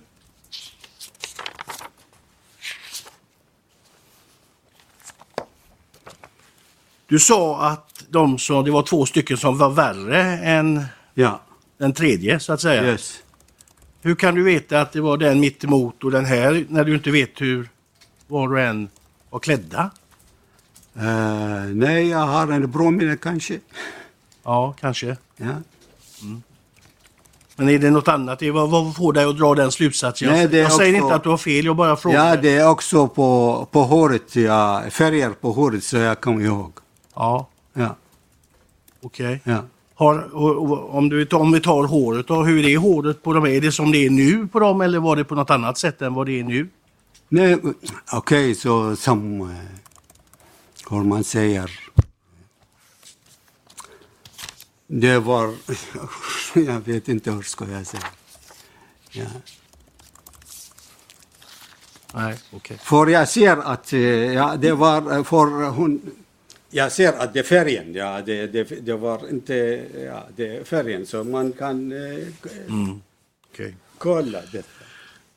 Du 7.06 7.18
sa 7.18 7.60
att 7.66 8.04
de 8.08 8.38
som, 8.38 8.64
det 8.64 8.70
var 8.70 8.82
två 8.82 9.06
stycken 9.06 9.36
som 9.36 9.58
var 9.58 9.70
värre 9.70 10.22
än 10.38 10.84
Ja. 11.14 11.40
den 11.78 11.92
tredje 11.92 12.40
så 12.40 12.52
att 12.52 12.60
säga. 12.60 12.84
Yes. 12.84 13.18
Hur 14.02 14.14
kan 14.14 14.34
du 14.34 14.42
veta 14.42 14.80
att 14.80 14.92
det 14.92 15.00
var 15.00 15.16
den 15.16 15.40
mitt 15.40 15.64
emot 15.64 16.04
och 16.04 16.10
den 16.10 16.24
här 16.24 16.66
när 16.68 16.84
du 16.84 16.94
inte 16.94 17.10
vet 17.10 17.40
hur 17.40 17.68
var 18.26 18.52
och 18.52 18.60
en 18.60 18.88
var 19.30 19.38
klädda? 19.40 19.90
Eh, 20.98 21.64
nej, 21.74 22.08
jag 22.08 22.18
har 22.26 22.52
en 22.52 22.70
bra 22.70 22.90
minne 22.90 23.16
kanske. 23.16 23.58
Ja, 24.44 24.74
kanske. 24.80 25.16
Ja. 25.36 25.46
Men 27.56 27.68
är 27.68 27.78
det 27.78 27.90
något 27.90 28.08
annat? 28.08 28.42
Vad, 28.42 28.70
vad 28.70 28.96
får 28.96 29.12
dig 29.12 29.24
att 29.24 29.38
dra 29.38 29.54
den 29.54 29.72
slutsatsen? 29.72 30.28
Nej, 30.28 30.42
jag 30.42 30.54
jag 30.54 30.72
säger 30.72 30.94
också- 30.94 31.04
inte 31.04 31.14
att 31.14 31.22
du 31.22 31.28
har 31.28 31.36
fel, 31.36 31.64
jag 31.64 31.76
bara 31.76 31.96
frågar. 31.96 32.28
ja, 32.28 32.36
det 32.36 32.56
är 32.56 32.68
också 32.68 33.08
på, 33.08 33.66
på 33.70 33.82
håret. 33.82 34.36
Ja, 34.36 34.82
färger 34.90 35.30
på 35.30 35.52
håret 35.52 35.84
så 35.84 35.96
jag 35.96 36.20
kommer 36.20 36.44
ihåg. 36.44 36.72
Ja, 37.14 37.48
Ja. 37.74 37.96
okej. 39.02 39.40
Ja. 39.44 39.58
Har, 39.94 40.36
om, 40.96 41.08
du, 41.08 41.26
om 41.26 41.52
vi 41.52 41.60
tar 41.60 41.84
håret 41.86 42.26
då, 42.28 42.42
hur 42.42 42.64
är 42.66 42.78
håret 42.78 43.22
på 43.22 43.32
dem? 43.32 43.46
Är 43.46 43.60
det 43.60 43.72
som 43.72 43.92
det 43.92 44.06
är 44.06 44.10
nu 44.10 44.46
på 44.46 44.60
dem 44.60 44.80
eller 44.80 44.98
var 44.98 45.16
det 45.16 45.24
på 45.24 45.34
något 45.34 45.50
annat 45.50 45.78
sätt 45.78 46.02
än 46.02 46.14
vad 46.14 46.26
det 46.26 46.40
är 46.40 46.44
nu? 46.44 46.68
Nej, 47.28 47.56
okej, 48.12 48.54
så 48.54 48.96
som... 48.96 49.50
Hur 50.90 51.04
man 51.04 51.24
säger... 51.24 51.80
Det 54.86 55.18
var... 55.18 55.54
Jag 56.54 56.80
vet 56.80 57.08
inte 57.08 57.30
hur 57.30 57.42
ska 57.42 57.70
jag 57.70 57.86
säga. 57.86 58.02
Ja. 59.10 59.24
Nej, 62.14 62.36
okej. 62.52 62.78
För 62.82 63.06
jag 63.06 63.28
ser 63.28 63.56
att 63.56 63.92
eh, 63.92 64.00
ja, 64.32 64.56
det 64.56 64.72
var 64.72 65.16
eh, 65.16 65.24
för 65.24 65.68
hon... 65.70 66.00
Jag 66.70 66.92
ser 66.92 67.12
att 67.12 67.32
det 67.32 67.38
är 67.38 67.42
färgen, 67.44 67.94
ja, 67.94 68.22
det, 68.26 68.46
det, 68.46 68.64
det 68.64 68.96
var 68.96 69.28
inte 69.30 69.54
ja, 70.06 70.26
det 70.36 70.56
är 70.56 70.64
färgen, 70.64 71.06
så 71.06 71.24
man 71.24 71.52
kan 71.52 71.92
eh, 71.92 72.18
k- 72.42 72.48
okej. 73.52 73.76
kolla 73.98 74.40
detta. 74.52 74.68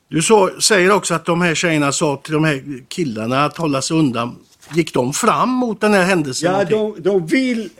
Du 0.08 0.22
så, 0.22 0.60
säger 0.60 0.90
också 0.90 1.14
att 1.14 1.24
de 1.24 1.40
här 1.40 1.54
tjejerna 1.54 1.92
sa 1.92 2.16
till 2.16 2.32
de 2.34 2.44
här 2.44 2.84
killarna 2.88 3.44
att 3.44 3.56
hålla 3.56 3.82
sig 3.82 3.96
undan. 3.96 4.38
Gick 4.74 4.94
de 4.94 5.12
fram 5.12 5.48
mot 5.48 5.80
den 5.80 5.92
här 5.94 6.04
händelsen? 6.04 6.52
Ja, 6.52 6.64
de, 6.64 6.94
de 7.02 7.26
vill... 7.26 7.70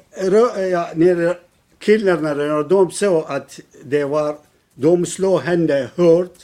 Ja, 0.70 0.88
när 0.94 1.36
killarna, 1.78 2.34
när 2.34 2.68
de 2.68 2.90
såg 2.90 3.24
att 3.28 3.60
det 3.84 4.04
var... 4.04 4.36
De 4.74 5.06
slår 5.06 5.40
henne 5.40 5.88
hårt, 5.96 6.34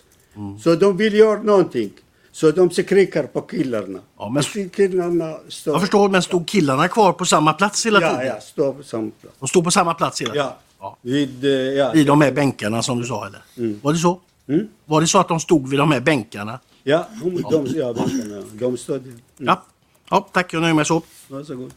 så 0.63 0.75
de 0.75 0.97
vill 0.97 1.15
göra 1.15 1.43
någonting. 1.43 1.91
Så 2.33 2.51
de 2.51 2.71
skriker 2.71 3.23
på 3.23 3.41
killarna. 3.41 3.99
Ja, 4.19 4.29
men- 4.29 4.69
Killarna 4.71 5.37
står... 5.49 5.75
Jag 5.75 5.81
förstår, 5.81 6.09
men 6.09 6.23
stod 6.23 6.47
killarna 6.49 6.89
kvar 6.89 7.13
på 7.13 7.25
samma 7.25 7.53
plats 7.53 7.87
hela 7.87 8.01
Ja, 8.03 8.11
tiden? 8.11 8.27
ja, 8.27 8.41
står 8.41 8.73
på 8.73 8.83
samma 8.83 9.11
plats. 9.21 9.37
De 9.41 9.49
stod 9.49 9.65
på 9.65 9.71
samma 9.71 9.95
plats 9.95 10.21
hela 10.21 10.33
tiden? 10.33 10.47
Ja. 10.47 10.57
Ja. 10.81 10.97
Vid, 11.03 11.45
eh, 11.45 11.51
ja. 11.51 11.91
Vid 11.93 12.07
de 12.07 12.21
här 12.21 12.33
bänkarna 12.33 12.83
som 12.83 12.99
du 13.01 13.05
sa 13.07 13.27
eller? 13.27 13.41
Var 13.83 13.93
det 13.93 13.99
så? 13.99 14.21
Mm. 14.49 14.69
Var 14.85 15.01
det 15.01 15.07
så 15.07 15.19
att 15.19 15.29
de 15.29 15.41
stod 15.41 15.69
vid 15.71 15.79
de 15.79 15.93
här 15.93 16.01
bänkarna? 16.01 16.59
Ja, 16.85 17.07
de, 17.23 17.43
de, 17.51 17.67
ja, 17.79 17.93
bänkarna. 17.93 18.43
de 18.53 18.77
stod. 18.77 18.97
Mm. 19.07 19.21
Ja. 19.37 19.63
Ja, 20.11 20.29
tack 20.33 20.53
jag 20.53 20.61
nöjer 20.61 20.75
mig 20.75 20.85
så. 20.85 21.03
Varsågod. 21.29 21.75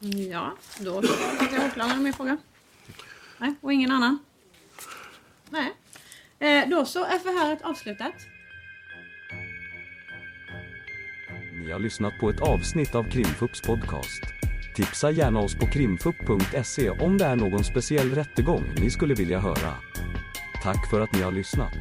Ja, 0.00 0.54
då 0.80 1.02
så. 1.02 1.12
Har 1.12 1.66
åklagaren 1.66 2.02
min 2.02 2.12
fråga? 2.12 2.36
Nej, 3.38 3.54
och 3.60 3.72
ingen 3.72 3.90
annan? 3.90 4.18
Nej. 5.50 5.72
Eh, 6.38 6.68
då 6.68 6.84
så 6.84 7.04
är 7.04 7.18
förhöret 7.18 7.62
avslutat. 7.62 8.14
Ni 11.52 11.72
har 11.72 11.78
lyssnat 11.78 12.12
på 12.20 12.30
ett 12.30 12.40
avsnitt 12.40 12.94
av 12.94 13.10
Krimfupps 13.10 13.60
podcast. 13.60 14.22
Tipsa 14.76 15.10
gärna 15.10 15.40
oss 15.40 15.54
på 15.54 15.66
krimfupp.se 15.66 16.90
om 16.90 17.18
det 17.18 17.24
är 17.24 17.36
någon 17.36 17.64
speciell 17.64 18.14
rättegång 18.14 18.64
ni 18.80 18.90
skulle 18.90 19.14
vilja 19.14 19.38
höra. 19.38 19.74
Tack 20.62 20.90
för 20.90 21.00
att 21.00 21.12
ni 21.12 21.22
har 21.22 21.32
lyssnat. 21.32 21.72